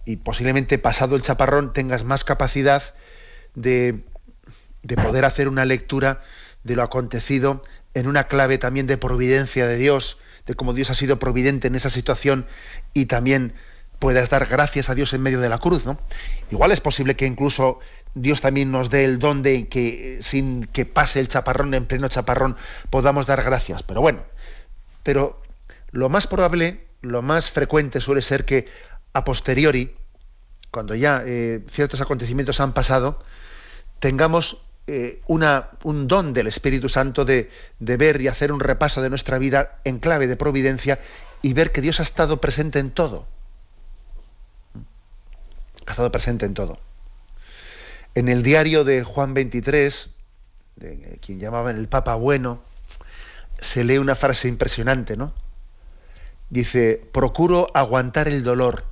y 0.06 0.18
posiblemente 0.18 0.78
pasado 0.78 1.16
el 1.16 1.24
chaparrón 1.24 1.74
tengas 1.74 2.04
más 2.04 2.24
capacidad 2.24 2.84
de, 3.56 4.04
de 4.84 4.95
poder 4.95 5.26
hacer 5.26 5.47
una 5.47 5.66
lectura 5.66 6.22
de 6.64 6.76
lo 6.76 6.84
acontecido 6.84 7.64
en 7.93 8.08
una 8.08 8.28
clave 8.28 8.58
también 8.58 8.88
de 8.88 8.97
providencia 8.97 9.68
de 9.68 9.78
Dios, 9.78 10.18
de 10.45 10.56
cómo 10.56 10.74
Dios 10.74 10.89
ha 10.89 10.95
sido 10.95 11.20
providente 11.20 11.68
en 11.68 11.76
esa 11.76 11.89
situación 11.89 12.47
y 12.93 13.06
también 13.06 13.54
puedas 13.99 14.30
dar 14.30 14.47
gracias 14.47 14.89
a 14.89 14.95
Dios 14.95 15.14
en 15.14 15.22
medio 15.22 15.39
de 15.39 15.49
la 15.49 15.60
cruz, 15.60 15.86
¿no? 15.86 15.97
Igual 16.51 16.72
es 16.72 16.82
posible 16.82 17.16
que 17.16 17.26
incluso 17.26 17.80
Dios 18.16 18.41
también 18.41 18.72
nos 18.72 18.89
dé 18.89 19.06
el 19.06 19.18
don 19.18 19.43
de 19.43 19.68
que 19.68 20.20
sin 20.22 20.66
que 20.66 20.86
pase 20.86 21.20
el 21.20 21.28
chaparrón 21.28 21.74
en 21.74 21.86
pleno 21.86 22.08
chaparrón 22.10 22.58
podamos 22.89 23.26
dar 23.26 23.43
gracias. 23.43 23.82
Pero 23.84 24.01
bueno, 24.01 24.22
pero 25.04 25.41
lo 25.91 26.10
más 26.10 26.28
probable, 26.28 26.88
lo 27.01 27.22
más 27.22 27.51
frecuente 27.51 28.01
suele 28.01 28.22
ser 28.22 28.45
que 28.45 28.68
a 29.14 29.24
posteriori, 29.24 29.95
cuando 30.72 30.95
ya 30.95 31.22
eh, 31.26 31.62
ciertos 31.70 32.01
acontecimientos 32.01 32.60
han 32.60 32.74
pasado, 32.74 33.20
tengamos 33.99 34.64
eh, 34.88 35.22
un 35.28 36.08
don 36.08 36.34
del 36.34 36.47
Espíritu 36.47 36.89
Santo 36.89 37.24
de, 37.24 37.49
ver 37.80 38.22
y 38.22 38.28
hacer 38.28 38.51
un 38.51 38.60
repaso 38.60 39.01
de 39.01 39.10
nuestra 39.10 39.38
vida 39.38 39.80
en 39.86 39.99
clave 39.99 40.28
de 40.28 40.36
providencia 40.36 40.99
y 41.41 41.54
ver 41.54 41.72
que 41.72 41.82
Dios 41.82 41.99
ha 41.99 42.04
estado 42.04 42.41
presente 42.41 42.80
en 42.80 42.91
todo. 42.91 43.28
Ha 45.86 45.91
estado 45.91 46.12
presente 46.12 46.45
en 46.45 46.54
todo. 46.54 46.80
En 48.16 48.30
el 48.30 48.43
diario 48.43 48.84
de 48.84 49.04
Juan 49.04 49.34
23, 49.34 50.10
de 50.76 51.20
quien 51.22 51.39
llamaban 51.39 51.78
el 51.78 51.88
Papa 51.88 52.16
Bueno, 52.16 52.62
se 53.60 53.84
lee 53.84 53.97
una 53.97 54.16
frase 54.16 54.47
impresionante, 54.47 55.18
¿no? 55.18 55.34
Dice, 56.49 57.01
procuro 57.12 57.70
aguantar 57.74 58.28
el 58.28 58.43
dolor, 58.43 58.86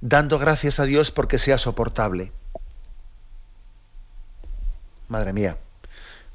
dando 0.00 0.38
gracias 0.38 0.80
a 0.80 0.84
Dios 0.84 1.10
porque 1.10 1.38
sea 1.38 1.58
soportable 1.58 2.32
madre 5.12 5.32
mía, 5.32 5.56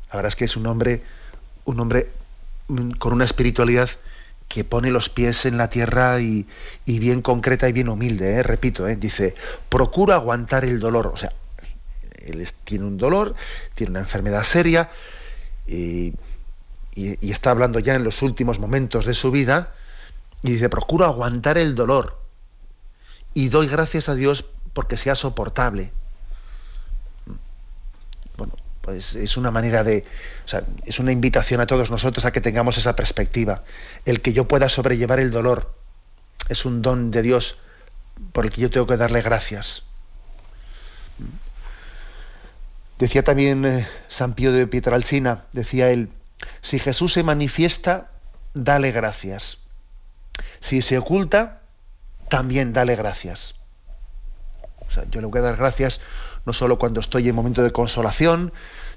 la 0.09 0.15
verdad 0.15 0.29
es 0.29 0.35
que 0.37 0.45
es 0.45 0.55
un 0.55 0.67
hombre, 0.67 1.01
un 1.65 1.79
hombre 1.81 2.09
mm, 2.69 2.91
con 2.91 3.11
una 3.11 3.25
espiritualidad 3.25 3.89
que 4.47 4.63
pone 4.63 4.91
los 4.91 5.09
pies 5.09 5.45
en 5.45 5.57
la 5.57 5.69
tierra 5.69 6.21
y, 6.21 6.47
bien 6.85 7.21
concreta 7.21 7.67
y 7.67 7.73
bien 7.73 7.89
humilde, 7.89 8.35
¿eh? 8.35 8.43
repito, 8.43 8.87
¿eh? 8.87 8.95
dice, 8.95 9.35
procura 9.67 10.15
aguantar 10.15 10.63
el 10.63 10.79
dolor, 10.79 11.07
o 11.07 11.17
sea, 11.17 11.33
él 12.25 12.47
tiene 12.63 12.85
un 12.85 12.97
dolor, 12.97 13.35
tiene 13.75 13.91
una 13.91 13.99
enfermedad 14.01 14.43
seria 14.43 14.89
y, 15.67 16.13
y, 16.97 17.31
está 17.31 17.51
hablando 17.51 17.79
ya 17.79 17.93
en 17.95 18.03
los 18.03 18.23
últimos 18.23 18.59
momentos 18.59 19.05
de 19.05 19.13
su 19.13 19.29
vida 19.29 19.73
y 20.41 20.53
dice, 20.53 20.67
procuro 20.67 21.05
aguantar 21.05 21.57
el 21.57 21.75
dolor 21.75 22.19
y 23.35 23.49
doy 23.49 23.67
gracias 23.67 24.09
a 24.09 24.15
Dios 24.15 24.45
porque 24.73 24.97
sea 24.97 25.15
soportable. 25.15 25.91
Pues 28.81 29.15
es 29.15 29.37
una 29.37 29.51
manera 29.51 29.83
de, 29.83 30.05
es 30.85 30.99
una 30.99 31.11
invitación 31.11 31.61
a 31.61 31.67
todos 31.67 31.91
nosotros 31.91 32.25
a 32.25 32.31
que 32.31 32.41
tengamos 32.41 32.77
esa 32.77 32.95
perspectiva. 32.95 33.63
El 34.05 34.21
que 34.21 34.33
yo 34.33 34.47
pueda 34.47 34.69
sobrellevar 34.69 35.19
el 35.19 35.29
dolor 35.29 35.75
es 36.49 36.65
un 36.65 36.81
don 36.81 37.11
de 37.11 37.21
Dios 37.21 37.57
por 38.31 38.45
el 38.45 38.51
que 38.51 38.61
yo 38.61 38.69
tengo 38.71 38.87
que 38.87 38.97
darle 38.97 39.21
gracias. 39.21 39.83
Decía 42.97 43.23
también 43.23 43.65
eh, 43.65 43.87
San 44.07 44.33
Pío 44.33 44.51
de 44.51 44.65
Pietralcina, 44.65 45.43
decía 45.53 45.91
él, 45.91 46.09
si 46.61 46.79
Jesús 46.79 47.13
se 47.13 47.23
manifiesta, 47.23 48.11
dale 48.53 48.91
gracias. 48.91 49.59
Si 50.59 50.81
se 50.81 50.97
oculta, 50.97 51.61
también 52.29 52.73
dale 52.73 52.95
gracias. 52.95 53.55
O 54.87 54.91
sea, 54.91 55.05
yo 55.09 55.21
le 55.21 55.27
voy 55.27 55.39
a 55.39 55.43
dar 55.43 55.57
gracias 55.57 55.99
no 56.45 56.53
solo 56.53 56.79
cuando 56.79 57.01
estoy 57.01 57.27
en 57.27 57.35
momento 57.35 57.61
de 57.61 57.71
consolación, 57.71 58.53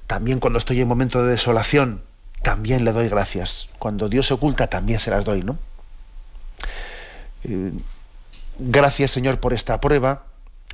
también 0.07 0.39
cuando 0.39 0.59
estoy 0.59 0.81
en 0.81 0.89
momento 0.89 1.23
de 1.23 1.31
desolación, 1.31 2.03
también 2.43 2.85
le 2.85 2.93
doy 2.93 3.09
gracias. 3.09 3.69
Cuando 3.79 4.09
Dios 4.09 4.27
se 4.27 4.35
oculta, 4.35 4.69
también 4.69 5.01
se 5.01 5.11
las 5.11 5.25
doy, 5.25 5.43
¿no? 5.43 5.59
Eh, 7.45 7.73
gracias, 8.59 9.11
Señor, 9.11 9.41
por 9.41 9.53
esta 9.53 9.81
prueba. 9.81 10.27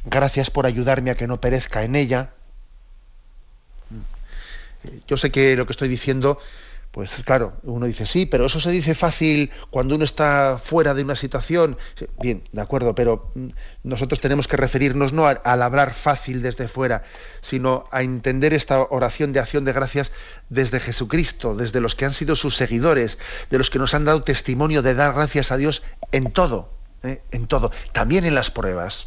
Gracias 0.05 0.51
por 0.51 0.67
ayudarme 0.67 1.11
a 1.11 1.17
que 1.17 1.27
no 1.27 1.41
perezca 1.41 1.83
en 1.83 1.97
ella. 1.97 2.31
Yo 5.07 5.17
sé 5.17 5.31
que 5.31 5.57
lo 5.57 5.67
que 5.67 5.73
estoy 5.73 5.89
diciendo 5.89 6.39
pues 6.97 7.23
claro, 7.27 7.53
uno 7.65 7.85
dice, 7.85 8.07
sí, 8.07 8.25
pero 8.25 8.47
eso 8.47 8.59
se 8.59 8.71
dice 8.71 8.95
fácil 8.95 9.51
cuando 9.69 9.97
uno 9.97 10.05
está 10.05 10.59
fuera 10.65 10.95
de 10.95 11.03
una 11.03 11.15
situación. 11.15 11.77
Bien, 12.23 12.43
de 12.53 12.63
acuerdo, 12.63 12.95
pero 12.95 13.33
mm, 13.35 13.49
nosotros 13.83 14.19
tenemos 14.19 14.49
que 14.49 14.57
referirnos 14.57 15.13
no 15.13 15.27
a, 15.27 15.33
hablar 15.33 15.93
fácil 15.93 16.41
desde 16.41 16.69
fuera, 16.69 17.05
sino 17.43 17.85
a 17.93 18.01
entender 18.01 18.55
esta 18.55 18.81
oración 18.81 19.35
de 19.35 19.41
acción 19.41 19.67
de 19.67 19.75
gracias 19.75 20.11
desde 20.49 20.81
Jesucristo, 20.81 21.55
desde 21.55 21.83
los 21.83 21.95
que 21.97 22.07
han 22.07 22.15
sido 22.15 22.35
sus 22.35 22.57
seguidores, 22.57 23.19
de 23.51 23.59
los 23.59 23.69
que 23.69 23.79
nos 23.79 23.93
han 23.93 24.07
dado 24.07 24.23
testimonio 24.23 24.81
de 24.81 24.95
dar 24.95 25.13
gracias 25.13 25.53
a 25.53 25.59
Dios 25.59 25.83
en 26.13 26.33
todo, 26.33 26.71
¿eh? 27.03 27.21
en 27.31 27.47
todo, 27.47 27.73
también 27.93 28.25
en 28.25 28.35
las 28.35 28.51
pruebas. 28.51 29.07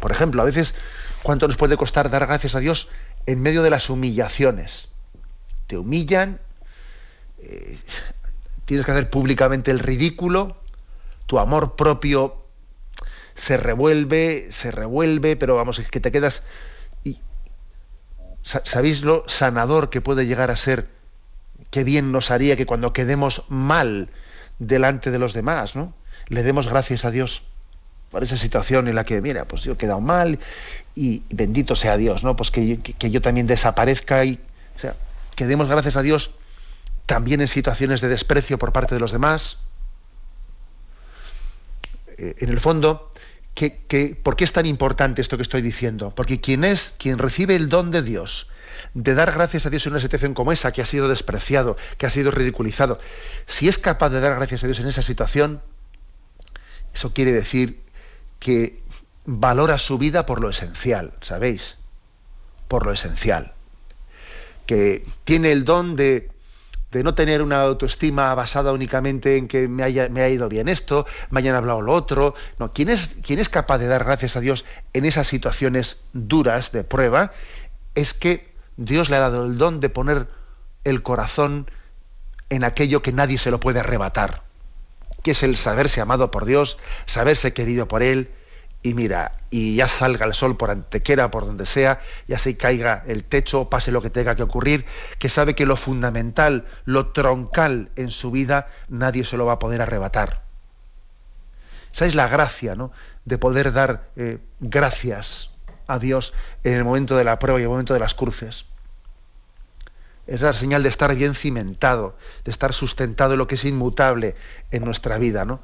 Por 0.00 0.10
ejemplo, 0.10 0.42
a 0.42 0.44
veces, 0.44 0.74
¿cuánto 1.22 1.46
nos 1.46 1.56
puede 1.56 1.76
costar 1.76 2.10
dar 2.10 2.26
gracias 2.26 2.56
a 2.56 2.58
Dios 2.58 2.88
en 3.26 3.40
medio 3.42 3.62
de 3.62 3.70
las 3.70 3.90
humillaciones? 3.90 4.88
Te 5.66 5.78
humillan 5.78 6.40
eh, 7.42 7.78
tienes 8.70 8.86
que 8.86 8.92
hacer 8.92 9.10
públicamente 9.10 9.70
el 9.70 9.78
ridículo, 9.78 10.56
tu 11.26 11.38
amor 11.38 11.74
propio 11.74 12.44
se 13.34 13.56
revuelve, 13.56 14.48
se 14.50 14.70
revuelve, 14.70 15.36
pero 15.36 15.56
vamos, 15.56 15.78
es 15.78 15.90
que 15.90 16.00
te 16.00 16.12
quedas... 16.12 16.42
Y, 17.02 17.18
¿Sabéis 18.42 19.02
lo 19.02 19.24
sanador 19.26 19.90
que 19.90 20.00
puede 20.00 20.26
llegar 20.26 20.50
a 20.50 20.56
ser? 20.56 20.88
Qué 21.70 21.84
bien 21.84 22.12
nos 22.12 22.30
haría 22.30 22.56
que 22.56 22.66
cuando 22.66 22.92
quedemos 22.92 23.44
mal 23.48 24.10
delante 24.58 25.10
de 25.10 25.18
los 25.18 25.34
demás, 25.34 25.76
¿no? 25.76 25.92
Le 26.28 26.42
demos 26.42 26.68
gracias 26.68 27.04
a 27.04 27.10
Dios 27.10 27.42
por 28.10 28.22
esa 28.22 28.36
situación 28.36 28.88
en 28.88 28.94
la 28.94 29.04
que, 29.04 29.20
mira, 29.20 29.44
pues 29.44 29.62
yo 29.62 29.72
he 29.72 29.76
quedado 29.76 30.00
mal 30.00 30.38
y 30.94 31.22
bendito 31.30 31.76
sea 31.76 31.96
Dios, 31.96 32.24
¿no? 32.24 32.36
Pues 32.36 32.50
que, 32.50 32.80
que 32.80 33.10
yo 33.10 33.22
también 33.22 33.46
desaparezca 33.46 34.24
y, 34.24 34.40
o 34.76 34.78
sea, 34.78 34.96
que 35.36 35.46
demos 35.46 35.68
gracias 35.68 35.96
a 35.96 36.02
Dios 36.02 36.32
también 37.06 37.40
en 37.40 37.48
situaciones 37.48 38.00
de 38.00 38.08
desprecio 38.08 38.58
por 38.58 38.72
parte 38.72 38.94
de 38.94 39.00
los 39.00 39.12
demás. 39.12 39.58
Eh, 42.18 42.36
en 42.38 42.50
el 42.50 42.60
fondo, 42.60 43.12
por 44.22 44.36
qué 44.36 44.44
es 44.44 44.52
tan 44.52 44.66
importante 44.66 45.20
esto 45.20 45.36
que 45.36 45.42
estoy 45.42 45.62
diciendo? 45.62 46.12
Porque 46.14 46.40
quien 46.40 46.64
es, 46.64 46.92
quien 46.98 47.18
recibe 47.18 47.56
el 47.56 47.68
don 47.68 47.90
de 47.90 48.02
Dios, 48.02 48.48
de 48.94 49.14
dar 49.14 49.32
gracias 49.32 49.66
a 49.66 49.70
Dios 49.70 49.86
en 49.86 49.92
una 49.92 50.00
situación 50.00 50.34
como 50.34 50.52
esa, 50.52 50.72
que 50.72 50.82
ha 50.82 50.86
sido 50.86 51.08
despreciado, 51.08 51.76
que 51.98 52.06
ha 52.06 52.10
sido 52.10 52.30
ridiculizado, 52.30 53.00
si 53.46 53.68
es 53.68 53.78
capaz 53.78 54.10
de 54.10 54.20
dar 54.20 54.36
gracias 54.36 54.62
a 54.64 54.66
Dios 54.66 54.80
en 54.80 54.88
esa 54.88 55.02
situación, 55.02 55.62
eso 56.94 57.12
quiere 57.12 57.32
decir 57.32 57.80
que 58.40 58.82
valora 59.24 59.78
su 59.78 59.98
vida 59.98 60.26
por 60.26 60.40
lo 60.40 60.50
esencial, 60.50 61.12
¿sabéis? 61.20 61.78
Por 62.66 62.84
lo 62.84 62.92
esencial. 62.92 63.54
Que 64.66 65.04
tiene 65.24 65.52
el 65.52 65.64
don 65.64 65.94
de, 65.94 66.30
de 66.90 67.04
no 67.04 67.14
tener 67.14 67.42
una 67.42 67.62
autoestima 67.62 68.34
basada 68.34 68.72
únicamente 68.72 69.36
en 69.36 69.46
que 69.46 69.68
me, 69.68 69.82
haya, 69.82 70.08
me 70.08 70.22
ha 70.22 70.28
ido 70.28 70.48
bien 70.48 70.68
esto, 70.68 71.06
me 71.30 71.40
hayan 71.40 71.54
hablado 71.54 71.82
lo 71.82 71.92
otro. 71.92 72.34
No, 72.58 72.72
¿quién 72.72 72.88
es, 72.88 73.16
quién 73.24 73.38
es 73.38 73.48
capaz 73.48 73.78
de 73.78 73.86
dar 73.86 74.04
gracias 74.04 74.36
a 74.36 74.40
Dios 74.40 74.64
en 74.92 75.04
esas 75.04 75.28
situaciones 75.28 75.98
duras 76.12 76.72
de 76.72 76.82
prueba? 76.82 77.32
Es 77.94 78.14
que 78.14 78.52
Dios 78.76 79.10
le 79.10 79.16
ha 79.16 79.20
dado 79.20 79.46
el 79.46 79.58
don 79.58 79.80
de 79.80 79.90
poner 79.90 80.28
el 80.84 81.02
corazón 81.02 81.70
en 82.48 82.64
aquello 82.64 83.02
que 83.02 83.12
nadie 83.12 83.38
se 83.38 83.50
lo 83.50 83.60
puede 83.60 83.80
arrebatar, 83.80 84.42
que 85.22 85.32
es 85.32 85.42
el 85.42 85.56
saberse 85.56 86.00
amado 86.00 86.30
por 86.30 86.44
Dios, 86.44 86.78
saberse 87.06 87.52
querido 87.52 87.88
por 87.88 88.02
Él, 88.02 88.30
y 88.82 88.94
mira, 88.94 89.32
y 89.50 89.76
ya 89.76 89.88
salga 89.88 90.24
el 90.24 90.32
sol 90.32 90.56
por 90.56 90.70
antequera, 90.70 91.30
por 91.30 91.44
donde 91.44 91.66
sea, 91.66 92.00
ya 92.26 92.38
se 92.38 92.56
caiga 92.56 93.04
el 93.06 93.24
techo, 93.24 93.68
pase 93.68 93.92
lo 93.92 94.00
que 94.00 94.08
tenga 94.08 94.36
que 94.36 94.42
ocurrir, 94.42 94.86
que 95.18 95.28
sabe 95.28 95.54
que 95.54 95.66
lo 95.66 95.76
fundamental, 95.76 96.66
lo 96.86 97.08
troncal 97.08 97.90
en 97.96 98.10
su 98.10 98.30
vida, 98.30 98.68
nadie 98.88 99.24
se 99.24 99.36
lo 99.36 99.44
va 99.44 99.54
a 99.54 99.58
poder 99.58 99.82
arrebatar. 99.82 100.42
Esa 101.92 102.06
es 102.06 102.14
la 102.14 102.28
gracia, 102.28 102.74
¿no? 102.74 102.90
De 103.26 103.36
poder 103.36 103.72
dar 103.72 104.08
eh, 104.16 104.38
gracias 104.60 105.50
a 105.86 105.98
Dios 105.98 106.32
en 106.64 106.74
el 106.74 106.84
momento 106.84 107.16
de 107.16 107.24
la 107.24 107.38
prueba 107.38 107.58
y 107.58 107.62
en 107.62 107.66
el 107.66 107.70
momento 107.70 107.92
de 107.92 108.00
las 108.00 108.14
cruces. 108.14 108.64
Es 110.30 110.40
la 110.40 110.52
señal 110.52 110.82
de 110.82 110.88
estar 110.88 111.14
bien 111.14 111.34
cimentado, 111.34 112.16
de 112.44 112.50
estar 112.50 112.72
sustentado 112.72 113.32
en 113.32 113.38
lo 113.38 113.46
que 113.46 113.56
es 113.56 113.64
inmutable 113.64 114.36
en 114.70 114.84
nuestra 114.84 115.18
vida, 115.18 115.44
¿no? 115.44 115.60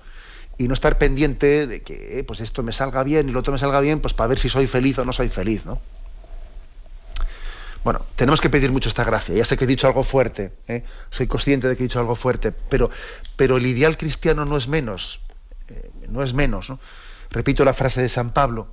y 0.59 0.69
no 0.69 0.75
estar 0.75 0.99
pendiente 0.99 1.67
de 1.67 1.83
que 1.83 2.19
eh, 2.19 2.25
pues 2.25 2.41
esto 2.41 2.63
me 2.63 2.73
salga 2.73 3.03
bien 3.03 3.29
y 3.29 3.33
lo 3.33 3.41
otro 3.41 3.53
me 3.53 3.59
salga 3.59 3.81
bien, 3.81 4.01
pues 4.01 4.15
para 4.15 4.29
ver 4.29 4.39
si 4.39 4.49
soy 4.49 4.67
feliz 4.67 4.99
o 4.99 5.05
no 5.05 5.13
soy 5.13 5.29
feliz, 5.29 5.67
¿no? 5.67 5.81
Bueno, 7.85 8.05
tenemos 8.17 8.41
que 8.41 8.51
pedir 8.51 8.73
mucho 8.73 8.89
esta 8.89 9.05
gracia. 9.05 9.35
Ya 9.35 9.45
sé 9.45 9.57
que 9.57 9.65
he 9.65 9.69
dicho 9.69 9.87
algo 9.87 10.03
fuerte, 10.03 10.53
¿eh? 10.67 10.83
soy 11.11 11.29
consciente 11.29 11.69
de 11.69 11.77
que 11.77 11.85
he 11.85 11.87
dicho 11.87 12.01
algo 12.01 12.17
fuerte, 12.17 12.51
pero, 12.51 12.91
pero 13.37 13.59
el 13.59 13.67
ideal 13.67 13.97
cristiano 13.97 14.45
no 14.45 14.57
es 14.57 14.67
menos, 14.67 15.21
eh, 15.69 15.91
no 16.09 16.23
es 16.25 16.35
menos. 16.35 16.69
¿no? 16.69 16.81
Repito 17.31 17.65
la 17.65 17.75
frase 17.75 18.03
de 18.03 18.09
San 18.09 18.33
Pablo, 18.33 18.67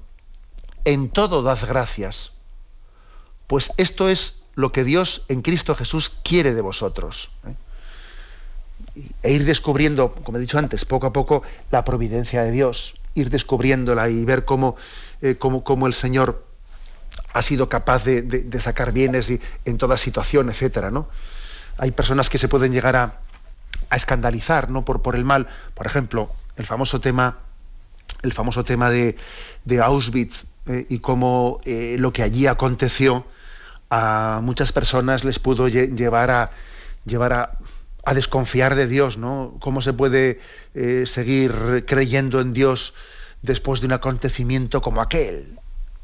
en 0.85 1.09
todo 1.09 1.43
dad 1.43 1.59
gracias, 1.67 2.31
Pues 3.45 3.71
esto 3.77 4.09
es 4.09 4.41
lo 4.55 4.71
que 4.71 4.83
Dios 4.83 5.23
en 5.27 5.41
Cristo 5.41 5.75
Jesús 5.75 6.11
quiere 6.23 6.53
de 6.53 6.61
vosotros. 6.61 7.31
¿eh? 7.47 7.55
E 9.23 9.31
ir 9.31 9.45
descubriendo, 9.45 10.13
como 10.13 10.37
he 10.37 10.41
dicho 10.41 10.59
antes, 10.59 10.85
poco 10.85 11.07
a 11.07 11.13
poco 11.13 11.41
la 11.71 11.83
providencia 11.83 12.43
de 12.43 12.51
Dios, 12.51 12.95
ir 13.15 13.29
descubriéndola 13.29 14.09
y 14.09 14.23
ver 14.23 14.45
cómo, 14.45 14.75
eh, 15.21 15.37
el 15.39 15.93
Señor 15.93 16.45
ha 17.33 17.41
sido 17.41 17.69
capaz 17.69 18.05
de, 18.05 18.59
sacar 18.59 18.91
bienes 18.91 19.31
en 19.65 19.77
toda 19.77 19.97
situación, 19.97 20.49
etcétera, 20.49 20.91
¿no? 20.91 21.07
Hay 21.77 21.91
personas 21.91 22.29
que 22.29 22.37
se 22.37 22.47
pueden 22.47 22.71
llegar 22.71 22.95
a, 22.95 23.19
escandalizar 23.91 24.71
¿no? 24.71 24.85
por, 24.85 25.01
por 25.01 25.15
el 25.15 25.23
mal. 25.23 25.47
Por 25.73 25.85
ejemplo, 25.85 26.31
el 26.57 26.65
famoso 26.65 26.99
tema, 26.99 27.37
el 28.21 28.31
famoso 28.31 28.63
tema 28.63 28.89
de, 28.89 29.17
Auschwitz 29.81 30.45
eh, 30.67 30.85
y 30.89 30.99
cómo 30.99 31.61
lo 31.65 32.13
que 32.13 32.23
allí 32.23 32.47
aconteció 32.47 33.25
a 33.93 34.41
muchas 34.41 34.71
personas 34.71 35.23
les 35.23 35.37
pudo 35.37 35.67
llevar 35.67 36.31
a 36.31 36.51
llevar 37.05 37.33
a, 37.33 38.13
desconfiar 38.13 38.73
de 38.73 38.87
Dios, 38.87 39.17
¿no? 39.17 39.55
¿Cómo 39.59 39.81
se 39.81 39.93
puede 39.93 40.39
eh, 40.73 41.03
seguir 41.05 41.85
creyendo 41.87 42.41
en 42.41 42.53
Dios 42.53 42.95
después 43.43 43.81
de 43.81 43.87
un 43.87 43.93
acontecimiento 43.93 44.81
como 44.81 44.99
aquel? 44.99 45.59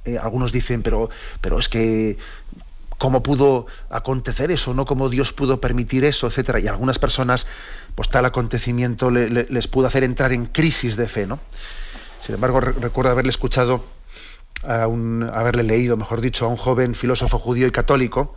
Eh, 0.05 0.19
algunos 0.19 0.51
dicen, 0.51 0.83
pero, 0.83 1.09
pero 1.41 1.57
es 1.57 1.67
que 1.67 2.17
cómo 2.99 3.23
pudo 3.23 3.65
acontecer 3.89 4.51
eso, 4.51 4.73
¿no? 4.75 4.85
Cómo 4.85 5.09
Dios 5.09 5.33
pudo 5.33 5.59
permitir 5.59 6.05
eso, 6.05 6.27
etcétera. 6.27 6.59
Y 6.59 6.67
algunas 6.67 6.99
personas, 6.99 7.47
pues 7.95 8.09
tal 8.09 8.25
acontecimiento 8.25 9.09
les 9.09 9.67
pudo 9.67 9.87
hacer 9.87 10.03
entrar 10.03 10.31
en 10.31 10.45
crisis 10.45 10.95
de 10.95 11.09
fe, 11.09 11.25
¿no? 11.25 11.39
Sin 12.23 12.35
embargo, 12.35 12.59
recuerdo 12.59 13.11
haberle 13.11 13.31
escuchado 13.31 13.83
a 14.63 14.83
haberle 14.83 15.63
leído, 15.63 15.97
mejor 15.97 16.21
dicho, 16.21 16.45
a 16.45 16.49
un 16.49 16.57
joven 16.57 16.95
filósofo 16.95 17.39
judío 17.39 17.67
y 17.67 17.71
católico 17.71 18.35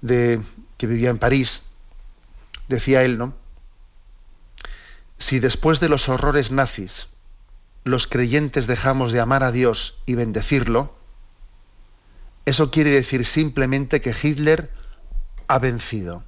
de, 0.00 0.40
que 0.76 0.86
vivía 0.86 1.10
en 1.10 1.18
París. 1.18 1.62
Decía 2.68 3.02
él, 3.02 3.18
¿no? 3.18 3.34
Si 5.18 5.38
después 5.38 5.80
de 5.80 5.88
los 5.88 6.08
horrores 6.08 6.50
nazis 6.50 7.08
los 7.84 8.06
creyentes 8.06 8.66
dejamos 8.66 9.12
de 9.12 9.20
amar 9.20 9.42
a 9.42 9.52
Dios 9.52 10.00
y 10.06 10.14
bendecirlo, 10.14 10.94
eso 12.46 12.70
quiere 12.70 12.90
decir 12.90 13.26
simplemente 13.26 14.00
que 14.00 14.14
Hitler 14.20 14.70
ha 15.46 15.58
vencido. 15.58 16.24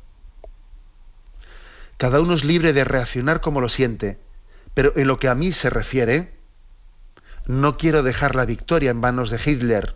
Cada 1.96 2.20
uno 2.20 2.34
es 2.34 2.44
libre 2.44 2.72
de 2.72 2.84
reaccionar 2.84 3.40
como 3.40 3.60
lo 3.60 3.68
siente, 3.68 4.18
pero 4.74 4.92
en 4.96 5.06
lo 5.06 5.18
que 5.18 5.28
a 5.28 5.34
mí 5.34 5.52
se 5.52 5.70
refiere, 5.70 6.34
no 7.46 7.76
quiero 7.76 8.02
dejar 8.02 8.36
la 8.36 8.44
victoria 8.44 8.90
en 8.90 8.98
manos 8.98 9.30
de 9.30 9.40
Hitler, 9.44 9.94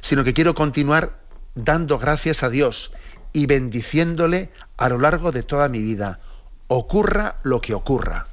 sino 0.00 0.24
que 0.24 0.34
quiero 0.34 0.54
continuar 0.54 1.18
dando 1.54 1.98
gracias 1.98 2.42
a 2.42 2.50
Dios 2.50 2.92
y 3.32 3.46
bendiciéndole 3.46 4.50
a 4.76 4.88
lo 4.88 4.98
largo 4.98 5.32
de 5.32 5.42
toda 5.42 5.68
mi 5.68 5.82
vida, 5.82 6.20
ocurra 6.68 7.36
lo 7.42 7.60
que 7.60 7.74
ocurra. 7.74 8.26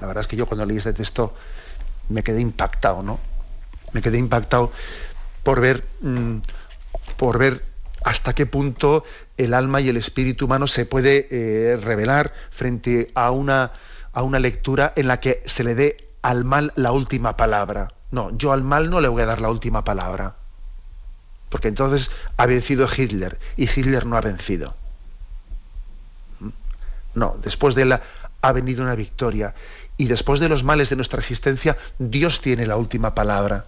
la 0.00 0.06
verdad 0.06 0.22
es 0.22 0.26
que 0.26 0.36
yo 0.36 0.46
cuando 0.46 0.66
leí 0.66 0.78
este 0.78 0.92
texto 0.92 1.34
me 2.08 2.22
quedé 2.22 2.40
impactado, 2.40 3.02
¿no? 3.02 3.20
Me 3.92 4.02
quedé 4.02 4.18
impactado 4.18 4.72
por 5.42 5.60
ver, 5.60 5.84
mm, 6.00 6.38
por 7.16 7.38
ver 7.38 7.64
hasta 8.04 8.34
qué 8.34 8.46
punto 8.46 9.04
el 9.36 9.54
alma 9.54 9.80
y 9.80 9.88
el 9.88 9.96
espíritu 9.96 10.46
humano 10.46 10.66
se 10.66 10.86
puede 10.86 11.28
eh, 11.30 11.76
revelar 11.76 12.32
frente 12.50 13.10
a 13.14 13.30
una, 13.30 13.72
a 14.12 14.22
una 14.22 14.38
lectura 14.38 14.92
en 14.96 15.08
la 15.08 15.20
que 15.20 15.42
se 15.46 15.64
le 15.64 15.74
dé 15.74 16.07
al 16.22 16.44
mal 16.44 16.72
la 16.76 16.92
última 16.92 17.36
palabra. 17.36 17.92
No, 18.10 18.36
yo 18.36 18.52
al 18.52 18.62
mal 18.62 18.90
no 18.90 19.00
le 19.00 19.08
voy 19.08 19.22
a 19.22 19.26
dar 19.26 19.40
la 19.40 19.50
última 19.50 19.84
palabra. 19.84 20.34
Porque 21.48 21.68
entonces 21.68 22.10
ha 22.36 22.46
vencido 22.46 22.88
Hitler 22.94 23.38
y 23.56 23.64
Hitler 23.64 24.06
no 24.06 24.16
ha 24.16 24.20
vencido. 24.20 24.74
¿Mm? 26.40 26.48
No, 27.14 27.36
después 27.42 27.74
de 27.74 27.82
él 27.82 27.98
ha 28.40 28.52
venido 28.52 28.82
una 28.82 28.94
victoria. 28.94 29.54
Y 29.96 30.06
después 30.06 30.40
de 30.40 30.48
los 30.48 30.64
males 30.64 30.90
de 30.90 30.96
nuestra 30.96 31.18
existencia, 31.18 31.76
Dios 31.98 32.40
tiene 32.40 32.66
la 32.66 32.76
última 32.76 33.14
palabra. 33.14 33.64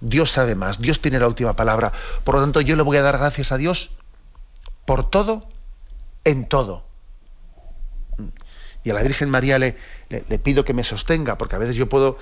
Dios 0.00 0.30
sabe 0.30 0.54
más, 0.54 0.80
Dios 0.80 1.00
tiene 1.00 1.18
la 1.18 1.28
última 1.28 1.54
palabra. 1.54 1.92
Por 2.24 2.34
lo 2.34 2.40
tanto, 2.40 2.60
yo 2.60 2.76
le 2.76 2.82
voy 2.82 2.96
a 2.96 3.02
dar 3.02 3.18
gracias 3.18 3.52
a 3.52 3.56
Dios 3.56 3.90
por 4.84 5.08
todo, 5.08 5.48
en 6.24 6.46
todo 6.48 6.84
y 8.84 8.90
a 8.90 8.94
la 8.94 9.02
Virgen 9.02 9.30
María 9.30 9.58
le, 9.58 9.76
le, 10.10 10.38
pido 10.38 10.64
que 10.64 10.74
me 10.74 10.84
sostenga, 10.84 11.38
porque 11.38 11.56
a 11.56 11.58
veces 11.58 11.74
yo 11.74 11.88
puedo, 11.88 12.18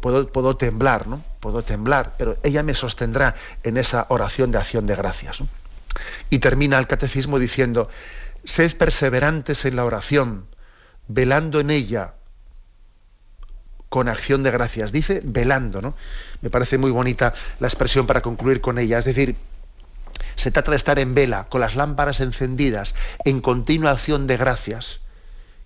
puedo, 0.00 0.26
puedo, 0.32 0.56
temblar, 0.56 1.06
¿no? 1.06 1.22
Puedo 1.38 1.62
temblar, 1.62 2.14
pero 2.16 2.38
ella 2.42 2.62
me 2.62 2.72
sostendrá 2.72 3.34
en 3.62 3.76
esa 3.76 4.06
oración 4.08 4.50
de 4.50 4.56
acción 4.56 4.86
de 4.86 4.96
gracias. 4.96 5.42
Y 6.30 6.38
termina 6.38 6.78
el 6.78 6.86
catecismo 6.86 7.38
diciendo, 7.38 7.90
sed 8.42 8.74
perseverantes 8.78 9.66
en 9.66 9.76
la 9.76 9.84
oración, 9.84 10.46
velando 11.08 11.60
en 11.60 11.70
ella 11.70 12.14
con 13.90 14.08
acción 14.08 14.42
de 14.42 14.50
gracias. 14.50 14.92
Dice 14.92 15.20
velando, 15.22 15.82
¿no? 15.82 15.94
Me 16.40 16.48
parece 16.48 16.78
muy 16.78 16.90
bonita 16.90 17.34
la 17.60 17.68
expresión 17.68 18.06
para 18.06 18.22
concluir 18.22 18.62
con 18.62 18.78
ella. 18.78 18.98
Es 18.98 19.04
decir, 19.04 19.36
se 20.36 20.50
trata 20.50 20.70
de 20.70 20.78
estar 20.78 20.98
en 20.98 21.14
vela, 21.14 21.48
con 21.50 21.60
las 21.60 21.76
lámparas 21.76 22.20
encendidas, 22.20 22.94
en 23.26 23.42
continua 23.42 23.90
acción 23.90 24.26
de 24.26 24.38
gracias 24.38 25.00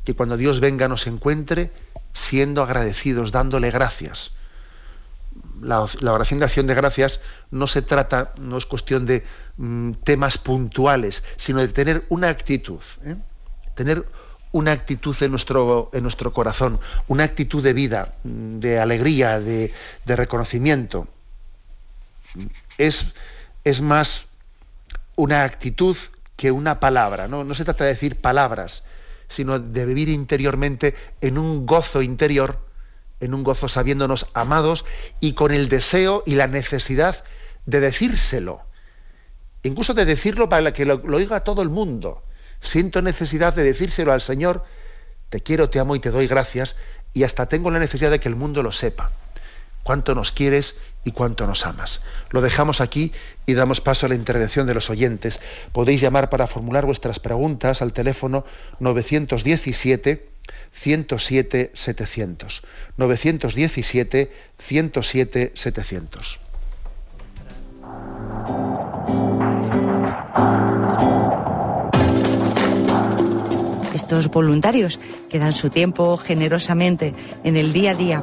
que 0.05 0.15
cuando 0.15 0.37
Dios 0.37 0.61
venga 0.61 0.89
nos 0.89 1.07
encuentre 1.07 1.71
siendo 2.13 2.63
agradecidos, 2.63 3.33
dándole 3.33 3.71
gracias. 3.71 4.33
La, 5.61 5.81
oración 6.13 6.41
de 6.41 6.45
acción 6.45 6.67
de 6.67 6.75
gracias 6.75 7.21
no 7.51 7.67
se 7.67 7.83
trata, 7.83 8.35
no 8.37 8.59
es 8.59 8.67
cuestión 8.67 9.07
de 9.07 9.25
mm, 9.57 9.93
temas 10.05 10.39
puntuales, 10.39 11.23
sino 11.37 11.61
de 11.61 11.69
tener 11.69 12.05
una 12.09 12.29
actitud, 12.29 12.81
¿eh? 13.05 13.17
tener 13.75 14.05
una 14.51 14.73
actitud 14.73 15.17
en 15.23 15.31
nuestro, 15.31 15.89
en 15.93 16.03
nuestro 16.03 16.33
corazón, 16.33 16.81
una 17.07 17.25
actitud 17.25 17.63
de 17.63 17.73
vida, 17.73 18.15
mm, 18.25 18.59
de 18.59 18.81
alegría, 18.81 19.41
de, 19.41 19.73
reconocimiento. 20.05 21.07
Es, 22.77 23.07
es, 23.65 23.81
más 23.81 24.27
una 25.17 25.45
actitud 25.45 25.97
que 26.37 26.51
una 26.51 26.81
palabra, 26.81 27.29
¿no? 27.29 27.45
no 27.45 27.55
se 27.55 27.65
trata 27.65 27.85
de 27.85 27.91
decir 27.91 28.21
palabras, 28.21 28.83
sino 29.33 29.59
de 29.59 29.87
vivir 29.87 30.09
interiormente 30.09 30.95
en 31.21 31.39
un 31.39 31.67
gozo 31.67 32.03
interior, 32.03 32.59
en 33.21 33.35
un 33.35 33.43
gozo 33.43 33.69
sabiéndonos 33.69 34.27
amados 34.35 34.85
y 35.21 35.33
con 35.33 35.53
el 35.53 35.69
deseo 35.69 36.23
y 36.27 36.35
la 36.35 36.47
necesidad 36.47 37.25
de 37.67 37.81
decírselo. 37.81 38.63
Incluso 39.63 39.95
de 39.95 40.05
decirlo 40.05 40.49
para 40.49 40.73
que 40.73 40.85
lo, 40.85 41.03
oiga 41.13 41.45
todo 41.45 41.63
el 41.63 41.69
mundo. 41.69 42.23
Siento 42.61 43.03
necesidad 43.03 43.55
de 43.55 43.65
decírselo 43.65 44.13
al 44.13 44.21
Señor, 44.21 44.65
te 45.29 45.41
quiero, 45.41 45.71
te 45.71 45.79
amo 45.79 45.97
y 45.97 46.01
te 46.01 46.11
doy 46.11 46.27
gracias, 46.27 46.77
y 47.15 47.25
hasta 47.25 47.47
tengo 47.47 47.71
la 47.71 47.79
necesidad 47.79 48.11
de 48.11 48.21
que 48.21 48.29
el 48.29 48.37
mundo 48.37 48.63
lo 48.63 48.73
sepa 48.73 49.11
cuánto 49.83 50.15
nos 50.15 50.33
quieres 50.33 50.77
y 51.05 51.13
cuánto 51.13 51.47
nos 51.47 51.67
amas. 51.67 52.01
Lo 52.31 52.41
dejamos 52.41 52.81
aquí 52.81 53.13
y 53.47 53.55
damos 53.55 53.81
paso 53.81 54.07
a 54.07 54.09
la 54.09 54.15
intervención 54.15 54.67
de 54.67 54.75
los 54.75 54.91
oyentes. 54.91 55.41
Podéis 55.73 56.01
llamar 56.01 56.31
para 56.31 56.47
formular 56.47 56.87
vuestras 56.87 57.19
preguntas 57.19 57.83
al 57.83 57.93
teléfono 57.93 58.45
917 58.81 60.29
107 60.73 61.73
700. 61.75 62.63
917 62.97 64.33
107 64.59 65.53
700. 65.55 66.41
Estos 73.95 74.31
voluntarios 74.31 74.99
que 75.29 75.39
dan 75.39 75.55
su 75.55 75.71
tiempo 75.71 76.17
generosamente 76.17 77.15
en 77.45 77.57
el 77.57 77.73
día 77.73 77.93
a 77.93 77.95
día 77.95 78.23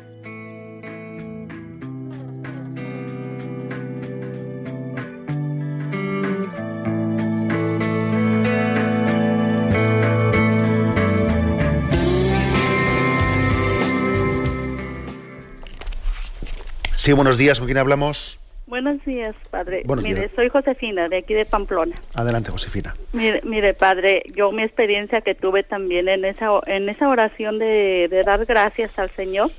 Sí, 17.01 17.13
buenos 17.13 17.35
días. 17.35 17.57
¿Con 17.57 17.65
quién 17.65 17.79
hablamos? 17.79 18.39
Buenos 18.67 19.03
días, 19.05 19.35
padre. 19.49 19.81
mire, 20.03 20.29
soy 20.35 20.49
Josefina, 20.49 21.09
de 21.09 21.17
aquí 21.17 21.33
de 21.33 21.45
Pamplona. 21.45 21.95
Adelante, 22.13 22.51
Josefina. 22.51 22.93
Mire, 23.11 23.41
mire, 23.43 23.73
padre, 23.73 24.21
yo 24.35 24.51
mi 24.51 24.61
experiencia 24.61 25.21
que 25.21 25.33
tuve 25.33 25.63
también 25.63 26.07
en 26.07 26.25
esa, 26.25 26.59
en 26.67 26.89
esa 26.89 27.09
oración 27.09 27.57
de, 27.57 28.21
dar 28.23 28.45
gracias 28.45 28.99
al 28.99 29.09
Señor 29.09 29.49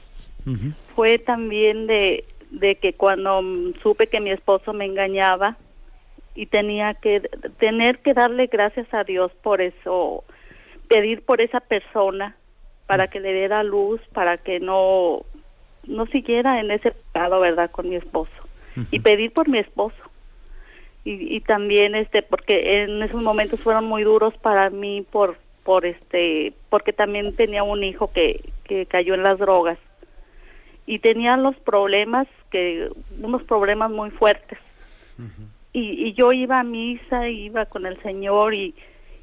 fue 0.95 1.18
también 1.18 1.88
de, 1.88 2.24
de 2.53 2.76
que 2.76 2.93
cuando 2.93 3.43
supe 3.82 4.07
que 4.07 4.20
mi 4.20 4.30
esposo 4.30 4.72
me 4.72 4.84
engañaba 4.84 5.57
y 6.36 6.47
tenía 6.47 6.95
que 6.95 7.28
tener 7.59 7.99
que 7.99 8.14
darle 8.14 8.47
gracias 8.47 8.86
a 8.95 9.03
Dios 9.03 9.32
por 9.43 9.61
eso, 9.61 10.22
pedir 10.86 11.24
por 11.24 11.40
esa 11.40 11.59
persona 11.59 12.36
para 12.86 13.09
que 13.09 13.18
le 13.18 13.32
diera 13.32 13.64
luz, 13.64 14.01
para 14.12 14.36
que 14.36 14.61
no 14.61 15.26
no 15.87 16.07
siguiera 16.07 16.61
en 16.61 16.70
ese 16.70 16.93
pecado, 16.93 17.41
¿verdad?, 17.41 17.70
con 17.70 17.89
mi 17.89 17.97
esposo. 17.97 18.33
Y 18.91 19.01
pedir 19.01 19.33
por 19.33 19.49
mi 19.49 19.59
esposo. 19.59 19.97
Y, 21.05 21.37
y 21.37 21.41
también, 21.41 21.95
este, 21.95 22.22
porque 22.22 22.83
en 22.83 23.03
esos 23.03 23.22
momentos 23.22 23.61
fueron 23.61 23.85
muy 23.85 24.03
duros 24.03 24.35
para 24.39 24.70
mí 24.70 25.05
por, 25.11 25.37
por 25.62 25.85
este, 25.85 26.55
porque 26.70 26.93
también 26.93 27.35
tenía 27.37 27.64
un 27.64 27.85
hijo 27.85 28.11
que, 28.12 28.41
que 28.64 28.87
cayó 28.87 29.14
en 29.14 29.22
las 29.22 29.39
drogas. 29.39 29.78
Y 30.87 31.01
tenía 31.01 31.37
los 31.37 31.55
problemas, 31.57 32.26
que, 32.51 32.89
unos 33.20 33.43
problemas 33.43 33.91
muy 33.91 34.11
fuertes. 34.11 34.59
y, 35.72 36.09
y 36.09 36.12
yo 36.14 36.33
iba 36.33 36.61
a 36.61 36.64
misa, 36.64 37.28
iba 37.28 37.66
con 37.66 37.85
el 37.87 38.01
Señor 38.03 38.55
y, 38.55 38.74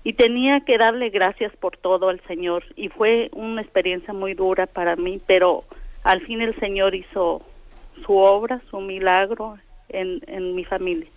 y 0.04 0.14
tenía 0.14 0.62
que 0.62 0.78
darle 0.78 1.10
gracias 1.10 1.56
por 1.58 1.78
todo 1.78 2.10
al 2.10 2.22
Señor 2.22 2.64
y 2.76 2.90
fue 2.90 3.30
una 3.34 3.62
experiencia 3.62 4.14
muy 4.14 4.34
dura 4.34 4.66
para 4.66 4.96
mí, 4.96 5.20
pero 5.26 5.64
al 6.04 6.26
fin 6.26 6.42
el 6.42 6.58
Señor 6.60 6.96
hizo 6.96 7.42
su 8.06 8.16
obra, 8.18 8.62
su 8.70 8.80
milagro 8.80 9.58
en, 9.90 10.22
en 10.28 10.56
mi 10.56 10.66
familia. 10.66 11.10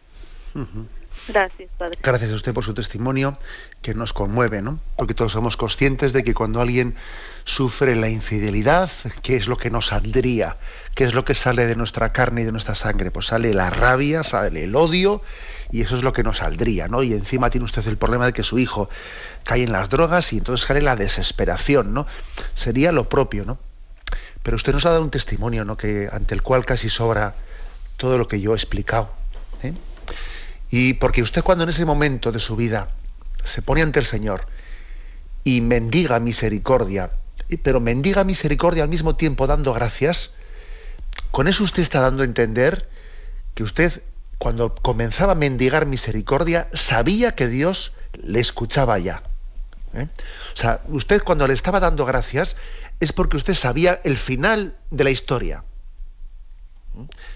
Gracias, 1.28 1.70
Padre. 1.78 1.98
Gracias 2.02 2.32
a 2.32 2.34
usted 2.34 2.54
por 2.54 2.64
su 2.64 2.74
testimonio 2.74 3.36
que 3.80 3.94
nos 3.94 4.12
conmueve, 4.12 4.62
¿no? 4.62 4.80
Porque 4.96 5.14
todos 5.14 5.32
somos 5.32 5.56
conscientes 5.56 6.12
de 6.12 6.24
que 6.24 6.34
cuando 6.34 6.60
alguien 6.60 6.94
sufre 7.44 7.94
la 7.96 8.08
infidelidad, 8.08 8.90
¿qué 9.22 9.36
es 9.36 9.46
lo 9.46 9.56
que 9.56 9.70
nos 9.70 9.86
saldría? 9.86 10.56
¿Qué 10.94 11.04
es 11.04 11.14
lo 11.14 11.24
que 11.24 11.34
sale 11.34 11.66
de 11.66 11.76
nuestra 11.76 12.12
carne 12.12 12.42
y 12.42 12.44
de 12.44 12.52
nuestra 12.52 12.74
sangre? 12.74 13.10
Pues 13.10 13.26
sale 13.26 13.52
la 13.54 13.70
rabia, 13.70 14.22
sale 14.22 14.64
el 14.64 14.74
odio 14.74 15.22
y 15.70 15.82
eso 15.82 15.96
es 15.96 16.02
lo 16.02 16.12
que 16.12 16.22
nos 16.22 16.38
saldría, 16.38 16.88
¿no? 16.88 17.02
Y 17.02 17.12
encima 17.12 17.50
tiene 17.50 17.64
usted 17.64 17.86
el 17.86 17.98
problema 17.98 18.26
de 18.26 18.32
que 18.32 18.42
su 18.42 18.58
hijo 18.58 18.88
cae 19.44 19.62
en 19.62 19.72
las 19.72 19.90
drogas 19.90 20.32
y 20.32 20.38
entonces 20.38 20.66
sale 20.66 20.80
la 20.80 20.96
desesperación, 20.96 21.94
¿no? 21.94 22.06
Sería 22.54 22.90
lo 22.90 23.08
propio, 23.08 23.44
¿no? 23.44 23.58
Pero 24.42 24.56
usted 24.56 24.72
nos 24.72 24.86
ha 24.86 24.90
dado 24.90 25.02
un 25.02 25.10
testimonio, 25.10 25.64
¿no? 25.64 25.76
Que, 25.76 26.08
ante 26.10 26.34
el 26.34 26.42
cual 26.42 26.64
casi 26.64 26.88
sobra 26.88 27.34
todo 27.96 28.18
lo 28.18 28.28
que 28.28 28.40
yo 28.40 28.52
he 28.52 28.56
explicado. 28.56 29.10
¿eh? 29.62 29.72
Y 30.70 30.94
porque 30.94 31.22
usted 31.22 31.42
cuando 31.42 31.64
en 31.64 31.70
ese 31.70 31.84
momento 31.84 32.32
de 32.32 32.40
su 32.40 32.56
vida 32.56 32.90
se 33.44 33.62
pone 33.62 33.82
ante 33.82 34.00
el 34.00 34.06
Señor 34.06 34.46
y 35.44 35.60
mendiga 35.60 36.18
misericordia, 36.18 37.10
pero 37.62 37.80
mendiga 37.80 38.24
misericordia 38.24 38.82
al 38.82 38.88
mismo 38.88 39.16
tiempo 39.16 39.46
dando 39.46 39.72
gracias, 39.72 40.30
con 41.30 41.48
eso 41.48 41.64
usted 41.64 41.82
está 41.82 42.00
dando 42.00 42.22
a 42.22 42.26
entender 42.26 42.88
que 43.54 43.62
usted 43.62 44.02
cuando 44.38 44.74
comenzaba 44.74 45.32
a 45.32 45.36
mendigar 45.36 45.86
misericordia 45.86 46.68
sabía 46.72 47.34
que 47.34 47.48
Dios 47.48 47.92
le 48.22 48.40
escuchaba 48.40 48.98
ya. 48.98 49.22
¿eh? 49.94 50.08
O 50.52 50.56
sea, 50.56 50.80
usted 50.88 51.22
cuando 51.22 51.46
le 51.46 51.54
estaba 51.54 51.80
dando 51.80 52.04
gracias 52.04 52.56
es 53.00 53.12
porque 53.12 53.36
usted 53.36 53.54
sabía 53.54 54.00
el 54.04 54.16
final 54.16 54.76
de 54.90 55.04
la 55.04 55.10
historia. 55.10 55.64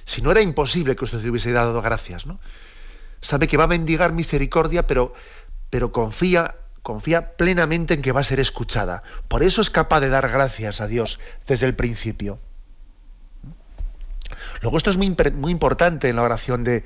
Si 0.05 0.23
no 0.23 0.31
era 0.31 0.41
imposible 0.41 0.97
que 0.97 1.05
usted 1.05 1.27
hubiese 1.29 1.53
dado 1.53 1.81
gracias, 1.83 2.27
¿no? 2.27 2.39
Sabe 3.21 3.49
que 3.49 3.57
va 3.57 3.65
a 3.65 3.69
mendigar 3.69 4.13
misericordia, 4.13 4.87
pero, 4.87 5.15
pero 5.71 5.93
confía, 5.93 6.57
confía 6.83 7.37
plenamente 7.37 7.95
en 7.95 8.03
que 8.03 8.13
va 8.13 8.21
a 8.21 8.25
ser 8.25 8.39
escuchada. 8.39 9.03
Por 9.29 9.43
eso 9.43 9.61
es 9.61 9.71
capaz 9.71 10.01
de 10.01 10.09
dar 10.09 10.29
gracias 10.29 10.81
a 10.81 10.87
Dios 10.87 11.19
desde 11.47 11.67
el 11.67 11.75
principio. 11.75 12.39
Luego 14.61 14.77
esto 14.77 14.91
es 14.91 14.97
muy, 14.97 15.17
muy 15.35 15.53
importante 15.53 16.09
en 16.09 16.17
la 16.17 16.23
oración 16.23 16.65
de, 16.65 16.85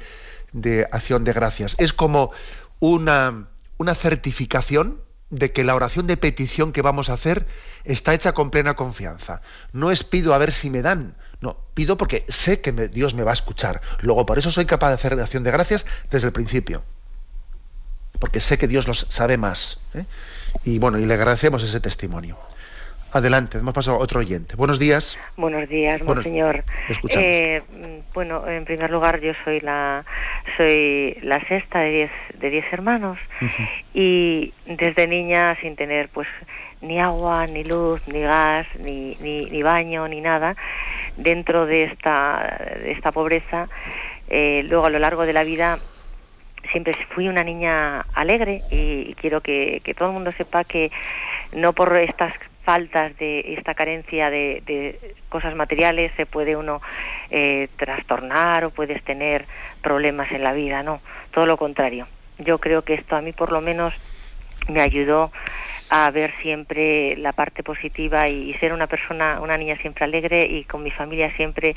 de, 0.53 0.87
acción 0.91 1.25
de 1.25 1.33
gracias. 1.33 1.75
Es 1.79 1.93
como 1.93 2.31
una, 2.79 3.49
una 3.79 3.95
certificación 3.95 5.01
de 5.31 5.53
que 5.53 5.65
la 5.65 5.75
oración 5.75 6.07
de 6.07 6.17
petición 6.17 6.73
que 6.73 6.83
vamos 6.83 7.09
a 7.09 7.15
hacer 7.15 7.47
está 7.85 8.15
hecha 8.15 8.33
con 8.33 8.51
plena 8.51 8.75
confianza. 8.75 9.43
No 9.73 9.91
es 9.91 10.05
pido 10.05 10.35
a 10.35 10.39
ver 10.39 10.53
si 10.53 10.71
me 10.71 10.83
dan, 10.83 11.15
no, 11.41 11.57
pido 11.75 11.97
porque 11.97 12.27
sé 12.29 12.61
que 12.61 12.73
Dios 12.73 13.15
me 13.15 13.23
va 13.23 13.31
a 13.31 13.35
escuchar. 13.35 13.81
Luego, 14.01 14.27
por 14.27 14.39
eso 14.39 14.51
soy 14.51 14.67
capaz 14.67 14.89
de 14.89 14.95
hacer 14.95 15.15
oración 15.15 15.43
de 15.43 15.51
gracias 15.51 15.87
desde 16.11 16.27
el 16.27 16.33
principio. 16.33 16.83
Porque 18.19 18.41
sé 18.41 18.59
que 18.59 18.69
Dios 18.69 18.87
los 18.87 19.07
sabe 19.09 19.39
más. 19.39 19.79
¿eh? 19.95 20.05
Y 20.65 20.79
bueno, 20.79 20.99
y 20.99 21.07
le 21.07 21.15
agradecemos 21.15 21.63
ese 21.63 21.81
testimonio. 21.81 22.37
Adelante, 23.13 23.59
hemos 23.59 23.75
pasado 23.75 23.97
a 23.97 24.01
otro 24.01 24.21
oyente. 24.21 24.55
Buenos 24.55 24.79
días. 24.79 25.19
Buenos 25.37 25.69
días, 25.69 26.01
monseñor. 26.03 26.63
Eh, 27.09 27.61
bueno, 28.15 28.47
en 28.47 28.65
primer 28.65 28.89
lugar, 28.89 29.21
yo 29.21 29.33
soy 29.45 29.59
la 29.61 30.05
soy 30.57 31.19
la 31.23 31.45
sexta 31.49 31.81
de 31.81 31.91
diez, 31.91 32.11
de 32.39 32.51
diez 32.51 32.65
hermanos 32.73 33.19
y 33.95 34.55
desde 34.65 35.09
niña 35.09 35.57
sin 35.61 35.75
tener 35.75 36.09
pues 36.09 36.29
ni 36.83 37.01
agua, 37.01 37.49
ni 37.49 37.65
luz, 37.65 38.01
ni 38.07 38.21
gas, 38.21 38.69
ni, 38.79 39.17
ni, 39.21 39.63
baño, 39.63 40.07
ni 40.07 40.21
nada, 40.21 40.55
dentro 41.17 41.67
de 41.67 41.85
esta, 41.85 42.59
de 42.81 42.93
esta 42.93 43.11
pobreza, 43.11 43.69
eh, 44.29 44.65
luego 44.69 44.87
a 44.87 44.91
lo 44.91 45.01
largo 45.01 45.27
de 45.27 45.33
la 45.33 45.43
vida 45.43 45.81
siempre 46.71 46.95
fui 47.13 47.29
una 47.29 47.43
niña 47.43 48.07
alegre 48.15 48.63
y, 48.71 49.15
quiero 49.15 49.41
que, 49.41 49.81
que, 49.83 49.95
todo 49.95 50.11
el 50.11 50.15
mundo 50.15 50.33
sepa 50.39 50.63
que 50.63 50.93
no 51.53 51.73
por 51.73 51.95
estas 51.97 52.33
faltas 52.65 53.17
de 53.19 53.55
esta 53.55 53.75
carencia 53.75 54.31
de, 54.31 54.99
cosas 55.29 55.55
materiales 55.55 56.13
se 56.17 56.27
puede 56.27 56.57
uno 56.57 56.81
eh, 57.31 57.69
trastornar 57.77 58.65
o 58.65 58.71
puedes 58.71 59.03
tener 59.05 59.47
problemas 59.83 60.31
en 60.33 60.43
la 60.43 60.53
vida, 60.53 60.83
no, 60.83 61.01
todo 61.33 61.47
lo 61.47 61.57
contrario. 61.57 62.07
Yo 62.39 62.59
creo 62.59 62.83
que 62.83 62.95
esto 62.95 63.17
a 63.17 63.21
mí 63.21 63.33
por 63.33 63.53
lo 63.53 63.61
menos 63.61 63.95
me 64.69 64.81
ayudó 64.81 65.31
a 65.91 66.09
ver 66.13 66.33
siempre 66.41 67.17
la 67.17 67.33
parte 67.33 67.65
positiva 67.65 68.29
y, 68.29 68.55
ser 68.55 68.73
una 68.73 68.87
persona, 68.87 69.41
una 69.41 69.57
niña 69.57 69.77
siempre 69.77 70.05
alegre 70.05 70.47
y 70.47 70.65
con 70.65 70.85
mi 70.85 70.93
familia 70.93 71.35
siempre, 71.35 71.75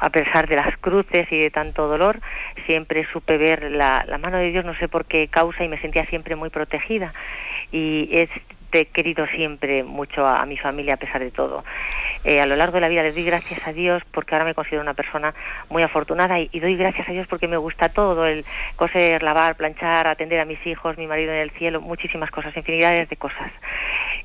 a 0.00 0.10
pesar 0.10 0.48
de 0.48 0.56
las 0.56 0.76
cruces 0.78 1.30
y 1.30 1.38
de 1.38 1.50
tanto 1.50 1.86
dolor, 1.86 2.20
siempre 2.66 3.06
supe 3.12 3.38
ver 3.38 3.70
la, 3.70 4.04
la 4.06 4.18
mano 4.18 4.38
de 4.38 4.50
Dios, 4.50 4.64
no 4.64 4.74
sé 4.74 4.88
por 4.88 5.04
qué 5.04 5.28
causa 5.28 5.62
y 5.62 5.68
me 5.68 5.80
sentía 5.80 6.04
siempre 6.06 6.34
muy 6.34 6.50
protegida. 6.50 7.14
Y 7.70 8.08
es 8.10 8.30
he 8.72 8.86
querido 8.86 9.26
siempre 9.26 9.82
mucho 9.82 10.26
a, 10.26 10.44
mi 10.46 10.56
familia 10.56 10.94
a 10.94 10.96
pesar 10.96 11.20
de 11.20 11.30
todo. 11.30 11.64
Eh, 12.24 12.40
a 12.40 12.46
lo 12.46 12.56
largo 12.56 12.74
de 12.74 12.80
la 12.80 12.88
vida 12.88 13.02
les 13.02 13.14
doy 13.14 13.24
gracias 13.24 13.66
a 13.66 13.72
Dios 13.72 14.02
porque 14.10 14.34
ahora 14.34 14.44
me 14.44 14.54
considero 14.54 14.82
una 14.82 14.94
persona 14.94 15.34
muy 15.68 15.82
afortunada 15.82 16.38
y, 16.40 16.48
doy 16.60 16.76
gracias 16.76 17.08
a 17.08 17.12
Dios 17.12 17.26
porque 17.28 17.48
me 17.48 17.56
gusta 17.56 17.88
todo, 17.88 18.26
el 18.26 18.44
coser, 18.76 19.22
lavar, 19.22 19.56
planchar, 19.56 20.06
atender 20.06 20.40
a 20.40 20.44
mis 20.44 20.64
hijos, 20.66 20.98
mi 20.98 21.06
marido 21.06 21.32
en 21.32 21.38
el 21.38 21.50
cielo, 21.50 21.80
muchísimas 21.80 22.30
cosas, 22.30 22.56
infinidades 22.56 23.08
de 23.08 23.16
cosas. 23.16 23.52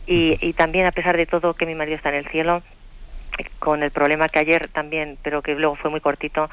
Y, 0.06 0.38
y 0.42 0.54
también 0.54 0.86
a 0.86 0.92
pesar 0.92 1.16
de 1.18 1.26
todo 1.26 1.54
que 1.54 1.66
mi 1.66 1.76
marido 1.76 1.98
está 1.98 2.10
en 2.10 2.16
el 2.16 2.28
cielo, 2.30 2.64
con 3.60 3.84
el 3.84 3.92
problema 3.92 4.28
que 4.28 4.40
ayer 4.40 4.68
también, 4.68 5.18
pero 5.22 5.42
que 5.42 5.56
luego 5.56 5.76
fue 5.76 5.90
muy 5.90 6.02
cortito, 6.02 6.50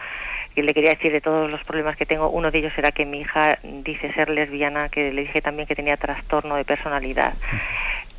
y 0.59 0.63
le 0.63 0.75
quería 0.75 0.91
decir 0.91 1.13
de 1.13 1.21
todos 1.21 1.51
los 1.51 1.63
problemas 1.63 1.97
que 1.97 2.05
tengo, 2.05 2.31
uno 2.31 2.51
de 2.51 2.59
ellos 2.59 2.73
era 2.77 2.91
que 2.91 3.07
mi 3.07 3.21
hija 3.21 3.61
dice 3.63 4.13
ser 4.13 4.29
lesbiana, 4.29 4.89
que 4.89 5.13
le 5.13 5.23
dije 5.23 5.41
también 5.41 5.69
que 5.69 5.77
tenía 5.77 5.97
trastorno 5.97 6.57
de 6.57 6.65
personalidad. 6.65 7.35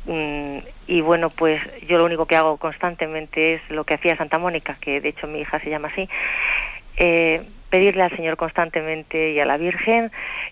Mm, 0.06 0.58
y 0.86 1.02
bueno, 1.02 1.28
pues 1.28 1.60
yo 1.86 1.98
lo 1.98 2.06
único 2.06 2.24
que 2.24 2.36
hago 2.36 2.56
constantemente 2.56 3.54
es 3.54 3.60
lo 3.68 3.84
que 3.84 3.94
hacía 3.94 4.16
Santa 4.16 4.38
Mónica, 4.38 4.78
que 4.80 5.02
de 5.02 5.10
hecho 5.10 5.26
mi 5.26 5.40
hija 5.40 5.60
se 5.60 5.68
llama 5.68 5.88
así, 5.88 6.08
eh, 6.96 7.42
pedirle 7.68 8.04
al 8.04 8.16
Señor 8.16 8.38
constantemente 8.38 9.32
y 9.32 9.40
a 9.40 9.44
la 9.44 9.58
Virgen 9.58 10.10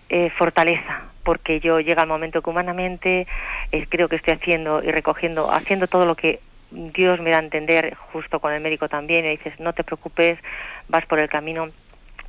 eh, 0.09 0.29
fortaleza, 0.37 1.05
porque 1.23 1.59
yo 1.59 1.79
llega 1.79 2.03
el 2.03 2.07
momento 2.07 2.43
que 2.43 2.51
humanamente 2.51 3.25
eh, 3.71 3.85
creo 3.89 4.07
que 4.09 4.17
estoy 4.17 4.35
haciendo 4.35 4.83
y 4.83 4.91
recogiendo, 4.91 5.51
haciendo 5.51 5.87
todo 5.87 6.05
lo 6.05 6.13
que 6.13 6.39
Dios 6.71 7.19
me 7.19 7.31
da 7.31 7.37
a 7.37 7.43
entender, 7.43 7.95
justo 8.11 8.39
con 8.39 8.53
el 8.53 8.61
médico 8.61 8.87
también, 8.87 9.25
y 9.25 9.29
dices, 9.29 9.59
no 9.59 9.73
te 9.73 9.83
preocupes, 9.83 10.39
vas 10.87 11.05
por 11.05 11.19
el 11.19 11.29
camino 11.29 11.69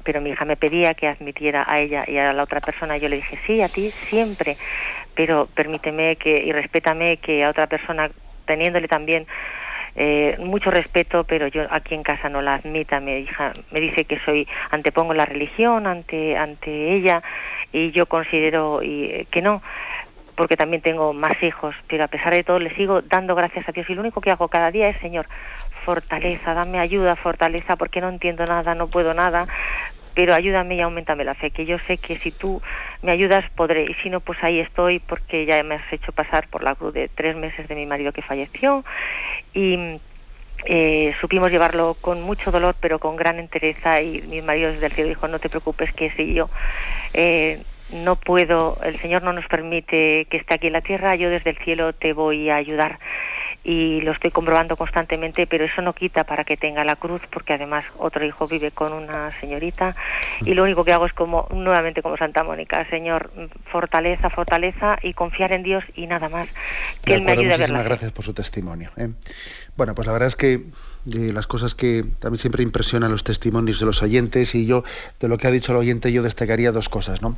pero 0.03 0.21
mi 0.21 0.31
hija 0.31 0.45
me 0.45 0.57
pedía 0.57 0.95
que 0.95 1.09
admitiera 1.09 1.65
a 1.69 1.79
ella 1.79 2.05
y 2.07 2.17
a 2.17 2.33
la 2.33 2.43
otra 2.43 2.61
persona. 2.61 2.97
Yo 2.97 3.09
le 3.09 3.17
dije, 3.17 3.39
sí, 3.47 3.61
a 3.61 3.69
ti 3.69 3.93
siempre, 4.09 4.57
pero 5.15 5.47
permíteme 5.55 6.17
que 6.17 6.43
y 6.43 6.53
respétame 6.53 7.19
que 7.19 7.45
a 7.45 7.51
otra 7.51 7.67
persona, 7.67 8.11
teniéndole 8.47 8.89
también 8.89 9.27
eh, 9.97 10.37
mucho 10.39 10.71
respeto, 10.71 11.25
pero 11.25 11.49
yo 11.49 11.67
aquí 11.71 11.95
en 11.95 12.03
casa 12.03 12.29
no 12.29 12.41
la 12.41 12.55
admita. 12.55 13.01
Mi 13.01 13.19
hija 13.19 13.53
me 13.71 13.81
dice 13.81 14.05
que 14.05 14.19
soy 14.21 14.47
antepongo 14.71 15.15
la 15.15 15.27
religión 15.27 15.87
ante 15.87 16.37
ante 16.37 16.95
ella 16.95 17.23
y 17.73 17.91
yo 17.91 18.07
considero 18.07 18.83
y, 18.83 19.27
que 19.31 19.43
no 19.43 19.63
porque 20.41 20.57
también 20.57 20.81
tengo 20.81 21.13
más 21.13 21.35
hijos, 21.43 21.75
pero 21.87 22.05
a 22.05 22.09
pesar 22.09 22.33
de 22.33 22.43
todo 22.43 22.59
le 22.59 22.75
sigo 22.75 23.03
dando 23.03 23.35
gracias 23.35 23.69
a 23.69 23.73
Dios. 23.73 23.85
Y 23.91 23.95
lo 23.95 24.01
único 24.01 24.23
que 24.23 24.31
hago 24.31 24.49
cada 24.49 24.71
día 24.71 24.89
es, 24.89 24.99
Señor, 25.03 25.29
fortaleza, 25.85 26.55
dame 26.55 26.79
ayuda, 26.79 27.15
fortaleza, 27.15 27.77
porque 27.77 28.01
no 28.01 28.09
entiendo 28.09 28.47
nada, 28.47 28.75
no 28.75 28.89
puedo 28.89 29.13
nada, 29.13 29.47
pero 30.15 30.33
ayúdame 30.33 30.77
y 30.77 30.81
aumentame 30.81 31.25
la 31.25 31.35
fe, 31.35 31.51
que 31.51 31.67
yo 31.67 31.77
sé 31.87 31.99
que 31.99 32.17
si 32.21 32.33
tú 32.33 32.63
me 33.03 33.13
ayudas 33.13 33.45
podré, 33.55 33.85
y 33.85 33.95
si 34.03 34.09
no, 34.09 34.21
pues 34.21 34.39
ahí 34.41 34.61
estoy, 34.61 34.99
porque 34.99 35.45
ya 35.45 35.63
me 35.63 35.75
has 35.75 35.93
hecho 35.93 36.11
pasar 36.13 36.49
por 36.49 36.63
la 36.63 36.75
cruz 36.75 36.95
de 36.95 37.09
tres 37.09 37.37
meses 37.37 37.69
de 37.69 37.75
mi 37.75 37.85
marido 37.85 38.11
que 38.11 38.23
falleció, 38.23 38.83
y 39.53 40.01
eh, 40.65 41.15
supimos 41.21 41.51
llevarlo 41.51 41.99
con 42.01 42.23
mucho 42.23 42.51
dolor, 42.51 42.77
pero 42.81 42.99
con 42.99 43.15
gran 43.15 43.39
entereza, 43.39 44.01
y 44.01 44.23
mi 44.23 44.41
marido 44.41 44.73
desde 44.73 44.87
el 44.87 44.93
cielo 44.93 45.11
dijo, 45.11 45.29
no 45.29 45.39
te 45.39 45.51
preocupes, 45.51 45.93
que 45.93 46.11
si 46.13 46.33
yo... 46.33 46.49
Eh, 47.13 47.63
no 47.93 48.17
puedo, 48.17 48.79
el 48.83 49.01
Señor 49.01 49.23
no 49.23 49.33
nos 49.33 49.47
permite 49.47 50.27
que 50.27 50.37
esté 50.37 50.55
aquí 50.55 50.67
en 50.69 50.75
la 50.75 50.81
tierra, 50.81 51.15
yo 51.17 51.31
desde 51.31 51.51
el 51.51 51.59
cielo 51.59 51.93
te 51.93 52.13
voy 52.13 52.51
a 52.51 52.57
ayudar 52.57 52.99
y 53.63 54.01
lo 54.01 54.13
estoy 54.13 54.31
comprobando 54.31 54.77
constantemente, 54.77 55.47
pero 55.47 55.65
eso 55.65 55.83
no 55.83 55.93
quita 55.93 56.25
para 56.25 56.45
que 56.45 56.57
tenga 56.57 56.83
la 56.83 56.97
cruz, 56.97 57.21
porque 57.31 57.53
además 57.53 57.85
otro 57.99 58.25
hijo 58.25 58.49
vive 58.49 58.71
con 58.71 58.93
una 58.93 59.39
señorita 59.41 59.95
y 60.45 60.55
lo 60.55 60.63
único 60.63 60.85
que 60.85 60.93
hago 60.93 61.07
es 61.07 61.13
como 61.13 61.47
nuevamente 61.51 62.01
como 62.03 62.17
Santa 62.17 62.43
Mónica, 62.43 62.89
Señor, 62.89 63.31
fortaleza, 63.71 64.31
fortaleza 64.31 64.99
y 65.03 65.13
confiar 65.13 65.53
en 65.53 65.63
Dios 65.63 65.85
y 65.95 66.07
nada 66.07 66.29
más. 66.29 66.49
Que 67.05 67.15
Él 67.15 67.23
me 67.23 67.33
ayude 67.33 67.55
a 67.55 67.57
ver 67.59 67.71
gracias 67.71 68.13
por 68.13 68.25
su 68.25 68.33
testimonio. 68.33 68.91
¿eh? 68.97 69.11
Bueno, 69.77 69.95
pues 69.95 70.07
la 70.07 70.13
verdad 70.13 70.29
es 70.29 70.37
que 70.37 70.65
de 71.05 71.33
las 71.33 71.47
cosas 71.47 71.75
que 71.75 72.05
también 72.19 72.39
siempre 72.39 72.63
impresionan 72.63 73.11
los 73.11 73.25
testimonios 73.25 73.79
de 73.81 73.87
los 73.87 74.03
oyentes 74.03 74.55
y 74.55 74.67
yo 74.67 74.85
de 75.19 75.29
lo 75.29 75.39
que 75.39 75.47
ha 75.47 75.51
dicho 75.51 75.73
el 75.73 75.79
oyente 75.79 76.13
yo 76.13 76.23
destacaría 76.23 76.73
dos 76.73 76.89
cosas, 76.89 77.21
¿no? 77.23 77.37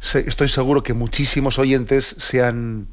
Estoy 0.00 0.48
seguro 0.48 0.82
que 0.82 0.92
muchísimos 0.92 1.58
oyentes 1.58 2.04
se 2.18 2.42
han 2.42 2.88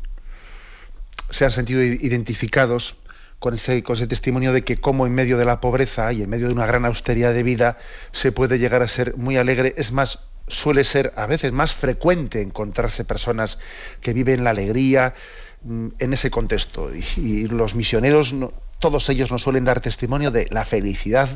se 1.32 1.46
han 1.46 1.52
sentido 1.52 1.82
identificados 1.82 2.96
con 3.42 3.56
ese, 3.56 3.82
testimonio 3.82 4.54
de 4.54 4.64
que 4.64 4.78
como 4.78 5.08
en 5.08 5.16
medio 5.16 5.36
de 5.36 5.46
la 5.46 5.60
pobreza 5.62 6.14
y 6.14 6.22
en 6.22 6.30
medio 6.30 6.46
de 6.46 6.54
una 6.54 6.68
gran 6.68 6.86
austeridad 6.86 7.34
de 7.34 7.42
vida 7.42 7.80
se 8.12 8.32
puede 8.32 8.60
llegar 8.60 8.84
a 8.84 8.88
ser 8.88 9.18
muy 9.18 9.36
alegre. 9.36 9.74
Es 9.78 9.92
más, 9.92 10.20
suele 10.48 10.84
ser 10.84 11.12
a 11.16 11.26
veces 11.26 11.52
más 11.52 11.74
frecuente 11.74 12.44
encontrarse 12.44 13.04
personas 13.04 13.58
que 14.00 14.14
viven 14.14 14.44
la 14.44 14.52
alegría 14.52 15.16
mm, 15.64 15.88
en 15.98 16.14
ese 16.14 16.30
contexto. 16.30 16.92
Y, 16.94 17.48
los 17.48 17.74
misioneros, 17.74 18.36
todos 18.78 19.10
ellos 19.10 19.32
nos 19.32 19.42
suelen 19.42 19.66
dar 19.66 19.82
testimonio 19.82 20.30
de 20.30 20.46
la 20.52 20.64
felicidad 20.64 21.28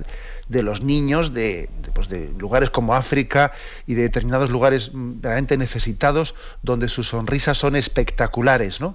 de 0.47 0.61
los 0.61 0.83
niños 0.83 1.33
de, 1.33 1.71
pues 1.95 2.07
de 2.07 2.29
lugares 2.37 2.69
como 2.69 2.93
África 2.93 3.51
y 3.87 3.95
de 3.95 4.03
determinados 4.03 4.51
lugares 4.51 4.91
mm, 4.93 5.21
realmente 5.23 5.57
necesitados 5.57 6.35
donde 6.61 6.87
sus 6.87 7.07
sonrisas 7.07 7.57
son 7.57 7.75
espectaculares, 7.75 8.79
¿no? 8.79 8.93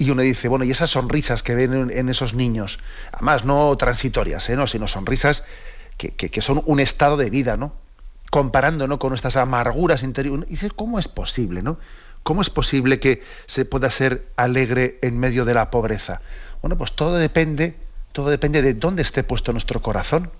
Y 0.00 0.10
uno 0.10 0.22
dice, 0.22 0.48
bueno, 0.48 0.64
y 0.64 0.70
esas 0.70 0.88
sonrisas 0.88 1.42
que 1.42 1.54
ven 1.54 1.90
en, 1.90 2.08
esos 2.08 2.32
niños, 2.32 2.78
además 3.12 3.44
no 3.44 3.76
transitorias, 3.76 4.48
¿eh? 4.48 4.56
no, 4.56 4.66
sino 4.66 4.88
sonrisas 4.88 5.44
que, 5.98 6.40
son 6.40 6.62
un 6.64 6.80
estado 6.80 7.18
de 7.18 7.28
vida, 7.28 7.58
¿no? 7.58 7.74
Comparando 8.30 8.98
con 8.98 9.10
nuestras 9.10 9.36
amarguras 9.36 10.02
interiores. 10.02 10.46
Y 10.48 10.52
dices, 10.52 10.72
¿cómo 10.74 10.98
es 10.98 11.06
posible, 11.06 11.60
no? 11.60 11.78
¿Cómo 12.22 12.40
es 12.40 12.48
posible 12.48 12.98
que 12.98 13.22
se 13.44 13.66
pueda 13.66 13.90
ser 13.90 14.26
alegre 14.36 14.98
en 15.02 15.18
medio 15.18 15.44
de 15.44 15.52
la 15.52 15.70
pobreza? 15.70 16.22
Bueno, 16.62 16.78
pues 16.78 16.92
todo 16.92 17.16
depende, 17.16 17.76
todo 18.12 18.30
depende 18.30 18.62
de 18.62 18.72
dónde 18.72 19.02
esté 19.02 19.22
puesto 19.22 19.52
nuestro 19.52 19.82
corazón. 19.82 20.30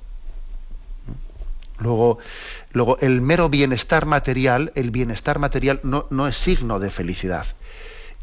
Luego, 1.79 2.19
luego 2.73 2.97
el 3.01 3.21
mero 3.21 3.51
bienestar 3.51 4.07
material, 4.07 4.73
el 4.75 4.91
bienestar 4.91 5.39
material 5.39 5.81
no, 5.83 6.07
no 6.09 6.27
es 6.29 6.39
signo 6.39 6.81
de 6.81 6.89
felicidad 6.89 7.45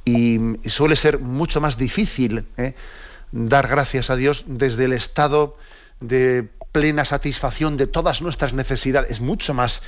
y 0.08 0.70
suele 0.70 0.96
ser 0.96 1.20
mucho 1.20 1.60
más 1.60 1.78
difícil 1.78 2.48
¿eh? 2.56 2.76
dar 3.34 3.68
gracias 3.68 4.10
a 4.10 4.16
Dios 4.16 4.46
desde 4.48 4.86
el 4.86 4.94
estado 4.94 5.58
de 6.00 6.48
plena 6.72 7.04
satisfacción 7.04 7.76
de 7.76 7.88
todas 7.88 8.22
nuestras 8.22 8.54
necesidades. 8.54 9.12
Es 9.12 9.20
mucho 9.20 9.54
más 9.54 9.84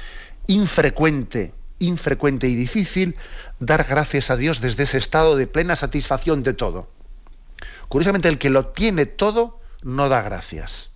infrecuente, 0.48 1.54
infrecuente 1.80 2.50
y 2.50 2.56
difícil 2.56 3.16
dar 3.62 3.86
gracias 3.86 4.30
a 4.30 4.36
Dios 4.36 4.60
desde 4.60 4.84
ese 4.84 4.98
estado 4.98 5.38
de 5.38 5.48
plena 5.48 5.78
satisfacción 5.78 6.44
de 6.44 6.54
todo. 6.54 6.90
Curiosamente, 7.88 8.28
el 8.28 8.40
que 8.40 8.50
lo 8.50 8.68
tiene 8.68 9.06
todo 9.06 9.62
no 9.84 10.10
da 10.10 10.22
gracias. 10.22 10.90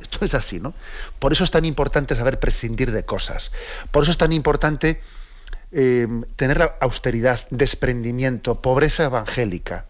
Esto 0.00 0.24
es 0.24 0.34
así, 0.34 0.60
¿no? 0.60 0.72
Por 1.18 1.32
eso 1.32 1.42
es 1.42 1.50
tan 1.50 1.64
importante 1.64 2.14
saber 2.14 2.38
prescindir 2.38 2.92
de 2.92 3.04
cosas. 3.04 3.50
Por 3.90 4.04
eso 4.04 4.12
es 4.12 4.18
tan 4.18 4.32
importante 4.32 5.00
Em, 5.70 6.22
tener 6.36 6.76
austeridad, 6.80 7.46
desprendimiento, 7.50 8.62
pobreza 8.62 9.04
evangélica. 9.04 9.84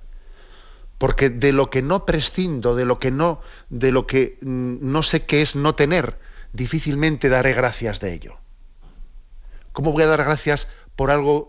Porque 0.99 1.31
de 1.31 1.53
lo 1.53 1.70
que 1.70 1.83
no 1.83 2.05
prescindo, 2.05 2.74
de 2.74 2.85
lo 2.85 2.99
que 2.99 3.12
no, 3.12 3.41
de 3.70 3.93
lo 3.93 4.07
que 4.07 4.39
mm, 4.41 4.79
no 4.81 5.05
sé 5.05 5.24
qué 5.24 5.41
es 5.41 5.55
no 5.55 5.76
tener, 5.76 6.18
difícilmente 6.53 7.29
daré 7.29 7.53
gracias 7.53 8.01
de 8.01 8.12
ello. 8.12 8.39
¿Cómo 9.72 9.93
voy 9.93 10.03
a 10.03 10.09
dar 10.09 10.24
gracias 10.24 10.66
por 10.97 11.12
algo 11.12 11.49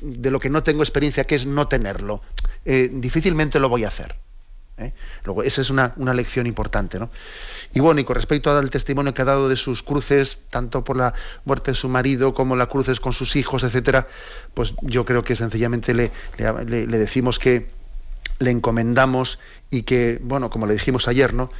de 0.00 0.30
lo 0.30 0.40
que 0.40 0.48
no 0.48 0.62
tengo 0.62 0.82
experiencia, 0.82 1.26
que 1.26 1.34
es 1.34 1.44
no 1.44 1.68
tenerlo? 1.68 2.22
Eh, 2.64 2.88
difícilmente 2.90 3.60
lo 3.60 3.68
voy 3.68 3.84
a 3.84 3.88
hacer. 3.88 4.16
¿Eh? 4.80 4.92
Luego, 5.24 5.42
esa 5.42 5.60
es 5.60 5.70
una, 5.70 5.92
lección 6.14 6.46
importante. 6.46 6.98
¿no? 6.98 7.10
Y 7.72 7.80
bueno, 7.80 8.00
y 8.00 8.04
con 8.04 8.16
respecto 8.16 8.56
al 8.56 8.70
testimonio 8.70 9.14
que 9.14 9.22
ha 9.22 9.26
dado 9.26 9.48
de 9.48 9.56
sus 9.56 9.82
cruces, 9.82 10.38
tanto 10.50 10.82
por 10.84 10.96
la 10.96 11.14
muerte 11.44 11.72
de 11.72 11.74
su 11.74 11.88
marido 11.88 12.34
como 12.34 12.56
las 12.56 12.68
cruces 12.68 13.00
con 13.00 13.12
sus 13.12 13.36
hijos, 13.36 13.62
etcétera, 13.62 14.08
pues 14.54 14.74
yo 14.82 15.04
creo 15.04 15.22
que 15.22 15.36
sencillamente 15.36 15.94
le, 15.94 16.10
le, 16.38 16.86
decimos 16.86 17.38
que 17.38 17.68
le 18.38 18.50
encomendamos 18.50 19.38
y 19.70 19.82
que, 19.82 20.18
bueno, 20.22 20.50
como 20.50 20.66
le 20.66 20.74
dijimos 20.74 21.08
ayer, 21.08 21.34
¿no? 21.34 21.50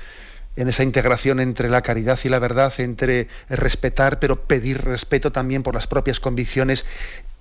En 0.57 0.68
esa 0.68 0.82
integración 0.82 1.40
entre 1.40 1.68
la 1.68 1.82
caridad 1.82 2.18
y 2.24 2.28
la 2.28 2.38
verdad, 2.38 2.72
entre 2.78 3.28
respetar, 3.48 4.18
pero 4.18 4.42
pedir 4.44 4.82
respeto 4.82 5.32
también 5.32 5.62
por 5.62 5.74
las 5.74 5.86
propias 5.86 6.20
convicciones 6.20 6.84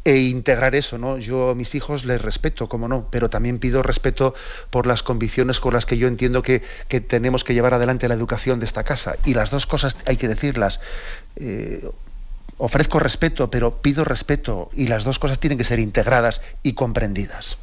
e 0.06 0.18
integrar 0.18 0.76
eso, 0.76 0.98
¿no? 0.98 1.18
Yo 1.18 1.50
a 1.50 1.56
mis 1.56 1.76
hijos 1.76 2.06
les 2.06 2.22
respeto, 2.22 2.70
como 2.70 2.88
no, 2.88 3.08
pero 3.12 3.30
también 3.30 3.60
pido 3.60 3.84
respeto 3.84 4.34
por 4.70 4.88
las 4.88 5.04
convicciones 5.04 5.60
con 5.60 5.74
las 5.74 5.86
que 5.86 5.98
yo 5.98 6.08
entiendo 6.08 6.42
que, 6.42 6.62
tenemos 7.08 7.44
que 7.44 7.54
llevar 7.54 7.74
adelante 7.74 8.08
la 8.08 8.14
educación 8.14 8.60
de 8.60 8.66
esta 8.66 8.84
casa. 8.84 9.16
Y 9.26 9.34
las 9.34 9.50
dos 9.50 9.66
cosas 9.66 9.98
hay 10.06 10.16
que 10.16 10.28
decirlas. 10.28 10.80
Eh, 11.36 11.90
ofrezco 12.58 13.00
respeto, 13.00 13.52
pero 13.52 13.82
pido 13.82 14.06
respeto, 14.06 14.70
y 14.74 14.88
las 14.88 15.04
dos 15.04 15.20
cosas 15.20 15.40
tienen 15.40 15.58
que 15.58 15.64
ser 15.64 15.80
integradas 15.80 16.42
y 16.64 16.74
comprendidas. 16.74 17.58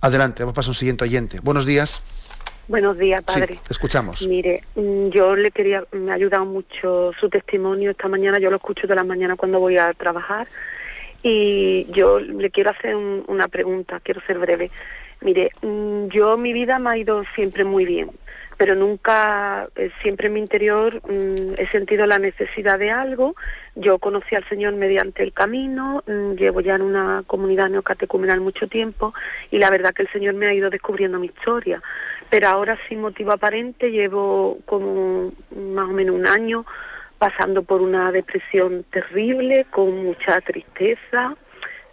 Adelante, 0.00 0.42
vamos 0.42 0.54
a 0.54 0.56
pasar 0.56 0.68
a 0.68 0.72
un 0.72 0.76
siguiente 0.76 1.04
oyente. 1.04 1.40
Buenos 1.40 1.66
días. 1.66 2.02
Buenos 2.72 2.96
días, 2.96 3.22
padre. 3.22 3.58
te 3.66 3.72
escuchamos. 3.74 4.26
Mire, 4.26 4.62
mm, 4.76 5.08
yo 5.10 5.36
le 5.36 5.50
quería, 5.50 5.84
me 5.92 6.10
ha 6.10 6.14
ayudado 6.14 6.46
mucho 6.46 7.12
su 7.20 7.28
testimonio 7.28 7.90
esta 7.90 8.08
mañana, 8.08 8.38
yo 8.38 8.48
lo 8.48 8.56
escucho 8.56 8.86
de 8.86 8.94
la 8.94 9.04
mañana 9.04 9.36
cuando 9.36 9.60
voy 9.60 9.76
a 9.76 9.92
trabajar 9.92 10.48
y 11.22 11.84
yo 11.92 12.18
le 12.18 12.50
quiero 12.50 12.70
hacer 12.70 12.96
una 12.96 13.48
pregunta, 13.48 14.00
quiero 14.00 14.22
ser 14.22 14.38
breve. 14.38 14.70
Mire, 15.20 15.50
mm, 15.60 16.06
yo 16.06 16.38
mi 16.38 16.54
vida 16.54 16.78
me 16.78 16.88
ha 16.88 16.96
ido 16.96 17.22
siempre 17.34 17.62
muy 17.62 17.84
bien, 17.84 18.10
pero 18.56 18.74
nunca, 18.74 19.68
eh, 19.76 19.90
siempre 20.00 20.28
en 20.28 20.32
mi 20.32 20.40
interior 20.40 20.94
mm, 21.06 21.52
he 21.58 21.68
sentido 21.70 22.06
la 22.06 22.18
necesidad 22.18 22.78
de 22.78 22.90
algo. 22.90 23.36
Yo 23.74 23.98
conocí 23.98 24.34
al 24.34 24.48
Señor 24.48 24.72
mediante 24.76 25.22
el 25.22 25.34
camino, 25.34 26.02
mm, 26.06 26.36
llevo 26.36 26.62
ya 26.62 26.76
en 26.76 26.82
una 26.82 27.22
comunidad 27.26 27.68
neocatecumenal 27.68 28.40
mucho 28.40 28.66
tiempo 28.66 29.12
y 29.50 29.58
la 29.58 29.68
verdad 29.68 29.92
que 29.92 30.04
el 30.04 30.10
Señor 30.10 30.32
me 30.36 30.46
ha 30.46 30.54
ido 30.54 30.70
descubriendo 30.70 31.18
mi 31.18 31.26
historia. 31.26 31.82
Pero 32.32 32.48
ahora 32.48 32.78
sin 32.88 33.02
motivo 33.02 33.30
aparente 33.30 33.90
llevo 33.90 34.56
como 34.64 35.32
más 35.54 35.90
o 35.90 35.92
menos 35.92 36.16
un 36.16 36.26
año 36.26 36.64
pasando 37.18 37.62
por 37.62 37.82
una 37.82 38.10
depresión 38.10 38.86
terrible, 38.90 39.66
con 39.68 40.02
mucha 40.02 40.40
tristeza, 40.40 41.36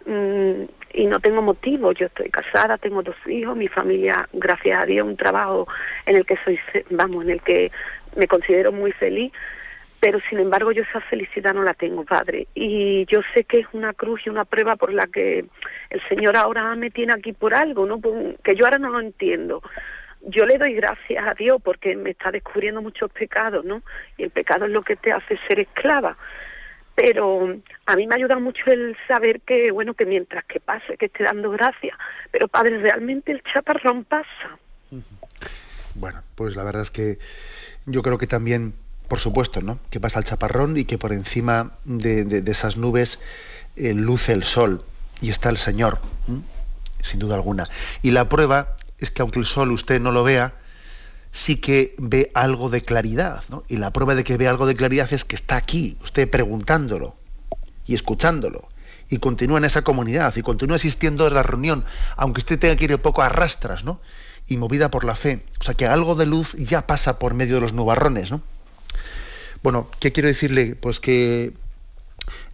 mm, 0.06 0.62
y 0.94 1.06
no 1.08 1.20
tengo 1.20 1.42
motivo. 1.42 1.92
Yo 1.92 2.06
estoy 2.06 2.30
casada, 2.30 2.78
tengo 2.78 3.02
dos 3.02 3.16
hijos, 3.26 3.54
mi 3.54 3.68
familia, 3.68 4.26
gracias 4.32 4.82
a 4.82 4.86
Dios, 4.86 5.06
un 5.06 5.18
trabajo 5.18 5.68
en 6.06 6.16
el 6.16 6.24
que 6.24 6.38
soy, 6.42 6.58
vamos, 6.88 7.24
en 7.24 7.32
el 7.32 7.42
que 7.42 7.70
me 8.16 8.26
considero 8.26 8.72
muy 8.72 8.92
feliz, 8.92 9.30
pero 10.00 10.20
sin 10.30 10.38
embargo 10.38 10.72
yo 10.72 10.84
esa 10.84 11.02
felicidad 11.02 11.52
no 11.52 11.64
la 11.64 11.74
tengo, 11.74 12.06
Padre. 12.06 12.46
Y 12.54 13.04
yo 13.12 13.20
sé 13.34 13.44
que 13.44 13.58
es 13.58 13.66
una 13.74 13.92
cruz 13.92 14.22
y 14.24 14.30
una 14.30 14.46
prueba 14.46 14.76
por 14.76 14.90
la 14.90 15.06
que 15.06 15.44
el 15.90 16.08
Señor 16.08 16.38
ahora 16.38 16.74
me 16.76 16.90
tiene 16.90 17.12
aquí 17.12 17.34
por 17.34 17.52
algo, 17.52 17.84
¿no? 17.84 18.00
que 18.42 18.56
yo 18.56 18.64
ahora 18.64 18.78
no 18.78 18.88
lo 18.88 19.00
entiendo. 19.00 19.60
Yo 20.22 20.44
le 20.44 20.58
doy 20.58 20.74
gracias 20.74 21.26
a 21.26 21.34
Dios 21.34 21.60
porque 21.62 21.96
me 21.96 22.10
está 22.10 22.30
descubriendo 22.30 22.82
muchos 22.82 23.10
pecados, 23.10 23.64
¿no? 23.64 23.82
Y 24.18 24.24
el 24.24 24.30
pecado 24.30 24.66
es 24.66 24.70
lo 24.70 24.82
que 24.82 24.96
te 24.96 25.12
hace 25.12 25.38
ser 25.48 25.60
esclava 25.60 26.16
pero 27.00 27.56
a 27.86 27.96
mí 27.96 28.06
me 28.06 28.16
ayuda 28.16 28.38
mucho 28.38 28.60
el 28.66 28.94
saber 29.08 29.40
que, 29.40 29.70
bueno, 29.70 29.94
que 29.94 30.04
mientras 30.04 30.44
que 30.44 30.60
pase, 30.60 30.98
que 30.98 31.06
esté 31.06 31.24
dando 31.24 31.50
gracias, 31.50 31.96
pero 32.30 32.46
padre, 32.46 32.78
realmente 32.78 33.32
el 33.32 33.42
chaparrón 33.42 34.04
pasa. 34.04 34.58
Bueno, 35.94 36.22
pues 36.34 36.56
la 36.56 36.62
verdad 36.62 36.82
es 36.82 36.90
que 36.90 37.18
yo 37.86 38.02
creo 38.02 38.18
que 38.18 38.26
también, 38.26 38.74
por 39.08 39.18
supuesto, 39.18 39.62
¿no? 39.62 39.78
Que 39.88 39.98
pasa 39.98 40.18
el 40.18 40.26
chaparrón 40.26 40.76
y 40.76 40.84
que 40.84 40.98
por 40.98 41.14
encima 41.14 41.72
de, 41.84 42.42
esas 42.46 42.76
nubes 42.76 43.18
eh, 43.76 43.94
luce 43.94 44.34
el 44.34 44.42
sol 44.42 44.84
y 45.22 45.30
está 45.30 45.48
el 45.48 45.56
Señor, 45.56 46.00
sin 47.00 47.18
duda 47.18 47.34
alguna. 47.36 47.64
Y 48.02 48.10
la 48.10 48.28
prueba 48.28 48.76
es 49.00 49.10
que 49.10 49.22
aunque 49.22 49.38
el 49.38 49.46
sol 49.46 49.72
usted 49.72 50.00
no 50.00 50.12
lo 50.12 50.24
vea, 50.24 50.54
sí 51.32 51.56
que 51.56 51.94
ve 51.98 52.30
algo 52.34 52.70
de 52.70 52.80
claridad, 52.80 53.42
¿no? 53.48 53.64
Y 53.68 53.76
la 53.76 53.92
prueba 53.92 54.14
de 54.14 54.24
que 54.24 54.36
ve 54.36 54.48
algo 54.48 54.66
de 54.66 54.74
claridad 54.74 55.12
es 55.12 55.24
que 55.24 55.36
está 55.36 55.56
aquí, 55.56 55.96
usted 56.02 56.28
preguntándolo 56.28 57.16
y 57.86 57.94
escuchándolo, 57.94 58.68
y 59.08 59.18
continúa 59.18 59.58
en 59.58 59.64
esa 59.64 59.82
comunidad, 59.82 60.34
y 60.36 60.42
continúa 60.42 60.76
asistiendo 60.76 61.26
a 61.26 61.30
la 61.30 61.42
reunión, 61.42 61.84
aunque 62.16 62.40
usted 62.40 62.58
tenga 62.58 62.76
que 62.76 62.84
ir 62.84 62.94
un 62.94 63.00
poco 63.00 63.22
a 63.22 63.28
rastras, 63.28 63.84
¿no? 63.84 64.00
Y 64.46 64.56
movida 64.56 64.90
por 64.90 65.04
la 65.04 65.14
fe. 65.14 65.44
O 65.60 65.64
sea 65.64 65.74
que 65.74 65.86
algo 65.86 66.14
de 66.14 66.26
luz 66.26 66.54
ya 66.54 66.86
pasa 66.86 67.18
por 67.18 67.34
medio 67.34 67.56
de 67.56 67.60
los 67.60 67.72
nubarrones, 67.72 68.30
¿no? 68.30 68.42
Bueno, 69.62 69.90
¿qué 70.00 70.12
quiero 70.12 70.28
decirle? 70.28 70.74
Pues 70.74 71.00
que 71.00 71.52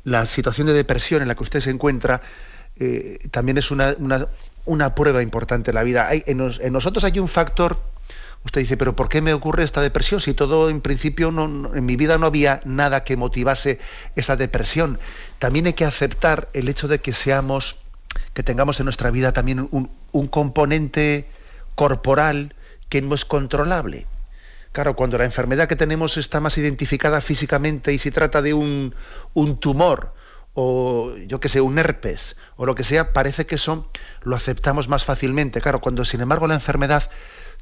la 0.05 0.27
situación 0.27 0.67
de 0.67 0.73
depresión 0.73 1.23
en 1.23 1.29
la 1.29 1.35
que 1.35 1.43
usted 1.43 1.61
se 1.61 1.71
encuentra 1.71 2.23
eh, 2.77 3.19
también 3.31 3.59
es 3.59 3.71
una, 3.71 3.95
una, 3.99 4.29
prueba 4.95 5.23
importante 5.23 5.71
en 5.71 5.75
la 5.77 5.83
vida. 5.83 6.09
Hay, 6.09 6.23
en 6.27 6.73
nosotros 6.73 7.05
hay 7.05 7.19
un 7.19 7.29
factor 7.29 7.79
Usted 8.47 8.61
dice, 8.61 8.77
pero 8.77 8.95
¿por 8.95 9.09
qué 9.09 9.21
me 9.21 9.35
ocurre 9.35 9.65
esta 9.65 9.81
depresión 9.81 10.21
si 10.21 10.33
todo 10.33 10.71
en 10.71 10.81
principio 10.81 11.33
no, 11.33 11.75
en 11.75 11.85
mi 11.85 11.97
vida 11.97 12.17
no 12.17 12.27
había 12.27 12.61
nada 12.65 13.03
que 13.03 13.17
motivase 13.17 13.81
esa 14.15 14.37
depresión? 14.37 15.01
También 15.41 15.67
hay 15.67 15.73
que 15.73 15.85
aceptar 15.85 16.49
el 16.53 16.69
hecho 16.69 16.87
de 16.87 17.01
que 17.01 17.13
seamos, 17.13 17.81
que 18.35 18.45
tengamos 18.45 18.79
en 18.79 18.85
nuestra 18.85 19.11
vida 19.11 19.33
también 19.33 19.69
un, 19.73 20.29
componente 20.29 21.29
corporal 21.75 22.55
que 22.89 23.03
no 23.03 23.17
es 23.17 23.25
controlable. 23.25 24.07
Claro, 24.71 24.95
cuando 24.95 25.19
la 25.19 25.25
enfermedad 25.25 25.67
que 25.67 25.75
tenemos 25.75 26.17
está 26.17 26.39
más 26.39 26.57
identificada 26.57 27.21
físicamente 27.21 27.93
y 27.93 27.99
se 27.99 28.13
trata 28.13 28.43
de 28.43 28.55
un, 28.55 28.95
un 29.35 29.59
tumor 29.59 30.15
o 30.59 31.15
yo 31.27 31.39
que 31.39 31.51
sé, 31.51 31.61
un 31.61 31.79
herpes 31.79 32.35
o 32.57 32.65
lo 32.65 32.75
que 32.75 32.83
sea, 32.83 33.13
parece 33.13 33.45
que 33.45 33.57
eso 33.57 33.89
lo 34.23 34.35
aceptamos 34.35 34.89
más 34.89 35.05
fácilmente. 35.05 35.61
Claro, 35.61 35.83
cuando 35.83 36.05
sin 36.07 36.23
embargo 36.23 36.47
la 36.47 36.55
enfermedad 36.55 37.11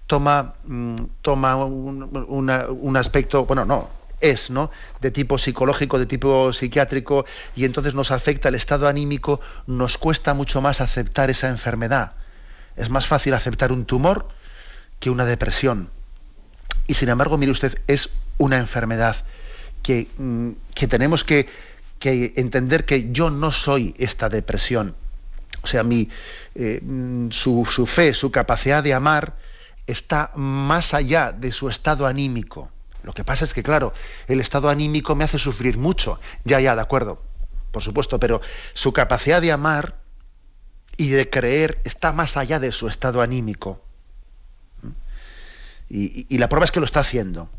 toma, 0.07 0.55
mm, 0.65 0.97
toma 1.21 1.57
un, 1.57 2.97
aspecto, 2.97 3.47
bueno, 3.47 3.65
no, 3.65 3.91
es, 4.21 4.49
¿no? 4.49 4.71
De 5.01 5.11
tipo 5.11 5.39
psicológico, 5.39 5.99
de 5.99 6.07
tipo 6.07 6.53
psiquiátrico, 6.53 7.27
y 7.57 7.65
entonces 7.65 7.95
nos 7.95 8.13
afecta 8.13 8.49
el 8.49 8.55
estado 8.55 8.87
anímico, 8.87 9.41
nos 9.67 9.99
cuesta 9.99 10.33
mucho 10.33 10.61
más 10.61 10.81
aceptar 10.81 11.31
esa 11.31 11.49
enfermedad. 11.49 12.13
Es 12.77 12.91
más 12.91 13.09
fácil 13.09 13.35
aceptar 13.35 13.73
un 13.73 13.87
tumor 13.87 14.29
que 15.01 15.11
una 15.11 15.25
depresión. 15.25 15.91
Y 16.87 16.95
sin 16.95 17.09
embargo, 17.09 17.39
mire 17.39 17.51
usted, 17.51 17.77
es 17.89 18.11
una 18.39 18.59
enfermedad 18.59 19.17
que, 19.83 20.07
mm, 20.17 20.51
que 20.77 20.87
tenemos 20.87 21.25
que, 21.25 21.49
que, 21.99 22.33
entender 22.37 22.85
que 22.85 23.11
yo 23.13 23.31
no 23.31 23.51
soy 23.53 23.95
esta 23.99 24.29
depresión. 24.29 24.95
O 25.63 25.67
sea, 25.67 25.83
mi, 25.83 26.09
eh, 26.55 26.81
mm, 26.83 27.31
su, 27.31 27.67
su 27.71 27.87
fe, 27.87 28.15
su 28.15 28.31
capacidad 28.31 28.83
de 28.83 28.95
amar, 28.95 29.37
está 29.87 30.31
más 30.35 30.95
allá 30.95 31.33
de 31.33 31.53
su 31.53 31.69
estado 31.69 32.07
anímico. 32.07 32.71
Lo 33.03 33.13
que 33.13 33.25
pasa 33.25 33.45
es 33.45 33.53
que, 33.53 33.63
claro, 33.63 33.93
el 34.29 34.41
estado 34.41 34.69
anímico 34.69 35.15
me 35.15 35.25
hace 35.25 35.39
sufrir 35.39 35.77
mucho. 35.77 36.19
Ya, 36.45 36.61
ya, 36.61 36.75
de 36.75 36.81
acuerdo, 36.81 37.23
por 37.71 37.83
supuesto, 37.83 38.19
pero 38.19 38.41
su 38.73 38.93
capacidad 38.93 39.43
de 39.43 39.53
amar 39.53 39.97
y 40.97 41.09
de 41.09 41.29
creer 41.29 41.81
está 41.85 42.13
más 42.13 42.37
allá 42.37 42.61
de 42.61 42.73
su 42.73 42.89
estado 42.89 43.21
anímico. 43.21 43.83
Y, 45.89 46.39
la 46.39 46.49
prueba 46.49 46.65
es 46.65 46.73
que 46.73 46.81
lo 46.81 46.87
está 46.87 47.01
haciendo. 47.01 47.51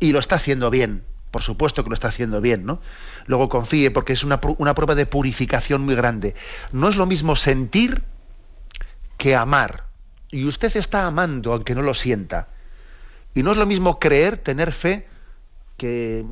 Y 0.00 0.12
lo 0.12 0.18
está 0.18 0.36
haciendo 0.36 0.68
bien. 0.68 1.04
Por 1.30 1.42
supuesto 1.42 1.84
que 1.84 1.90
lo 1.90 1.94
está 1.94 2.08
haciendo 2.08 2.40
bien, 2.40 2.64
¿no? 2.64 2.80
Luego 3.26 3.48
confíe, 3.48 3.90
porque 3.90 4.14
es 4.14 4.24
una, 4.24 4.40
una 4.58 4.74
prueba 4.74 4.94
de 4.94 5.06
purificación 5.06 5.82
muy 5.82 5.94
grande. 5.94 6.34
No 6.72 6.88
es 6.88 6.96
lo 6.96 7.06
mismo 7.06 7.36
sentir 7.36 8.02
que 9.18 9.36
amar. 9.36 9.84
Y 10.30 10.46
usted 10.46 10.74
está 10.76 11.06
amando 11.06 11.52
aunque 11.52 11.74
no 11.74 11.82
lo 11.82 11.94
sienta. 11.94 12.48
Y 13.34 13.42
no 13.42 13.52
es 13.52 13.56
lo 13.56 13.66
mismo 13.66 13.98
creer, 13.98 14.38
tener 14.38 14.72
fe, 14.72 15.06
que, 15.76 16.24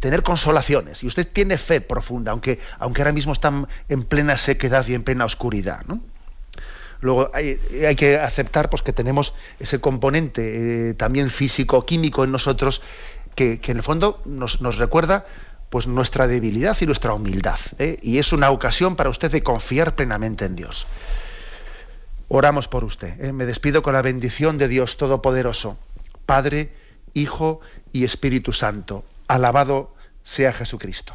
tener 0.00 0.22
consolaciones. 0.22 1.04
Y 1.04 1.06
usted 1.06 1.28
tiene 1.30 1.58
fe 1.58 1.80
profunda, 1.80 2.32
aunque, 2.32 2.58
aunque 2.78 3.02
ahora 3.02 3.12
mismo 3.12 3.32
está 3.32 3.66
en 3.88 4.02
plena 4.04 4.36
sequedad 4.36 4.86
y 4.88 4.94
en 4.94 5.02
plena 5.02 5.24
oscuridad. 5.24 5.84
Luego 7.00 7.30
hay, 7.32 7.58
que 7.96 8.18
aceptar 8.18 8.70
pues, 8.70 8.82
que 8.82 8.92
tenemos 8.92 9.34
ese 9.58 9.80
componente 9.80 10.90
eh, 10.90 10.94
también 10.94 11.30
físico-químico 11.30 12.24
en 12.24 12.32
nosotros 12.32 12.82
que, 13.60 13.70
en 13.70 13.78
el 13.78 13.82
fondo 13.82 14.20
nos, 14.26 14.60
recuerda 14.76 15.24
pues, 15.70 15.86
nuestra 15.86 16.26
debilidad 16.26 16.76
y 16.80 16.86
nuestra 16.86 17.14
humildad. 17.14 17.58
¿eh? 17.78 17.98
Y 18.02 18.18
es 18.18 18.34
una 18.34 18.50
ocasión 18.50 18.96
para 18.96 19.08
usted 19.08 19.30
de 19.30 19.42
confiar 19.42 19.94
plenamente 19.94 20.44
en 20.44 20.56
Dios. 20.56 20.86
Oramos 22.28 22.68
por 22.68 22.84
usted. 22.84 23.18
¿eh? 23.18 23.32
Me 23.32 23.46
despido 23.46 23.82
con 23.82 23.94
la 23.94 24.02
bendición 24.02 24.58
de 24.58 24.68
Dios 24.68 24.98
Todopoderoso, 24.98 25.78
Padre, 26.26 26.72
Hijo 27.14 27.60
y 27.92 28.04
Espíritu 28.04 28.52
Santo. 28.52 29.04
Alabado 29.26 29.94
sea 30.22 30.52
Jesucristo. 30.52 31.14